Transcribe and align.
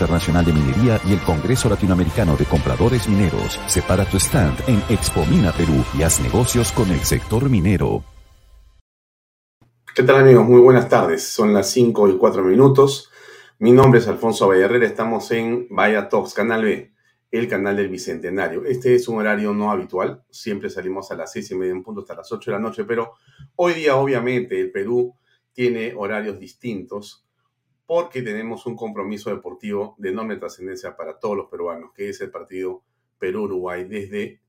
Internacional 0.00 0.46
de 0.46 0.54
Minería 0.54 0.98
y 1.06 1.12
el 1.12 1.20
Congreso 1.20 1.68
Latinoamericano 1.68 2.34
de 2.34 2.46
Compradores 2.46 3.06
Mineros. 3.06 3.60
Separa 3.66 4.06
tu 4.06 4.16
stand 4.16 4.58
en 4.66 4.82
Expo 4.88 5.26
Mina 5.26 5.52
Perú 5.52 5.84
y 5.92 6.02
haz 6.02 6.20
negocios 6.20 6.72
con 6.72 6.90
el 6.90 7.00
sector 7.00 7.50
minero. 7.50 8.02
¿Qué 9.94 10.02
tal 10.02 10.16
amigos? 10.16 10.46
Muy 10.46 10.58
buenas 10.62 10.88
tardes. 10.88 11.24
Son 11.24 11.52
las 11.52 11.68
5 11.72 12.08
y 12.08 12.16
4 12.16 12.42
minutos. 12.42 13.10
Mi 13.58 13.72
nombre 13.72 14.00
es 14.00 14.08
Alfonso 14.08 14.48
Vallarrera. 14.48 14.86
Estamos 14.86 15.30
en 15.32 15.66
Vaya 15.68 16.08
Talks, 16.08 16.32
Canal 16.32 16.64
B, 16.64 16.94
el 17.30 17.46
canal 17.46 17.76
del 17.76 17.90
Bicentenario. 17.90 18.64
Este 18.64 18.94
es 18.94 19.06
un 19.06 19.18
horario 19.18 19.52
no 19.52 19.70
habitual. 19.70 20.24
Siempre 20.30 20.70
salimos 20.70 21.10
a 21.10 21.14
las 21.14 21.30
6 21.32 21.50
y 21.50 21.54
media 21.56 21.72
en 21.72 21.82
punto 21.82 22.00
hasta 22.00 22.14
las 22.14 22.32
8 22.32 22.50
de 22.50 22.56
la 22.56 22.62
noche, 22.62 22.84
pero 22.84 23.12
hoy 23.56 23.74
día 23.74 23.96
obviamente 23.96 24.58
el 24.58 24.70
Perú 24.70 25.14
tiene 25.52 25.92
horarios 25.94 26.38
distintos 26.38 27.26
porque 27.90 28.22
tenemos 28.22 28.66
un 28.66 28.76
compromiso 28.76 29.30
deportivo 29.30 29.96
de 29.98 30.10
enorme 30.10 30.36
trascendencia 30.36 30.96
para 30.96 31.18
todos 31.18 31.36
los 31.36 31.50
peruanos, 31.50 31.90
que 31.92 32.08
es 32.08 32.20
el 32.20 32.30
partido 32.30 32.84
Perú-Uruguay 33.18 33.82
desde 33.82 34.40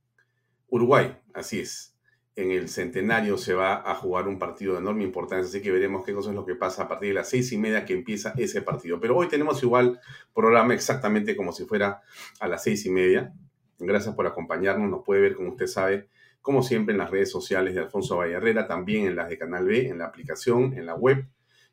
Uruguay. 0.68 1.18
Así 1.34 1.62
es. 1.62 1.98
En 2.36 2.52
el 2.52 2.70
centenario 2.70 3.40
se 3.40 3.56
va 3.56 3.82
a 3.90 3.96
jugar 3.96 4.28
un 4.28 4.38
partido 4.38 4.74
de 4.74 4.82
enorme 4.82 5.06
importancia, 5.06 5.50
así 5.50 5.60
que 5.60 5.72
veremos 5.72 6.06
qué 6.06 6.14
cosa 6.14 6.30
es 6.30 6.36
lo 6.36 6.46
que 6.46 6.54
pasa 6.54 6.84
a 6.84 6.88
partir 6.88 7.10
de 7.10 7.16
las 7.16 7.30
seis 7.30 7.52
y 7.52 7.58
media 7.58 7.84
que 7.84 7.94
empieza 7.94 8.32
ese 8.38 8.62
partido. 8.62 9.00
Pero 9.00 9.18
hoy 9.18 9.28
tenemos 9.28 9.64
igual 9.64 10.00
programa 10.36 10.76
exactamente 10.76 11.36
como 11.36 11.52
si 11.52 11.66
fuera 11.66 12.04
a 12.40 12.48
las 12.48 12.62
seis 12.62 12.86
y 12.86 12.92
media. 12.92 13.34
Gracias 13.80 14.14
por 14.14 14.28
acompañarnos. 14.28 14.88
Nos 14.88 15.04
puede 15.04 15.22
ver, 15.22 15.36
como 15.36 15.50
usted 15.50 15.66
sabe, 15.66 16.10
como 16.44 16.62
siempre, 16.62 16.94
en 16.94 17.00
las 17.00 17.10
redes 17.10 17.32
sociales 17.32 17.74
de 17.74 17.80
Alfonso 17.80 18.18
Vallarrera, 18.18 18.68
también 18.68 19.08
en 19.08 19.16
las 19.16 19.30
de 19.30 19.40
Canal 19.40 19.66
B, 19.66 19.88
en 19.88 19.98
la 19.98 20.06
aplicación, 20.06 20.78
en 20.78 20.86
la 20.86 20.94
web 20.94 21.26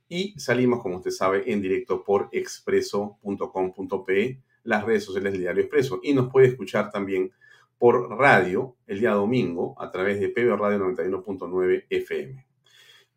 y 0.08 0.34
salimos, 0.38 0.82
como 0.82 0.96
usted 0.96 1.10
sabe, 1.10 1.52
en 1.52 1.60
directo 1.60 2.02
por 2.02 2.30
expreso.com.pe, 2.32 4.40
las 4.64 4.84
redes 4.84 5.04
sociales 5.04 5.32
del 5.32 5.42
diario 5.42 5.62
Expreso. 5.62 6.00
Y 6.02 6.14
nos 6.14 6.30
puede 6.30 6.48
escuchar 6.48 6.90
también 6.90 7.30
por 7.78 8.16
radio 8.16 8.76
el 8.86 9.00
día 9.00 9.12
domingo 9.12 9.74
a 9.80 9.90
través 9.90 10.20
de 10.20 10.30
PB 10.30 10.56
Radio 10.56 10.78
91.9 10.78 11.84
FM. 11.90 12.46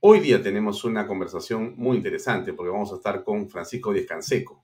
Hoy 0.01 0.19
día 0.19 0.41
tenemos 0.41 0.83
una 0.83 1.07
conversación 1.07 1.75
muy 1.77 1.97
interesante 1.97 2.53
porque 2.53 2.71
vamos 2.71 2.91
a 2.91 2.95
estar 2.95 3.23
con 3.23 3.49
Francisco 3.49 3.93
Díaz 3.93 4.07
Canseco, 4.07 4.63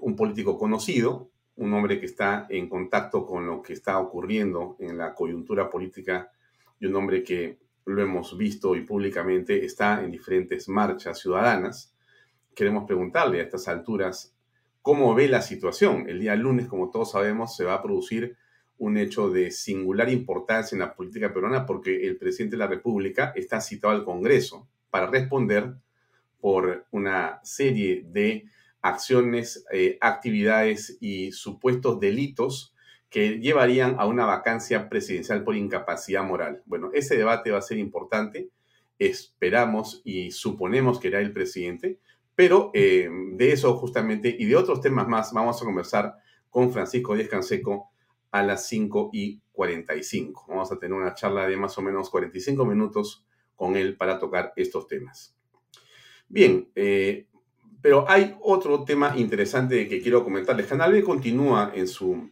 un 0.00 0.16
político 0.16 0.58
conocido, 0.58 1.30
un 1.56 1.72
hombre 1.74 2.00
que 2.00 2.06
está 2.06 2.46
en 2.50 2.68
contacto 2.68 3.26
con 3.26 3.46
lo 3.46 3.62
que 3.62 3.74
está 3.74 3.98
ocurriendo 3.98 4.76
en 4.78 4.98
la 4.98 5.14
coyuntura 5.14 5.70
política 5.70 6.30
y 6.80 6.86
un 6.86 6.96
hombre 6.96 7.22
que 7.22 7.58
lo 7.86 8.02
hemos 8.02 8.36
visto 8.36 8.74
y 8.76 8.82
públicamente, 8.82 9.64
está 9.64 10.02
en 10.04 10.10
diferentes 10.10 10.68
marchas 10.68 11.20
ciudadanas. 11.20 11.94
Queremos 12.54 12.84
preguntarle 12.84 13.40
a 13.40 13.44
estas 13.44 13.68
alturas 13.68 14.34
cómo 14.82 15.14
ve 15.14 15.28
la 15.28 15.40
situación. 15.40 16.08
El 16.08 16.20
día 16.20 16.34
lunes, 16.34 16.66
como 16.66 16.90
todos 16.90 17.12
sabemos, 17.12 17.56
se 17.56 17.64
va 17.64 17.74
a 17.74 17.82
producir 17.82 18.36
un 18.78 18.98
hecho 18.98 19.30
de 19.30 19.50
singular 19.50 20.10
importancia 20.10 20.74
en 20.74 20.80
la 20.80 20.94
política 20.94 21.32
peruana 21.32 21.64
porque 21.64 22.06
el 22.06 22.18
presidente 22.18 22.56
de 22.56 22.60
la 22.60 22.66
República 22.66 23.32
está 23.34 23.60
citado 23.60 23.94
al 23.94 24.04
Congreso 24.04 24.68
para 24.90 25.06
responder 25.06 25.74
por 26.40 26.86
una 26.90 27.40
serie 27.42 28.04
de 28.06 28.46
acciones, 28.82 29.64
eh, 29.72 29.96
actividades 30.00 30.98
y 31.00 31.32
supuestos 31.32 31.98
delitos 32.00 32.74
que 33.10 33.38
llevarían 33.38 33.96
a 33.98 34.06
una 34.06 34.26
vacancia 34.26 34.88
presidencial 34.88 35.44
por 35.44 35.56
incapacidad 35.56 36.24
moral. 36.24 36.62
Bueno, 36.66 36.90
ese 36.92 37.16
debate 37.16 37.50
va 37.50 37.58
a 37.58 37.62
ser 37.62 37.78
importante. 37.78 38.50
Esperamos 38.98 40.02
y 40.04 40.30
suponemos 40.30 40.98
que 40.98 41.08
era 41.08 41.20
el 41.20 41.32
presidente, 41.32 41.98
pero 42.34 42.70
eh, 42.74 43.08
de 43.32 43.52
eso 43.52 43.76
justamente 43.76 44.34
y 44.38 44.46
de 44.46 44.56
otros 44.56 44.80
temas 44.80 45.06
más 45.06 45.32
vamos 45.32 45.60
a 45.60 45.64
conversar 45.64 46.16
con 46.50 46.72
Francisco 46.72 47.14
Díaz 47.14 47.28
Canseco 47.28 47.90
a 48.30 48.42
las 48.42 48.66
5 48.68 49.10
y 49.12 49.40
45. 49.52 50.46
Vamos 50.48 50.72
a 50.72 50.78
tener 50.78 50.96
una 50.96 51.14
charla 51.14 51.46
de 51.46 51.56
más 51.56 51.76
o 51.78 51.82
menos 51.82 52.10
45 52.10 52.64
minutos 52.64 53.24
con 53.54 53.76
él 53.76 53.96
para 53.96 54.18
tocar 54.18 54.52
estos 54.56 54.86
temas. 54.86 55.34
Bien, 56.28 56.68
eh, 56.74 57.26
pero 57.80 58.08
hay 58.08 58.36
otro 58.42 58.84
tema 58.84 59.16
interesante 59.16 59.88
que 59.88 60.00
quiero 60.00 60.24
comentarles. 60.24 60.66
Canal 60.66 60.92
B 60.92 61.02
continúa 61.02 61.72
en 61.74 61.86
su 61.86 62.30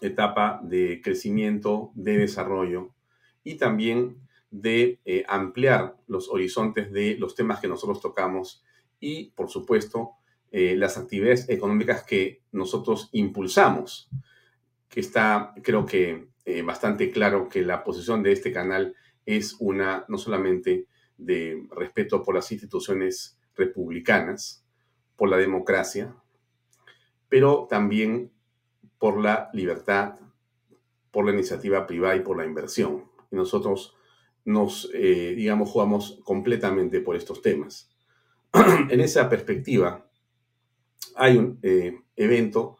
etapa 0.00 0.60
de 0.62 1.00
crecimiento, 1.02 1.92
de 1.94 2.18
desarrollo 2.18 2.94
y 3.42 3.56
también 3.56 4.18
de 4.50 5.00
eh, 5.04 5.24
ampliar 5.28 5.96
los 6.06 6.28
horizontes 6.28 6.92
de 6.92 7.16
los 7.18 7.34
temas 7.34 7.60
que 7.60 7.68
nosotros 7.68 8.00
tocamos 8.00 8.64
y, 9.00 9.30
por 9.30 9.50
supuesto, 9.50 10.12
eh, 10.52 10.76
las 10.76 10.96
actividades 10.96 11.48
económicas 11.48 12.04
que 12.04 12.42
nosotros 12.52 13.08
impulsamos, 13.12 14.08
que 14.88 15.00
está, 15.00 15.52
creo 15.62 15.84
que, 15.84 16.28
eh, 16.44 16.62
bastante 16.62 17.10
claro 17.10 17.48
que 17.48 17.62
la 17.62 17.82
posición 17.82 18.22
de 18.22 18.32
este 18.32 18.52
canal 18.52 18.94
es 19.26 19.56
una 19.58 20.04
no 20.08 20.18
solamente 20.18 20.86
de 21.16 21.66
respeto 21.70 22.22
por 22.22 22.34
las 22.34 22.52
instituciones 22.52 23.38
republicanas, 23.56 24.64
por 25.16 25.28
la 25.28 25.38
democracia, 25.38 26.14
pero 27.28 27.66
también 27.68 28.30
por 29.04 29.20
la 29.20 29.50
libertad, 29.52 30.14
por 31.10 31.26
la 31.26 31.32
iniciativa 31.32 31.86
privada 31.86 32.16
y 32.16 32.20
por 32.20 32.38
la 32.38 32.46
inversión. 32.46 33.04
Y 33.30 33.36
nosotros 33.36 33.94
nos, 34.46 34.90
eh, 34.94 35.34
digamos, 35.36 35.68
jugamos 35.68 36.20
completamente 36.24 37.02
por 37.02 37.14
estos 37.14 37.42
temas. 37.42 37.90
en 38.88 39.00
esa 39.02 39.28
perspectiva, 39.28 40.06
hay 41.16 41.36
un 41.36 41.58
eh, 41.62 42.00
evento 42.16 42.78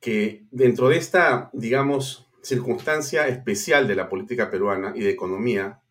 que 0.00 0.44
dentro 0.50 0.88
de 0.88 0.96
esta, 0.96 1.50
digamos, 1.52 2.28
circunstancia 2.42 3.28
especial 3.28 3.86
de 3.86 3.94
la 3.94 4.08
política 4.08 4.50
peruana 4.50 4.92
y 4.96 5.02
de 5.02 5.10
economía 5.10 5.82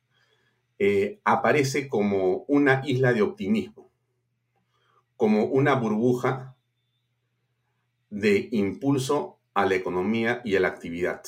eh, 0.77 1.21
aparece 1.23 1.87
como 1.87 2.43
una 2.49 2.81
isla 2.83 3.13
de 3.13 3.21
optimismo, 3.21 3.89
como 5.15 5.45
una 5.45 5.75
burbuja 5.75 6.57
de 8.09 8.49
impulso 8.51 9.38
a 9.53 9.65
la 9.65 9.75
economía 9.75 10.41
y 10.43 10.55
a 10.55 10.59
la 10.59 10.69
actividad 10.69 11.21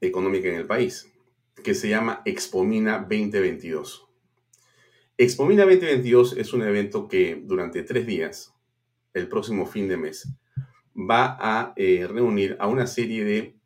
económica 0.00 0.48
en 0.48 0.56
el 0.56 0.66
país, 0.66 1.12
que 1.62 1.74
se 1.74 1.88
llama 1.88 2.22
Expomina 2.24 2.98
2022. 2.98 4.06
Expomina 5.16 5.62
2022 5.64 6.36
es 6.36 6.52
un 6.52 6.62
evento 6.62 7.06
que 7.06 7.40
durante 7.44 7.82
tres 7.82 8.06
días, 8.06 8.54
el 9.14 9.28
próximo 9.28 9.66
fin 9.66 9.88
de 9.88 9.96
mes, 9.96 10.28
va 10.96 11.36
a 11.40 11.72
eh, 11.76 12.06
reunir 12.08 12.56
a 12.58 12.66
una 12.66 12.86
serie 12.86 13.24
de 13.24 13.56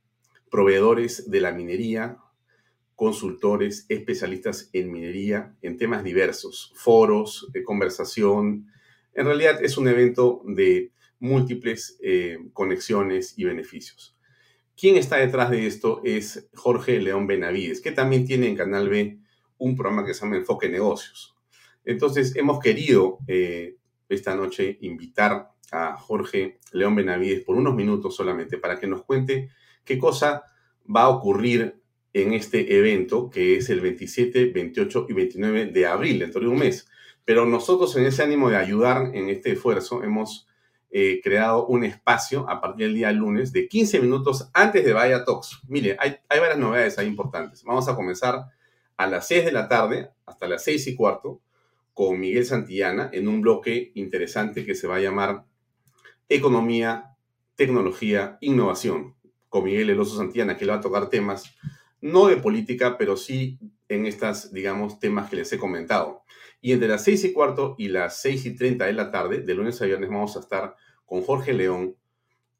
proveedores 0.51 1.31
de 1.31 1.41
la 1.41 1.53
minería, 1.53 2.19
consultores, 2.95 3.87
especialistas 3.89 4.71
en 4.73 4.91
minería, 4.91 5.55
en 5.63 5.77
temas 5.77 6.03
diversos, 6.03 6.73
foros, 6.75 7.49
de 7.53 7.63
conversación. 7.63 8.71
En 9.13 9.27
realidad 9.27 9.63
es 9.63 9.77
un 9.77 9.89
evento 9.89 10.43
de 10.47 10.93
múltiples 11.19 11.99
eh, 12.03 12.39
conexiones 12.53 13.35
y 13.37 13.45
beneficios. 13.45 14.17
¿Quién 14.77 14.97
está 14.97 15.17
detrás 15.17 15.51
de 15.51 15.67
esto? 15.67 16.03
Es 16.05 16.49
Jorge 16.55 17.01
León 17.01 17.27
Benavides, 17.27 17.81
que 17.81 17.93
también 17.93 18.27
tiene 18.27 18.49
en 18.49 18.57
Canal 18.57 18.89
B 18.89 19.19
un 19.59 19.75
programa 19.75 20.05
que 20.05 20.13
se 20.13 20.21
llama 20.21 20.37
Enfoque 20.37 20.69
Negocios. 20.69 21.35
Entonces, 21.85 22.37
hemos 22.37 22.61
querido 22.61 23.19
eh, 23.27 23.77
esta 24.09 24.35
noche 24.35 24.77
invitar 24.83 25.53
a 25.73 25.97
Jorge 25.97 26.59
León 26.73 26.95
Benavides 26.95 27.43
por 27.43 27.57
unos 27.57 27.75
minutos 27.75 28.15
solamente 28.15 28.59
para 28.59 28.79
que 28.79 28.87
nos 28.87 29.05
cuente 29.05 29.51
qué 29.85 29.99
cosa 29.99 30.45
va 30.95 31.03
a 31.03 31.09
ocurrir 31.09 31.81
en 32.13 32.33
este 32.33 32.77
evento 32.77 33.31
que 33.31 33.57
es 33.57 33.69
el 33.71 33.81
27, 33.81 34.47
28 34.47 35.07
y 35.09 35.13
29 35.13 35.67
de 35.67 35.87
abril, 35.87 36.19
dentro 36.19 36.41
de 36.41 36.49
un 36.49 36.59
mes. 36.59 36.89
Pero 37.25 37.47
nosotros 37.47 37.97
en 37.97 38.07
ese 38.07 38.23
ánimo 38.23 38.49
de 38.51 38.57
ayudar 38.57 39.11
en 39.15 39.29
este 39.29 39.53
esfuerzo 39.53 40.03
hemos 40.03 40.47
eh, 40.91 41.21
creado 41.23 41.67
un 41.67 41.85
espacio 41.85 42.49
a 42.49 42.61
partir 42.61 42.87
del 42.87 42.95
día 42.95 43.13
lunes 43.13 43.53
de 43.53 43.69
15 43.69 44.01
minutos 44.01 44.51
antes 44.55 44.85
de 44.85 44.93
Vaya 44.93 45.25
Talks. 45.25 45.61
Mire, 45.69 45.97
hay, 45.99 46.17
hay 46.29 46.41
varias 46.41 46.59
novedades 46.59 46.99
ahí 46.99 47.07
importantes. 47.07 47.65
Vamos 47.65 47.89
a 47.89 47.95
comenzar 47.95 48.47
a 48.97 49.07
las 49.07 49.27
6 49.29 49.45
de 49.45 49.53
la 49.53 49.69
tarde 49.69 50.11
hasta 50.25 50.49
las 50.49 50.65
6 50.65 50.87
y 50.89 50.95
cuarto 50.97 51.41
con 51.93 52.21
Miguel 52.21 52.45
Santillana 52.45 53.11
en 53.13 53.27
un 53.27 53.41
bloque 53.41 53.93
interesante 53.95 54.65
que 54.65 54.75
se 54.75 54.87
va 54.87 54.97
a 54.97 55.01
llamar 55.01 55.45
Economía, 56.29 57.17
Tecnología, 57.55 58.39
Innovación, 58.41 59.15
con 59.49 59.65
Miguel 59.65 59.91
Eloso 59.91 60.17
Santillana, 60.17 60.57
que 60.57 60.67
le 60.67 60.73
va 60.73 60.79
a 60.79 60.83
tocar 60.83 61.09
temas 61.09 61.57
no 62.01 62.27
de 62.27 62.37
política, 62.37 62.99
pero 62.99 63.17
sí 63.17 63.59
en 63.89 64.07
estas, 64.07 64.53
digamos, 64.53 64.99
temas 64.99 65.31
que 65.31 65.37
les 65.37 65.53
he 65.53 65.59
comentado. 65.59 66.23
Y 66.61 66.73
entre 66.73 66.89
las 66.89 67.05
seis 67.05 67.25
y 67.25 67.33
cuarto 67.33 67.75
y 67.79 67.89
las 67.89 68.21
seis 68.21 68.47
y 68.47 68.55
treinta 68.55 68.87
de 68.87 68.93
la 68.93 69.11
tarde, 69.11 69.41
de 69.41 69.55
lunes 69.55 69.81
a 69.81 69.87
viernes, 69.87 70.11
vamos 70.11 70.37
a 70.37 70.41
estar 70.41 70.77
con 71.05 71.23
Jorge 71.23 71.53
León 71.53 71.97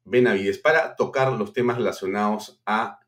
Benavides 0.05 0.57
para 0.57 0.95
tocar 0.95 1.33
los 1.33 1.51
temas 1.51 1.77
relacionados 1.77 2.61
a 2.65 2.99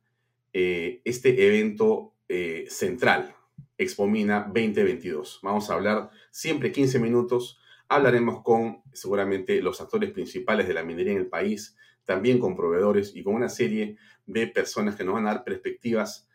eh, 0.52 1.02
este 1.06 1.48
evento 1.48 2.14
eh, 2.28 2.66
central, 2.70 3.34
Expomina 3.78 4.42
2022. 4.54 5.40
Vamos 5.42 5.70
a 5.70 5.76
hablar 5.76 6.10
siempre 6.32 6.72
15 6.72 7.00
minutos. 7.00 7.60
Hablaremos 7.88 8.44
con 8.44 8.82
seguramente 8.92 9.62
los 9.62 9.80
actores 9.80 10.12
principales 10.12 10.68
de 10.68 10.74
la 10.74 10.84
minería 10.84 11.14
en 11.14 11.20
el 11.20 11.28
país, 11.28 11.78
también 12.04 12.40
con 12.40 12.56
proveedores 12.56 13.16
y 13.16 13.24
con 13.24 13.36
una 13.36 13.48
serie 13.48 13.98
de 14.26 14.48
personas 14.48 14.96
que 14.96 15.06
nos 15.06 15.14
van 15.14 15.28
a 15.28 15.36
dar 15.36 15.44
perspectivas 15.44 16.28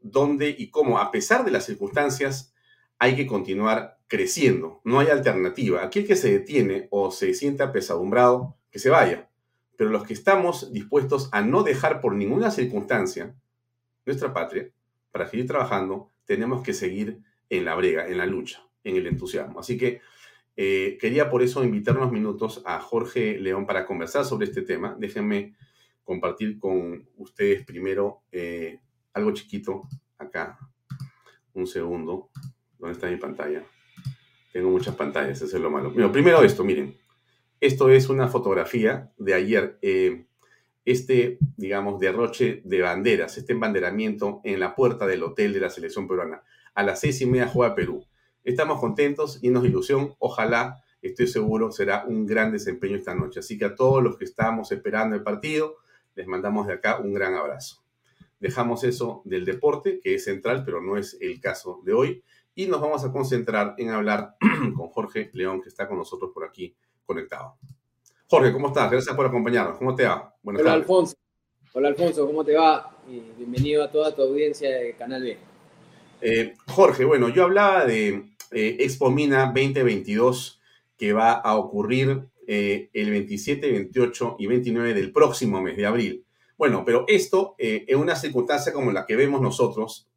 dónde 0.00 0.54
y 0.56 0.70
cómo, 0.70 0.98
a 0.98 1.10
pesar 1.10 1.44
de 1.44 1.50
las 1.50 1.64
circunstancias, 1.64 2.54
hay 2.98 3.16
que 3.16 3.26
continuar 3.26 3.98
creciendo. 4.08 4.80
No 4.84 5.00
hay 5.00 5.08
alternativa. 5.08 5.84
Aquel 5.84 6.06
que 6.06 6.16
se 6.16 6.32
detiene 6.32 6.88
o 6.90 7.10
se 7.10 7.34
sienta 7.34 7.64
apesadumbrado, 7.64 8.56
que 8.70 8.78
se 8.78 8.90
vaya. 8.90 9.28
Pero 9.76 9.90
los 9.90 10.06
que 10.06 10.14
estamos 10.14 10.72
dispuestos 10.72 11.28
a 11.32 11.42
no 11.42 11.62
dejar 11.62 12.00
por 12.00 12.14
ninguna 12.14 12.50
circunstancia 12.50 13.34
nuestra 14.04 14.32
patria, 14.32 14.70
para 15.10 15.28
seguir 15.28 15.46
trabajando, 15.46 16.10
tenemos 16.24 16.62
que 16.62 16.72
seguir 16.72 17.20
en 17.50 17.64
la 17.64 17.74
brega, 17.74 18.06
en 18.06 18.18
la 18.18 18.26
lucha, 18.26 18.62
en 18.84 18.96
el 18.96 19.06
entusiasmo. 19.06 19.60
Así 19.60 19.76
que 19.76 20.00
eh, 20.56 20.96
quería 21.00 21.28
por 21.28 21.42
eso 21.42 21.64
invitar 21.64 21.96
unos 21.96 22.12
minutos 22.12 22.62
a 22.64 22.80
Jorge 22.80 23.38
León 23.38 23.66
para 23.66 23.84
conversar 23.84 24.24
sobre 24.24 24.46
este 24.46 24.62
tema. 24.62 24.96
Déjenme 24.98 25.54
compartir 26.04 26.58
con 26.58 27.08
ustedes 27.16 27.64
primero 27.64 28.22
eh, 28.30 28.80
algo 29.12 29.32
chiquito 29.32 29.88
acá. 30.18 30.58
Un 31.52 31.66
segundo. 31.66 32.30
¿Dónde 32.78 32.94
está 32.94 33.08
mi 33.08 33.16
pantalla? 33.16 33.64
Tengo 34.52 34.70
muchas 34.70 34.94
pantallas, 34.94 35.42
eso 35.42 35.56
es 35.56 35.62
lo 35.62 35.70
malo. 35.70 35.92
primero 36.12 36.42
esto, 36.42 36.64
miren. 36.64 36.96
Esto 37.60 37.88
es 37.88 38.08
una 38.08 38.28
fotografía 38.28 39.12
de 39.18 39.34
ayer. 39.34 39.78
Eh, 39.82 40.26
este, 40.84 41.38
digamos, 41.56 41.98
derroche 41.98 42.62
de 42.64 42.80
banderas, 42.80 43.36
este 43.38 43.52
embanderamiento 43.52 44.40
en 44.44 44.60
la 44.60 44.74
puerta 44.74 45.06
del 45.06 45.24
hotel 45.24 45.52
de 45.52 45.60
la 45.60 45.70
selección 45.70 46.06
peruana. 46.06 46.42
A 46.74 46.82
las 46.82 47.00
seis 47.00 47.20
y 47.20 47.26
media 47.26 47.48
juega 47.48 47.74
Perú. 47.74 48.06
Estamos 48.44 48.78
contentos, 48.78 49.40
y 49.42 49.50
nos 49.50 49.64
ilusión. 49.64 50.14
Ojalá, 50.20 50.84
estoy 51.02 51.26
seguro, 51.26 51.72
será 51.72 52.04
un 52.06 52.24
gran 52.24 52.52
desempeño 52.52 52.96
esta 52.96 53.14
noche. 53.14 53.40
Así 53.40 53.58
que 53.58 53.64
a 53.64 53.74
todos 53.74 54.02
los 54.02 54.16
que 54.16 54.24
estamos 54.24 54.70
esperando 54.70 55.16
el 55.16 55.24
partido, 55.24 55.76
les 56.14 56.26
mandamos 56.26 56.68
de 56.68 56.74
acá 56.74 56.98
un 56.98 57.12
gran 57.12 57.34
abrazo. 57.34 57.82
Dejamos 58.38 58.84
eso 58.84 59.22
del 59.24 59.44
deporte, 59.44 59.98
que 60.00 60.14
es 60.14 60.24
central, 60.24 60.62
pero 60.64 60.80
no 60.80 60.96
es 60.96 61.16
el 61.20 61.40
caso 61.40 61.80
de 61.84 61.94
hoy, 61.94 62.22
y 62.56 62.66
nos 62.66 62.80
vamos 62.80 63.04
a 63.04 63.12
concentrar 63.12 63.74
en 63.78 63.90
hablar 63.90 64.36
con 64.76 64.88
Jorge 64.88 65.30
León, 65.34 65.62
que 65.62 65.68
está 65.68 65.86
con 65.86 65.98
nosotros 65.98 66.32
por 66.34 66.44
aquí 66.44 66.74
conectado. 67.04 67.56
Jorge, 68.28 68.52
¿cómo 68.52 68.68
estás? 68.68 68.90
Gracias 68.90 69.14
por 69.14 69.26
acompañarnos. 69.26 69.78
¿Cómo 69.78 69.94
te 69.94 70.04
va? 70.04 70.34
Buenas 70.42 70.62
Hola, 70.62 70.72
Alfonso. 70.72 71.14
Hola, 71.74 71.88
Alfonso, 71.88 72.26
¿cómo 72.26 72.44
te 72.44 72.54
va? 72.56 72.92
bienvenido 73.36 73.84
a 73.84 73.90
toda 73.90 74.12
tu 74.12 74.22
audiencia 74.22 74.68
de 74.68 74.94
Canal 74.94 75.22
B. 75.22 75.38
Eh, 76.22 76.54
Jorge, 76.66 77.04
bueno, 77.04 77.28
yo 77.28 77.44
hablaba 77.44 77.84
de 77.84 78.08
eh, 78.50 78.76
Expo 78.80 79.10
Mina 79.10 79.52
2022 79.54 80.60
que 80.96 81.12
va 81.12 81.32
a 81.32 81.56
ocurrir 81.56 82.26
eh, 82.46 82.88
el 82.94 83.10
27, 83.10 83.70
28 83.70 84.36
y 84.38 84.46
29 84.46 84.94
del 84.94 85.12
próximo 85.12 85.60
mes 85.60 85.76
de 85.76 85.86
abril. 85.86 86.24
Bueno, 86.56 86.84
pero 86.86 87.04
esto, 87.06 87.54
eh, 87.58 87.84
en 87.86 87.98
una 87.98 88.16
circunstancia 88.16 88.72
como 88.72 88.90
la 88.92 89.04
que 89.04 89.14
vemos 89.14 89.42
nosotros, 89.42 90.08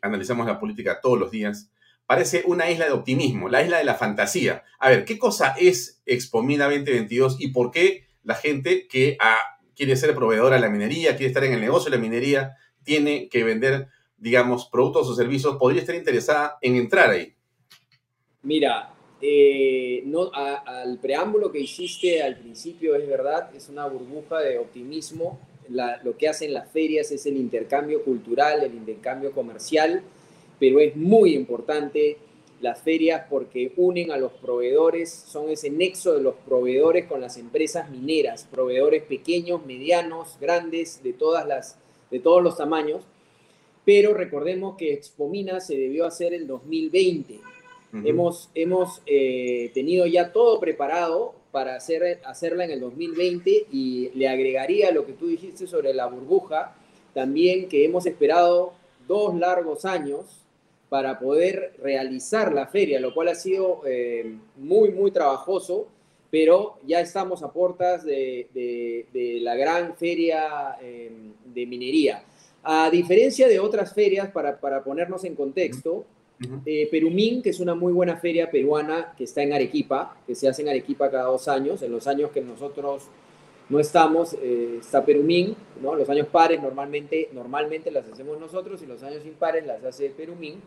analizamos 0.00 0.46
la 0.46 0.60
política 0.60 1.00
todos 1.00 1.18
los 1.18 1.30
días, 1.30 1.70
parece 2.08 2.42
una 2.46 2.70
isla 2.70 2.86
de 2.86 2.92
optimismo, 2.92 3.50
la 3.50 3.62
isla 3.62 3.76
de 3.76 3.84
la 3.84 3.94
fantasía. 3.94 4.64
A 4.78 4.88
ver, 4.88 5.04
¿qué 5.04 5.18
cosa 5.18 5.54
es 5.58 6.00
Expomina 6.06 6.64
2022 6.64 7.36
y 7.38 7.48
por 7.48 7.70
qué 7.70 8.06
la 8.24 8.34
gente 8.34 8.88
que 8.88 9.18
ah, 9.20 9.36
quiere 9.76 9.94
ser 9.94 10.14
proveedora 10.14 10.56
de 10.56 10.62
la 10.62 10.70
minería, 10.70 11.16
quiere 11.16 11.26
estar 11.26 11.44
en 11.44 11.52
el 11.52 11.60
negocio 11.60 11.90
de 11.90 11.98
la 11.98 12.02
minería, 12.02 12.56
tiene 12.82 13.28
que 13.28 13.44
vender, 13.44 13.88
digamos, 14.16 14.70
productos 14.72 15.06
o 15.08 15.14
servicios, 15.14 15.58
podría 15.58 15.82
estar 15.82 15.94
interesada 15.94 16.56
en 16.62 16.76
entrar 16.76 17.10
ahí? 17.10 17.34
Mira, 18.42 18.90
eh, 19.20 20.02
no, 20.06 20.30
al 20.32 20.98
preámbulo 21.00 21.52
que 21.52 21.60
hiciste 21.60 22.22
al 22.22 22.38
principio 22.38 22.96
es 22.96 23.06
verdad, 23.06 23.54
es 23.54 23.68
una 23.68 23.86
burbuja 23.86 24.38
de 24.38 24.56
optimismo. 24.56 25.38
lo 25.68 26.16
que 26.16 26.26
hacen 26.26 26.54
las 26.54 26.70
ferias 26.70 27.12
es 27.12 27.26
el 27.26 27.36
intercambio 27.36 28.02
cultural, 28.02 28.62
el 28.62 28.72
intercambio 28.72 29.32
comercial, 29.32 30.02
pero 30.58 30.80
es 30.80 30.96
muy 30.96 31.34
importante 31.34 32.18
las 32.60 32.82
ferias 32.82 33.24
porque 33.30 33.72
unen 33.76 34.10
a 34.10 34.16
los 34.16 34.32
proveedores, 34.32 35.12
son 35.12 35.48
ese 35.50 35.70
nexo 35.70 36.14
de 36.14 36.22
los 36.22 36.34
proveedores 36.34 37.06
con 37.06 37.20
las 37.20 37.36
empresas 37.36 37.88
mineras, 37.90 38.48
proveedores 38.50 39.04
pequeños, 39.04 39.64
medianos, 39.64 40.36
grandes, 40.40 41.02
de, 41.02 41.12
todas 41.12 41.46
las, 41.46 41.78
de 42.10 42.18
todos 42.18 42.42
los 42.42 42.56
tamaños. 42.56 43.04
Pero 43.84 44.12
recordemos 44.12 44.76
que 44.76 44.92
Expomina 44.92 45.60
se 45.60 45.76
debió 45.76 46.04
hacer 46.04 46.34
el 46.34 46.46
2020 46.46 47.40
Hemos, 47.92 48.50
hemos 48.54 49.00
eh, 49.06 49.70
tenido 49.72 50.04
ya 50.04 50.30
todo 50.30 50.60
preparado 50.60 51.34
para 51.50 51.74
hacer, 51.74 52.20
hacerla 52.24 52.64
en 52.64 52.72
el 52.72 52.80
2020 52.80 53.66
y 53.72 54.10
le 54.14 54.28
agregaría 54.28 54.90
lo 54.90 55.06
que 55.06 55.14
tú 55.14 55.28
dijiste 55.28 55.66
sobre 55.66 55.94
la 55.94 56.06
burbuja, 56.06 56.76
también 57.14 57.68
que 57.68 57.86
hemos 57.86 58.04
esperado 58.04 58.74
dos 59.06 59.34
largos 59.34 59.86
años 59.86 60.44
para 60.88 61.18
poder 61.18 61.74
realizar 61.82 62.52
la 62.52 62.66
feria, 62.66 63.00
lo 63.00 63.12
cual 63.12 63.28
ha 63.28 63.34
sido 63.34 63.82
eh, 63.86 64.36
muy, 64.56 64.90
muy 64.90 65.10
trabajoso, 65.10 65.88
pero 66.30 66.78
ya 66.86 67.00
estamos 67.00 67.42
a 67.42 67.52
puertas 67.52 68.04
de, 68.04 68.48
de, 68.54 69.38
la 69.40 69.54
gran 69.54 69.96
feria 69.96 70.76
eh, 70.80 71.10
de 71.44 71.66
minería. 71.66 72.22
A 72.62 72.90
diferencia 72.90 73.48
de 73.48 73.60
otras 73.60 73.94
ferias, 73.94 74.30
para, 74.30 74.60
para 74.60 74.82
ponernos 74.84 75.24
en 75.24 75.34
contexto, 75.34 76.04
eh, 76.66 76.88
Perumín, 76.90 77.42
que 77.42 77.50
es 77.50 77.60
una 77.60 77.74
muy 77.74 77.92
buena 77.92 78.16
feria 78.16 78.50
peruana 78.50 79.14
que 79.16 79.24
está 79.24 79.42
en 79.42 79.52
Arequipa, 79.52 80.16
que 80.26 80.34
se 80.34 80.48
hace 80.48 80.62
en 80.62 80.68
Arequipa 80.68 81.10
cada 81.10 81.24
dos 81.24 81.48
años, 81.48 81.82
en 81.82 81.92
los 81.92 82.06
años 82.06 82.30
que 82.30 82.40
nosotros 82.40 83.04
no 83.68 83.78
estamos, 83.78 84.34
eh, 84.34 84.78
está 84.80 85.04
Perumín, 85.04 85.54
¿no? 85.82 85.94
Los 85.94 86.08
años 86.08 86.26
pares 86.28 86.60
normalmente, 86.60 87.28
normalmente 87.32 87.90
las 87.90 88.08
hacemos 88.08 88.40
nosotros 88.40 88.82
y 88.82 88.86
los 88.86 89.02
años 89.02 89.24
impares 89.26 89.66
las 89.66 89.84
hace 89.84 90.08
Perumín. 90.10 90.60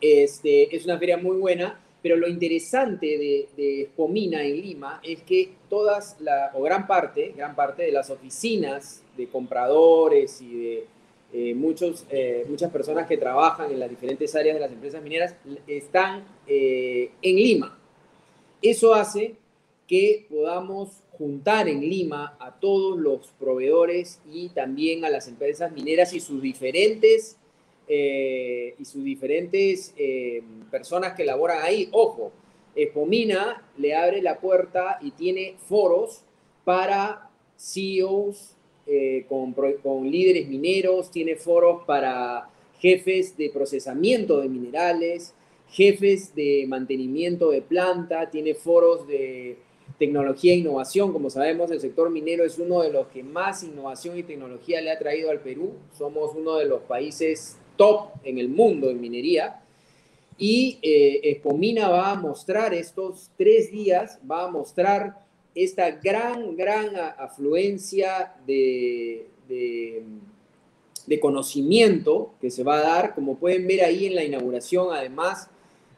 Este, 0.00 0.74
es 0.74 0.84
una 0.84 0.98
feria 0.98 1.16
muy 1.16 1.36
buena, 1.36 1.80
pero 2.02 2.16
lo 2.16 2.28
interesante 2.28 3.06
de, 3.06 3.48
de 3.56 3.90
en 3.96 4.60
Lima 4.60 5.00
es 5.02 5.22
que 5.22 5.52
todas, 5.70 6.16
la, 6.20 6.50
o 6.54 6.62
gran 6.62 6.86
parte, 6.86 7.32
gran 7.36 7.54
parte 7.54 7.84
de 7.84 7.92
las 7.92 8.10
oficinas 8.10 9.02
de 9.16 9.28
compradores 9.28 10.42
y 10.42 10.54
de 10.54 10.86
eh, 11.32 11.54
muchos, 11.54 12.04
eh, 12.10 12.44
muchas 12.48 12.70
personas 12.70 13.06
que 13.06 13.16
trabajan 13.16 13.70
en 13.70 13.80
las 13.80 13.88
diferentes 13.88 14.34
áreas 14.34 14.56
de 14.56 14.60
las 14.60 14.72
empresas 14.72 15.02
mineras 15.02 15.34
están 15.66 16.24
en 16.46 17.36
Lima. 17.36 17.78
Eso 18.60 18.92
hace 18.92 19.36
que 19.86 20.26
podamos 20.28 21.01
juntar 21.22 21.68
en 21.68 21.88
Lima 21.88 22.34
a 22.40 22.50
todos 22.58 22.98
los 22.98 23.28
proveedores 23.38 24.18
y 24.32 24.48
también 24.48 25.04
a 25.04 25.08
las 25.08 25.28
empresas 25.28 25.70
mineras 25.70 26.12
y 26.14 26.18
sus 26.18 26.42
diferentes, 26.42 27.36
eh, 27.86 28.74
y 28.76 28.84
sus 28.84 29.04
diferentes 29.04 29.94
eh, 29.96 30.42
personas 30.68 31.12
que 31.12 31.24
laboran 31.24 31.62
ahí. 31.62 31.88
Ojo, 31.92 32.32
Espomina 32.74 33.62
le 33.78 33.94
abre 33.94 34.20
la 34.20 34.40
puerta 34.40 34.98
y 35.00 35.12
tiene 35.12 35.54
foros 35.68 36.22
para 36.64 37.30
CEOs 37.56 38.56
eh, 38.88 39.24
con, 39.28 39.52
con 39.80 40.10
líderes 40.10 40.48
mineros, 40.48 41.08
tiene 41.12 41.36
foros 41.36 41.84
para 41.84 42.50
jefes 42.80 43.36
de 43.36 43.48
procesamiento 43.50 44.40
de 44.40 44.48
minerales, 44.48 45.34
jefes 45.68 46.34
de 46.34 46.64
mantenimiento 46.66 47.52
de 47.52 47.62
planta, 47.62 48.28
tiene 48.28 48.54
foros 48.54 49.06
de 49.06 49.56
tecnología 50.02 50.52
e 50.52 50.56
innovación. 50.56 51.12
Como 51.12 51.30
sabemos, 51.30 51.70
el 51.70 51.80
sector 51.80 52.10
minero 52.10 52.44
es 52.44 52.58
uno 52.58 52.82
de 52.82 52.90
los 52.90 53.06
que 53.06 53.22
más 53.22 53.62
innovación 53.62 54.18
y 54.18 54.24
tecnología 54.24 54.80
le 54.80 54.90
ha 54.90 54.98
traído 54.98 55.30
al 55.30 55.38
Perú. 55.38 55.74
Somos 55.96 56.32
uno 56.34 56.56
de 56.56 56.64
los 56.64 56.82
países 56.82 57.56
top 57.76 58.08
en 58.24 58.38
el 58.38 58.48
mundo 58.48 58.90
en 58.90 59.00
minería. 59.00 59.60
Y 60.36 60.80
eh, 60.82 61.40
va 61.44 62.10
a 62.10 62.14
mostrar 62.16 62.74
estos 62.74 63.30
tres 63.38 63.70
días, 63.70 64.18
va 64.28 64.46
a 64.46 64.50
mostrar 64.50 65.20
esta 65.54 65.92
gran, 65.92 66.56
gran 66.56 66.96
afluencia 66.96 68.34
de, 68.44 69.28
de, 69.46 70.02
de 71.06 71.20
conocimiento 71.20 72.34
que 72.40 72.50
se 72.50 72.64
va 72.64 72.78
a 72.78 72.82
dar. 72.82 73.14
Como 73.14 73.36
pueden 73.36 73.68
ver 73.68 73.84
ahí 73.84 74.06
en 74.06 74.16
la 74.16 74.24
inauguración, 74.24 74.88
además, 74.92 75.48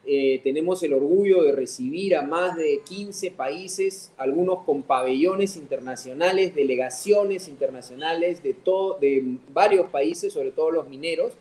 eh, 0.07 0.39
tenemos 0.43 0.83
el 0.83 0.93
orgullo 0.93 1.41
de 1.43 1.51
recibir 1.51 2.15
a 2.15 2.21
más 2.21 2.55
de 2.55 2.81
15 2.87 3.31
países, 3.31 4.11
algunos 4.17 4.63
con 4.63 4.83
pabellones 4.83 5.55
internacionales, 5.55 6.53
delegaciones 6.53 7.47
internacionales 7.47 8.43
de, 8.43 8.53
todo, 8.53 8.99
de 8.99 9.37
varios 9.51 9.89
países, 9.89 10.33
sobre 10.33 10.51
todo 10.51 10.71
los 10.71 10.87
mineros. 10.87 11.33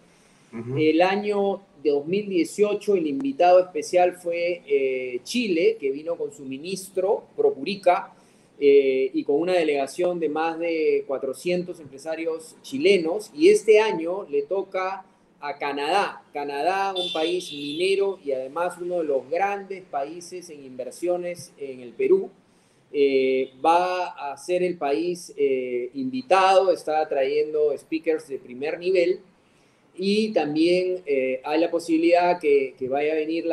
El 0.76 1.02
año 1.02 1.62
de 1.82 1.90
2018 1.90 2.94
el 2.94 3.08
invitado 3.08 3.58
especial 3.58 4.14
fue 4.14 4.62
eh, 4.68 5.18
Chile, 5.24 5.76
que 5.80 5.90
vino 5.90 6.14
con 6.14 6.32
su 6.32 6.44
ministro 6.44 7.24
Procurica 7.36 8.14
eh, 8.60 9.10
y 9.12 9.24
con 9.24 9.40
una 9.40 9.54
delegación 9.54 10.20
de 10.20 10.28
más 10.28 10.60
de 10.60 11.02
400 11.08 11.80
empresarios 11.80 12.54
chilenos. 12.62 13.32
Y 13.34 13.48
este 13.48 13.80
año 13.80 14.28
le 14.30 14.42
toca 14.42 15.04
a 15.44 15.58
Canadá. 15.58 16.22
Canadá, 16.32 16.94
un 16.96 17.12
país 17.12 17.52
minero 17.52 18.18
y 18.24 18.32
además 18.32 18.76
uno 18.80 19.00
de 19.00 19.04
los 19.04 19.28
grandes 19.28 19.82
países 19.84 20.48
en 20.48 20.64
inversiones 20.64 21.52
en 21.58 21.80
el 21.80 21.92
Perú. 21.92 22.30
Eh, 22.90 23.50
va 23.62 24.06
a 24.06 24.36
ser 24.38 24.62
el 24.62 24.78
país 24.78 25.34
eh, 25.36 25.90
invitado, 25.94 26.72
está 26.72 27.06
trayendo 27.08 27.76
speakers 27.76 28.26
de 28.28 28.38
primer 28.38 28.78
nivel 28.78 29.20
y 29.96 30.32
también 30.32 31.02
eh, 31.04 31.42
hay 31.44 31.60
la 31.60 31.70
posibilidad 31.70 32.40
que, 32.40 32.74
vaya 32.88 33.12
a 33.12 33.16
venir 33.16 33.44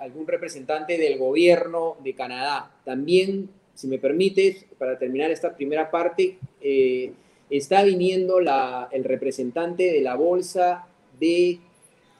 algún 0.00 0.26
representante 0.26 0.96
del 0.96 1.18
gobierno 1.18 1.98
de 2.02 2.14
Canadá. 2.14 2.74
También, 2.84 3.50
si 3.74 3.88
me 3.88 3.98
permites, 3.98 4.64
para 4.78 4.98
terminar 4.98 5.30
esta 5.30 5.54
primera 5.54 5.90
parte, 5.90 6.38
está 7.56 7.84
viniendo 7.84 8.40
la, 8.40 8.88
el 8.92 9.04
representante 9.04 9.92
de 9.92 10.00
la 10.00 10.16
Bolsa 10.16 10.88
de 11.20 11.58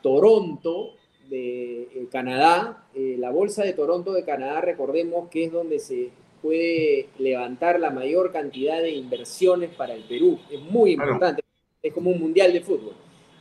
Toronto, 0.03 0.95
de 1.31 1.83
eh, 1.83 2.09
Canadá. 2.11 2.87
Eh, 2.95 3.17
la 3.19 3.31
Bolsa 3.31 3.65
de 3.65 3.73
Toronto 3.73 4.13
de 4.13 4.25
Canadá, 4.25 4.61
recordemos 4.61 5.31
que 5.31 5.45
es 5.45 5.53
donde 5.53 5.79
se 5.79 6.11
puede 6.43 7.09
levantar 7.19 7.81
la 7.81 7.91
mayor 7.91 8.31
cantidad 8.31 8.83
de 8.83 8.91
inversiones 8.91 9.71
para 9.75 9.95
el 9.95 10.03
Perú. 10.03 10.39
Es 10.51 10.61
muy 10.61 10.93
importante, 10.93 11.43
es 11.83 11.93
como 11.95 12.11
un 12.11 12.21
mundial 12.21 12.53
de 12.53 12.61
fútbol. 12.61 12.95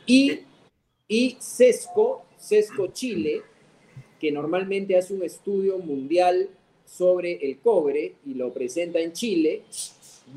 Y, 0.06 0.40
y 1.08 1.36
CESCO, 1.40 2.24
CESCO 2.38 2.86
Chile, 2.88 3.42
que 4.18 4.32
normalmente 4.32 4.96
hace 4.96 5.12
un 5.12 5.24
estudio 5.24 5.78
mundial 5.78 6.48
sobre 6.86 7.34
el 7.44 7.58
cobre 7.58 8.14
y 8.24 8.34
lo 8.34 8.52
presenta 8.52 9.00
en 9.00 9.12
Chile, 9.12 9.62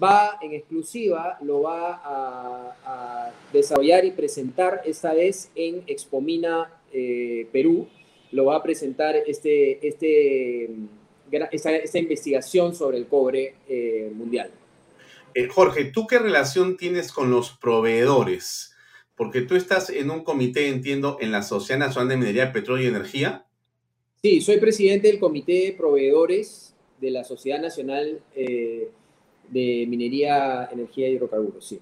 va 0.01 0.37
en 0.41 0.53
exclusiva, 0.53 1.37
lo 1.41 1.63
va 1.63 2.01
a, 2.03 3.31
desarrollar 3.51 4.03
y 4.03 4.11
presentar 4.11 4.81
esta 4.85 5.13
vez 5.13 5.49
en 5.55 5.83
Expomina 5.87 6.69
eh, 6.91 7.47
Perú. 7.51 7.87
Lo 8.31 8.45
va 8.45 8.57
a 8.57 8.63
presentar 8.63 9.15
este, 9.15 9.87
este, 9.87 10.69
esta, 11.51 11.99
investigación 11.99 12.75
sobre 12.75 12.97
el 12.97 13.07
cobre 13.07 13.55
eh, 13.69 14.11
mundial. 14.13 14.51
Eh, 15.33 15.47
Jorge, 15.47 15.85
¿tú 15.85 16.05
qué 16.05 16.19
relación 16.19 16.75
tienes 16.75 17.13
con 17.13 17.31
los 17.31 17.51
proveedores? 17.51 18.75
Porque 19.15 19.41
tú 19.41 19.55
estás 19.55 19.89
en 19.89 20.09
un 20.09 20.23
comité, 20.23 20.67
entiendo, 20.67 21.17
en 21.21 21.31
la 21.31 21.41
Sociedad 21.41 21.79
Nacional 21.79 22.09
de 22.09 22.17
Minería, 22.17 22.51
Petróleo 22.51 22.85
y 22.85 22.89
Energía. 22.89 23.45
Sí, 24.21 24.41
soy 24.41 24.59
presidente 24.59 25.07
del 25.07 25.19
Comité 25.19 25.65
de 25.65 25.71
Proveedores 25.71 26.75
de 26.99 27.11
la 27.11 27.23
Sociedad 27.23 27.61
Nacional 27.61 28.19
de 29.49 29.85
minería, 29.87 30.69
energía 30.71 31.07
y 31.07 31.13
hidrocarburos, 31.13 31.67
sí. 31.67 31.81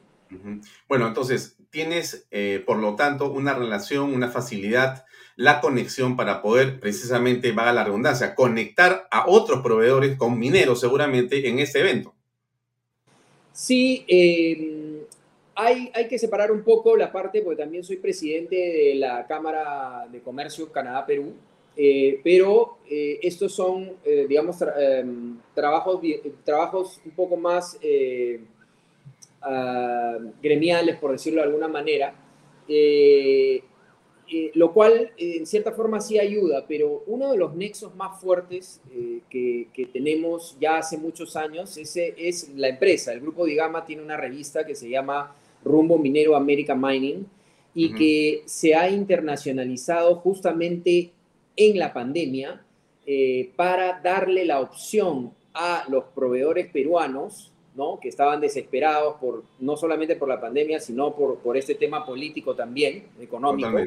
Bueno, 0.87 1.07
entonces, 1.07 1.57
tienes, 1.69 2.27
eh, 2.31 2.63
por 2.65 2.77
lo 2.77 2.95
tanto, 2.95 3.31
una 3.31 3.53
relación, 3.53 4.13
una 4.13 4.29
facilidad, 4.29 5.05
la 5.35 5.61
conexión 5.61 6.15
para 6.15 6.41
poder, 6.41 6.79
precisamente, 6.79 7.51
vaga 7.51 7.73
la 7.73 7.83
redundancia, 7.83 8.35
conectar 8.35 9.07
a 9.11 9.27
otros 9.27 9.61
proveedores 9.61 10.17
con 10.17 10.37
mineros, 10.37 10.79
seguramente, 10.79 11.47
en 11.47 11.59
este 11.59 11.79
evento. 11.79 12.13
Sí, 13.51 14.05
em, 14.07 15.01
hay, 15.55 15.91
hay 15.93 16.07
que 16.07 16.17
separar 16.17 16.51
un 16.51 16.63
poco 16.63 16.97
la 16.97 17.11
parte, 17.11 17.41
porque 17.41 17.61
también 17.61 17.83
soy 17.83 17.97
presidente 17.97 18.55
de 18.55 18.95
la 18.95 19.27
Cámara 19.27 20.07
de 20.11 20.19
Comercio 20.21 20.71
Canadá-Perú, 20.71 21.33
eh, 21.75 22.19
pero 22.23 22.77
eh, 22.89 23.19
estos 23.23 23.53
son, 23.53 23.93
eh, 24.03 24.25
digamos, 24.29 24.57
em, 24.61 25.37
trabajos, 25.55 26.01
trabajos 26.43 27.01
un 27.03 27.11
poco 27.11 27.35
más 27.35 27.79
ah, 29.41 30.17
gremiales, 30.41 30.97
por 30.97 31.11
decirlo 31.11 31.41
de 31.41 31.47
alguna 31.47 31.67
manera, 31.67 32.15
lo 34.53 34.73
cual 34.73 35.11
en 35.17 35.45
cierta 35.45 35.73
forma 35.73 35.99
sí 35.99 36.17
ayuda, 36.17 36.65
pero 36.67 37.03
uno 37.07 37.31
de 37.31 37.37
los 37.37 37.55
nexos 37.55 37.93
más 37.95 38.19
fuertes 38.21 38.81
que, 39.29 39.67
que, 39.73 39.85
tenemos 39.87 40.57
ya 40.59 40.77
hace 40.77 40.97
muchos 40.97 41.35
años 41.35 41.77
es, 41.77 41.95
es 41.97 42.49
la 42.55 42.69
empresa. 42.69 43.11
El 43.11 43.19
grupo 43.19 43.45
Digama 43.45 43.85
tiene 43.85 44.01
una 44.01 44.17
revista 44.17 44.65
que 44.65 44.75
se 44.75 44.89
llama 44.89 45.35
Rumbo 45.63 45.97
Minero 45.97 46.35
America 46.35 46.73
Mining 46.73 47.25
y 47.75 47.93
que 47.93 48.43
se 48.45 48.75
ha 48.75 48.89
internacionalizado 48.89 50.15
justamente 50.15 51.11
en 51.55 51.77
la 51.77 51.93
pandemia 51.93 52.63
eh, 53.05 53.51
para 53.55 53.99
darle 54.01 54.45
la 54.45 54.61
opción 54.61 55.33
a 55.53 55.85
los 55.89 56.05
proveedores 56.15 56.67
peruanos, 56.67 57.51
¿no? 57.75 57.99
que 57.99 58.09
estaban 58.09 58.39
desesperados 58.39 59.15
por, 59.19 59.43
no 59.59 59.75
solamente 59.75 60.15
por 60.15 60.29
la 60.29 60.39
pandemia, 60.39 60.79
sino 60.79 61.15
por, 61.15 61.39
por 61.39 61.57
este 61.57 61.75
tema 61.75 62.05
político 62.05 62.55
también, 62.55 63.07
económico. 63.19 63.77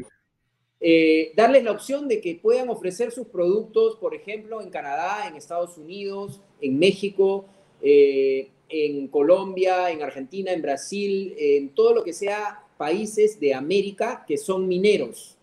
Eh, 0.78 1.32
darles 1.34 1.64
la 1.64 1.72
opción 1.72 2.06
de 2.06 2.20
que 2.20 2.34
puedan 2.34 2.68
ofrecer 2.68 3.10
sus 3.10 3.26
productos, 3.28 3.96
por 3.96 4.14
ejemplo, 4.14 4.60
en 4.60 4.68
Canadá, 4.68 5.26
en 5.26 5.36
Estados 5.36 5.78
Unidos, 5.78 6.40
en 6.60 6.78
México, 6.78 7.46
eh, 7.80 8.50
en 8.68 9.08
Colombia, 9.08 9.90
en 9.90 10.02
Argentina, 10.02 10.52
en 10.52 10.60
Brasil, 10.60 11.34
en 11.38 11.70
todo 11.70 11.94
lo 11.94 12.04
que 12.04 12.12
sea 12.12 12.62
países 12.76 13.40
de 13.40 13.54
América 13.54 14.24
que 14.26 14.36
son 14.36 14.68
mineros. 14.68 15.38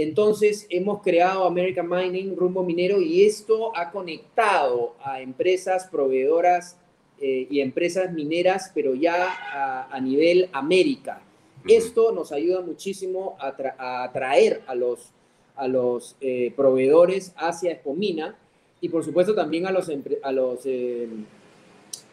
Entonces 0.00 0.68
hemos 0.70 1.02
creado 1.02 1.44
American 1.44 1.88
Mining, 1.88 2.36
Rumbo 2.36 2.62
Minero, 2.62 3.00
y 3.02 3.24
esto 3.24 3.76
ha 3.76 3.90
conectado 3.90 4.94
a 5.02 5.20
empresas 5.20 5.88
proveedoras 5.90 6.76
eh, 7.20 7.48
y 7.50 7.58
empresas 7.58 8.12
mineras, 8.12 8.70
pero 8.72 8.94
ya 8.94 9.88
a, 9.90 10.00
nivel 10.00 10.50
América. 10.52 11.20
Esto 11.66 12.12
nos 12.12 12.30
ayuda 12.30 12.60
muchísimo 12.60 13.36
a, 13.40 14.04
atraer 14.04 14.62
a 14.68 14.76
los, 14.76 15.10
a 15.56 15.66
los 15.66 16.14
eh, 16.20 16.52
proveedores 16.54 17.32
hacia 17.36 17.72
Espomina 17.72 18.36
y 18.80 18.90
por 18.90 19.04
supuesto 19.04 19.34
también 19.34 19.66
a 19.66 19.72
los, 19.72 19.90
a 20.22 20.30
los, 20.30 20.60
eh, 20.64 21.08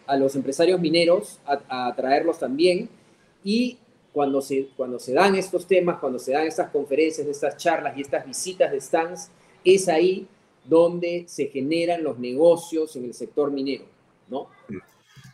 a 0.08 0.18
los 0.18 0.36
empresarios 0.36 0.80
mineros, 0.80 1.40
a, 1.46 1.88
a 1.90 1.96
traerlos 1.96 2.40
también. 2.40 2.90
Y 3.44 3.78
cuando 4.16 4.42
se, 4.42 4.70
cuando 4.78 4.98
se 4.98 5.12
dan 5.12 5.36
estos 5.36 5.68
temas, 5.68 6.00
cuando 6.00 6.20
se 6.20 6.32
dan 6.32 6.48
estas 6.48 6.70
conferencias, 6.70 7.28
estas 7.28 7.58
charlas 7.58 7.98
y 7.98 8.02
estas 8.02 8.26
visitas 8.26 8.72
de 8.72 8.80
stands, 8.80 9.30
es 9.66 9.90
ahí 9.90 10.26
donde 10.64 11.26
se 11.28 11.48
generan 11.48 12.02
los 12.02 12.18
negocios 12.18 12.96
en 12.96 13.04
el 13.04 13.14
sector 13.14 13.52
minero, 13.52 13.84
¿no? 14.30 14.48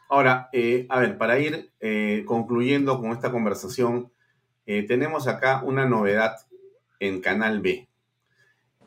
Ahora, 0.09 0.49
eh, 0.51 0.87
a 0.89 0.99
ver, 0.99 1.15
para 1.19 1.37
ir 1.37 1.69
eh, 1.79 2.23
concluyendo 2.25 2.99
con 2.99 3.11
esta 3.11 3.31
conversación, 3.31 4.11
eh, 4.65 4.81
tenemos 4.87 5.27
acá 5.27 5.61
una 5.63 5.85
novedad 5.85 6.37
en 6.99 7.21
Canal 7.21 7.61
B 7.61 7.87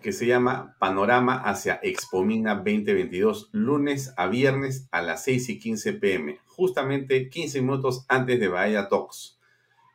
que 0.02 0.12
se 0.12 0.26
llama 0.26 0.74
Panorama 0.80 1.36
hacia 1.36 1.78
Expomina 1.84 2.56
2022, 2.56 3.50
lunes 3.52 4.12
a 4.16 4.26
viernes 4.26 4.88
a 4.90 5.02
las 5.02 5.22
6 5.22 5.50
y 5.50 5.58
15 5.60 5.92
pm, 5.94 6.40
justamente 6.46 7.28
15 7.30 7.62
minutos 7.62 8.04
antes 8.08 8.40
de 8.40 8.48
Bahía 8.48 8.88
Talks. 8.88 9.38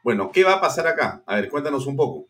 Bueno, 0.03 0.31
¿qué 0.31 0.43
va 0.43 0.53
a 0.53 0.61
pasar 0.61 0.87
acá? 0.87 1.21
A 1.25 1.35
ver, 1.35 1.49
cuéntanos 1.49 1.85
un 1.85 1.95
poco. 1.95 2.27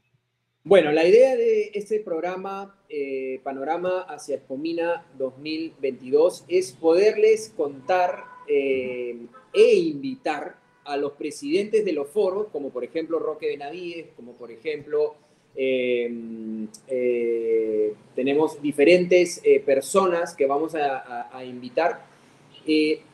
Bueno, 0.63 0.91
la 0.91 1.07
idea 1.07 1.35
de 1.35 1.71
este 1.73 1.99
programa 1.99 2.75
eh, 2.89 3.39
Panorama 3.43 4.01
hacia 4.01 4.35
Expomina 4.35 5.05
2022 5.17 6.45
es 6.47 6.73
poderles 6.73 7.53
contar 7.55 8.23
eh, 8.47 9.15
e 9.53 9.75
invitar 9.75 10.57
a 10.83 10.97
los 10.97 11.13
presidentes 11.13 11.85
de 11.85 11.93
los 11.93 12.09
foros, 12.09 12.47
como 12.51 12.71
por 12.71 12.83
ejemplo 12.83 13.19
Roque 13.19 13.47
Benavides, 13.47 14.07
como 14.15 14.33
por 14.33 14.51
ejemplo 14.51 15.15
em, 15.55 16.67
eh, 16.87 17.93
tenemos 18.15 18.61
diferentes 18.61 19.41
personas 19.65 20.35
que 20.35 20.45
vamos 20.45 20.75
a, 20.75 21.35
a 21.35 21.45
invitar, 21.45 22.05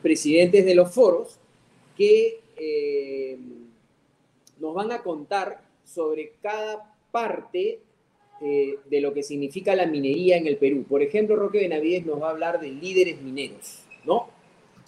presidentes 0.02 0.64
de 0.64 0.74
los 0.74 0.92
foros, 0.92 1.38
que 1.96 2.40
nos 4.66 4.74
van 4.74 4.90
a 4.90 5.02
contar 5.02 5.60
sobre 5.84 6.32
cada 6.42 6.92
parte 7.12 7.78
eh, 8.42 8.78
de 8.90 9.00
lo 9.00 9.14
que 9.14 9.22
significa 9.22 9.76
la 9.76 9.86
minería 9.86 10.36
en 10.36 10.48
el 10.48 10.56
Perú. 10.56 10.84
Por 10.88 11.02
ejemplo, 11.02 11.36
Roque 11.36 11.60
Benavides 11.60 12.04
nos 12.04 12.20
va 12.20 12.28
a 12.28 12.30
hablar 12.30 12.60
de 12.60 12.72
líderes 12.72 13.22
mineros, 13.22 13.84
¿no? 14.04 14.28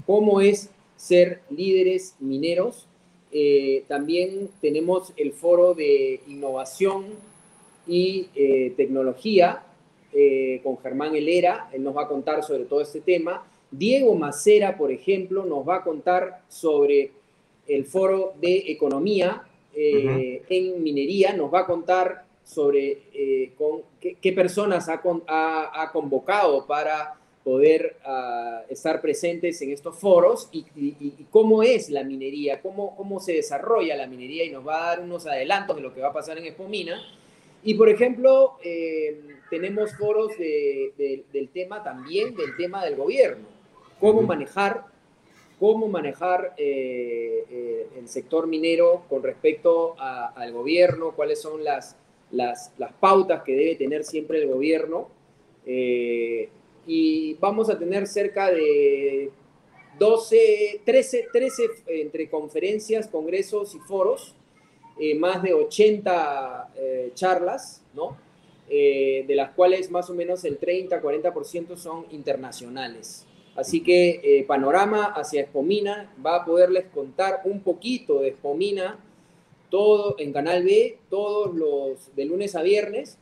¿Cómo 0.04 0.40
es 0.40 0.70
ser 0.96 1.42
líderes 1.48 2.16
mineros? 2.18 2.88
Eh, 3.30 3.84
también 3.86 4.50
tenemos 4.60 5.12
el 5.16 5.32
foro 5.32 5.74
de 5.74 6.22
innovación 6.26 7.06
y 7.86 8.28
eh, 8.34 8.74
tecnología 8.76 9.62
con 10.64 10.78
Germán 10.78 11.14
Helera, 11.14 11.70
él 11.72 11.84
nos 11.84 11.96
va 11.96 12.04
a 12.04 12.08
contar 12.08 12.42
sobre 12.42 12.64
todo 12.64 12.80
este 12.80 13.00
tema. 13.00 13.46
Diego 13.70 14.16
Macera, 14.16 14.76
por 14.76 14.90
ejemplo, 14.90 15.44
nos 15.44 15.68
va 15.68 15.76
a 15.76 15.84
contar 15.84 16.42
sobre 16.48 17.12
el 17.68 17.84
foro 17.84 18.32
de 18.40 18.72
economía 18.72 19.47
eh, 19.80 20.42
en 20.48 20.82
minería, 20.82 21.32
nos 21.32 21.54
va 21.54 21.60
a 21.60 21.66
contar 21.66 22.24
sobre 22.42 23.02
eh, 23.14 23.52
con, 23.56 23.82
qué, 24.00 24.32
personas 24.32 24.88
ha, 24.88 25.00
ha, 25.00 25.92
convocado 25.92 26.66
para 26.66 27.14
poder 27.44 27.96
ah, 28.04 28.62
estar 28.68 29.00
presentes 29.00 29.62
en 29.62 29.70
estos 29.70 29.96
foros 29.96 30.48
y, 30.50 30.64
cómo 31.30 31.62
es 31.62 31.90
la 31.90 32.02
minería, 32.02 32.60
cómo, 32.60 32.96
cómo 32.96 33.20
se 33.20 33.34
desarrolla 33.34 33.94
la 33.94 34.08
minería 34.08 34.44
y 34.44 34.50
nos 34.50 34.66
va 34.66 34.82
a 34.82 34.86
dar 34.88 35.00
unos 35.00 35.28
adelantos 35.28 35.76
de 35.76 35.82
lo 35.82 35.94
que 35.94 36.00
va 36.00 36.08
a 36.08 36.12
pasar 36.12 36.38
en 36.38 36.46
Espomina. 36.46 37.00
Y 37.62 37.74
por 37.74 37.88
ejemplo, 37.88 38.56
eh, 38.64 39.20
tenemos 39.48 39.94
foros 39.96 40.32
del 40.38 41.48
tema 41.52 41.84
también, 41.84 42.34
del 42.34 42.56
tema 42.56 42.84
del 42.84 42.96
gobierno, 42.96 43.46
cómo 44.00 44.22
manejar 44.22 44.86
cómo 45.58 45.88
manejar 45.88 46.54
eh, 46.56 47.44
eh, 47.50 47.88
el 47.98 48.08
sector 48.08 48.46
minero 48.46 49.04
con 49.08 49.22
respecto 49.22 49.96
al 49.98 50.52
gobierno, 50.52 51.12
cuáles 51.14 51.40
son 51.40 51.64
las, 51.64 51.96
las, 52.30 52.70
pautas 53.00 53.42
que 53.42 53.52
debe 53.52 53.74
tener 53.74 54.04
siempre 54.04 54.42
el 54.42 54.48
gobierno. 54.48 55.08
Eh, 55.66 56.48
y 56.86 57.34
vamos 57.34 57.68
a 57.68 57.78
tener 57.78 58.06
cerca 58.06 58.50
de 58.50 59.30
12, 59.98 60.82
13, 60.84 61.28
13 61.32 61.62
entre 61.88 62.30
conferencias, 62.30 63.08
congresos 63.08 63.74
y 63.74 63.78
foros, 63.80 64.34
más 65.16 65.42
de 65.42 65.54
80 65.54 66.72
charlas, 67.14 67.82
¿no? 67.94 68.16
de 68.68 69.34
las 69.34 69.50
cuales 69.50 69.90
más 69.90 70.10
o 70.10 70.14
menos 70.14 70.44
el 70.44 70.58
30-40% 70.58 71.76
son 71.76 72.06
internacionales. 72.10 73.27
Así 73.58 73.80
que 73.80 74.20
eh, 74.22 74.44
Panorama 74.44 75.06
hacia 75.06 75.42
Espomina 75.42 76.14
va 76.24 76.36
a 76.36 76.44
poderles 76.44 76.84
contar 76.94 77.40
un 77.42 77.58
poquito 77.60 78.20
de 78.20 78.28
Espomina 78.28 79.00
todo 79.68 80.14
en 80.20 80.32
Canal 80.32 80.62
B, 80.62 80.96
todos 81.10 81.52
los 81.56 82.14
de 82.14 82.24
lunes 82.24 82.54
a 82.54 82.62
viernes. 82.62 83.18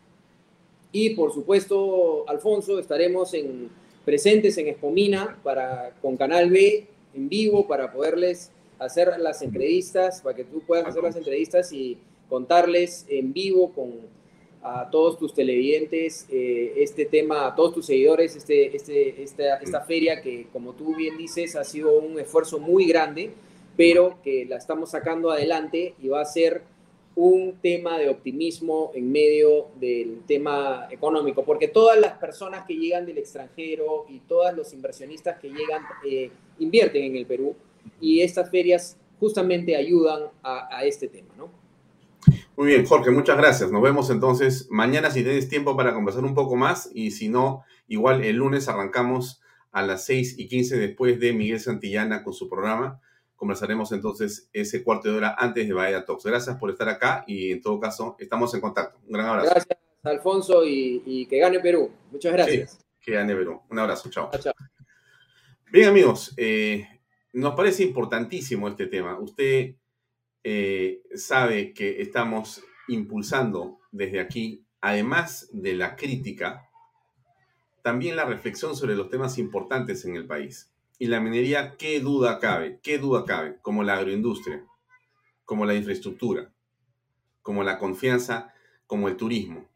Y 0.92 1.14
por 1.14 1.32
supuesto, 1.32 2.28
Alfonso, 2.28 2.78
estaremos 2.78 3.32
en, 3.32 3.70
presentes 4.04 4.58
en 4.58 4.68
Espomina 4.68 5.38
para, 5.42 5.94
con 6.02 6.18
Canal 6.18 6.50
B 6.50 6.86
en 7.14 7.30
vivo 7.30 7.66
para 7.66 7.90
poderles 7.90 8.50
hacer 8.78 9.18
las 9.18 9.40
entrevistas, 9.40 10.20
para 10.20 10.36
que 10.36 10.44
tú 10.44 10.60
puedas 10.66 10.86
hacer 10.86 11.02
las 11.02 11.16
entrevistas 11.16 11.72
y 11.72 11.96
contarles 12.28 13.06
en 13.08 13.32
vivo 13.32 13.72
con 13.72 13.90
a 14.62 14.90
todos 14.90 15.18
tus 15.18 15.32
televidentes 15.32 16.26
eh, 16.30 16.74
este 16.78 17.06
tema, 17.06 17.46
a 17.46 17.54
todos 17.54 17.74
tus 17.74 17.86
seguidores, 17.86 18.34
este, 18.36 18.74
este, 18.74 19.22
esta, 19.22 19.56
esta 19.56 19.80
feria 19.82 20.20
que, 20.20 20.48
como 20.52 20.72
tú 20.72 20.96
bien 20.96 21.16
dices, 21.16 21.56
ha 21.56 21.64
sido 21.64 21.98
un 21.98 22.18
esfuerzo 22.18 22.58
muy 22.58 22.86
grande, 22.86 23.30
pero 23.76 24.18
que 24.22 24.44
la 24.46 24.56
estamos 24.56 24.90
sacando 24.90 25.30
adelante 25.30 25.94
y 26.02 26.08
va 26.08 26.20
a 26.20 26.24
ser 26.24 26.62
un 27.14 27.56
tema 27.62 27.98
de 27.98 28.10
optimismo 28.10 28.92
en 28.94 29.10
medio 29.10 29.68
del 29.80 30.20
tema 30.26 30.86
económico, 30.90 31.44
porque 31.44 31.68
todas 31.68 31.98
las 31.98 32.18
personas 32.18 32.66
que 32.66 32.74
llegan 32.74 33.06
del 33.06 33.18
extranjero 33.18 34.04
y 34.08 34.18
todos 34.20 34.54
los 34.54 34.72
inversionistas 34.74 35.38
que 35.38 35.48
llegan 35.48 35.82
eh, 36.06 36.30
invierten 36.58 37.04
en 37.04 37.16
el 37.16 37.24
Perú 37.24 37.56
y 38.00 38.20
estas 38.20 38.50
ferias 38.50 38.98
justamente 39.18 39.76
ayudan 39.76 40.24
a, 40.42 40.76
a 40.76 40.84
este 40.84 41.08
tema, 41.08 41.32
¿no? 41.38 41.65
Muy 42.56 42.68
bien, 42.68 42.86
Jorge, 42.86 43.10
muchas 43.10 43.36
gracias. 43.36 43.70
Nos 43.70 43.82
vemos 43.82 44.10
entonces 44.10 44.68
mañana 44.70 45.10
si 45.10 45.22
tienes 45.22 45.48
tiempo 45.48 45.76
para 45.76 45.94
conversar 45.94 46.24
un 46.24 46.34
poco 46.34 46.56
más 46.56 46.90
y 46.94 47.10
si 47.10 47.28
no, 47.28 47.64
igual 47.86 48.24
el 48.24 48.36
lunes 48.36 48.68
arrancamos 48.68 49.40
a 49.72 49.82
las 49.82 50.06
6 50.06 50.38
y 50.38 50.48
15 50.48 50.78
después 50.78 51.20
de 51.20 51.32
Miguel 51.32 51.60
Santillana 51.60 52.22
con 52.22 52.32
su 52.32 52.48
programa. 52.48 53.00
Conversaremos 53.36 53.92
entonces 53.92 54.48
ese 54.54 54.82
cuarto 54.82 55.10
de 55.10 55.18
hora 55.18 55.36
antes 55.38 55.68
de 55.68 55.74
Bahía 55.74 56.04
Talks. 56.06 56.24
Gracias 56.24 56.56
por 56.56 56.70
estar 56.70 56.88
acá 56.88 57.24
y 57.26 57.52
en 57.52 57.60
todo 57.60 57.78
caso 57.78 58.16
estamos 58.18 58.54
en 58.54 58.62
contacto. 58.62 58.98
Un 59.06 59.12
gran 59.12 59.26
abrazo. 59.26 59.50
Gracias, 59.50 59.78
Alfonso, 60.02 60.62
y, 60.64 61.26
que 61.28 61.38
gane 61.38 61.60
Perú. 61.60 61.90
Muchas 62.10 62.32
gracias. 62.32 62.78
que 63.00 63.12
gane 63.12 63.34
Perú. 63.34 63.60
Un 63.68 63.78
abrazo. 63.78 64.08
Chao. 64.08 64.30
Bien, 65.70 65.88
amigos, 65.88 66.32
eh, 66.38 66.88
nos 67.34 67.54
parece 67.54 67.82
importantísimo 67.82 68.68
este 68.68 68.86
tema. 68.86 69.18
Usted 69.20 69.74
eh, 70.48 71.02
sabe 71.16 71.74
que 71.74 72.00
estamos 72.00 72.62
impulsando 72.86 73.80
desde 73.90 74.20
aquí, 74.20 74.64
además 74.80 75.48
de 75.52 75.74
la 75.74 75.96
crítica, 75.96 76.70
también 77.82 78.14
la 78.14 78.26
reflexión 78.26 78.76
sobre 78.76 78.94
los 78.94 79.10
temas 79.10 79.38
importantes 79.38 80.04
en 80.04 80.14
el 80.14 80.24
país. 80.24 80.70
Y 81.00 81.06
la 81.06 81.18
minería, 81.18 81.76
qué 81.76 81.98
duda 81.98 82.38
cabe, 82.38 82.78
qué 82.84 82.98
duda 82.98 83.24
cabe, 83.24 83.56
como 83.60 83.82
la 83.82 83.94
agroindustria, 83.94 84.64
como 85.44 85.64
la 85.64 85.74
infraestructura, 85.74 86.52
como 87.42 87.64
la 87.64 87.80
confianza, 87.80 88.54
como 88.86 89.08
el 89.08 89.16
turismo 89.16 89.68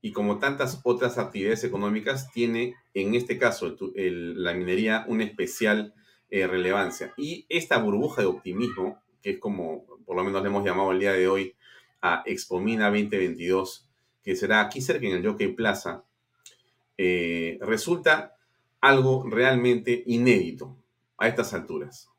y 0.00 0.12
como 0.12 0.38
tantas 0.38 0.80
otras 0.84 1.18
actividades 1.18 1.64
económicas, 1.64 2.32
tiene 2.32 2.76
en 2.94 3.14
este 3.14 3.36
caso 3.36 3.76
la 3.94 4.54
minería 4.54 5.04
una 5.06 5.24
especial 5.24 5.92
eh, 6.30 6.46
relevancia. 6.46 7.12
Y 7.18 7.44
esta 7.50 7.76
burbuja 7.76 8.22
de 8.22 8.28
optimismo, 8.28 9.02
que 9.20 9.32
es 9.32 9.38
como 9.38 9.93
por 10.04 10.16
lo 10.16 10.24
menos 10.24 10.42
le 10.42 10.48
hemos 10.48 10.64
llamado 10.64 10.92
el 10.92 11.00
día 11.00 11.12
de 11.12 11.28
hoy, 11.28 11.54
a 12.00 12.22
Expomina 12.26 12.90
2022, 12.90 13.88
que 14.22 14.36
será 14.36 14.60
aquí 14.60 14.80
cerca 14.80 15.06
en 15.06 15.14
el 15.14 15.26
Jockey 15.26 15.48
Plaza, 15.48 16.04
eh, 16.96 17.58
resulta 17.60 18.36
algo 18.80 19.24
realmente 19.28 20.02
inédito 20.06 20.76
a 21.16 21.28
estas 21.28 21.54
alturas. 21.54 22.10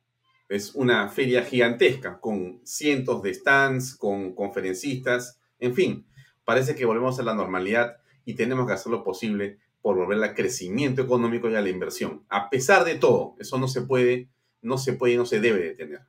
Es 0.49 0.75
una 0.75 1.09
feria 1.09 1.43
gigantesca 1.43 2.19
con 2.19 2.61
cientos 2.63 3.21
de 3.21 3.33
stands, 3.33 3.95
con 3.95 4.33
conferencistas, 4.33 5.39
en 5.59 5.73
fin, 5.73 6.05
parece 6.43 6.75
que 6.75 6.85
volvemos 6.85 7.19
a 7.19 7.23
la 7.23 7.33
normalidad 7.33 7.97
y 8.25 8.35
tenemos 8.35 8.67
que 8.67 8.73
hacer 8.73 8.91
lo 8.91 9.03
posible 9.03 9.59
por 9.81 9.97
volver 9.97 10.23
al 10.23 10.33
crecimiento 10.33 11.01
económico 11.03 11.49
y 11.49 11.55
a 11.55 11.61
la 11.61 11.69
inversión. 11.69 12.23
A 12.29 12.49
pesar 12.49 12.85
de 12.85 12.95
todo, 12.95 13.35
eso 13.39 13.59
no 13.59 13.67
se 13.67 13.83
puede, 13.83 14.29
no 14.61 14.77
se 14.77 14.93
puede 14.93 15.13
y 15.13 15.17
no 15.17 15.25
se 15.25 15.39
debe 15.39 15.59
detener. 15.59 16.01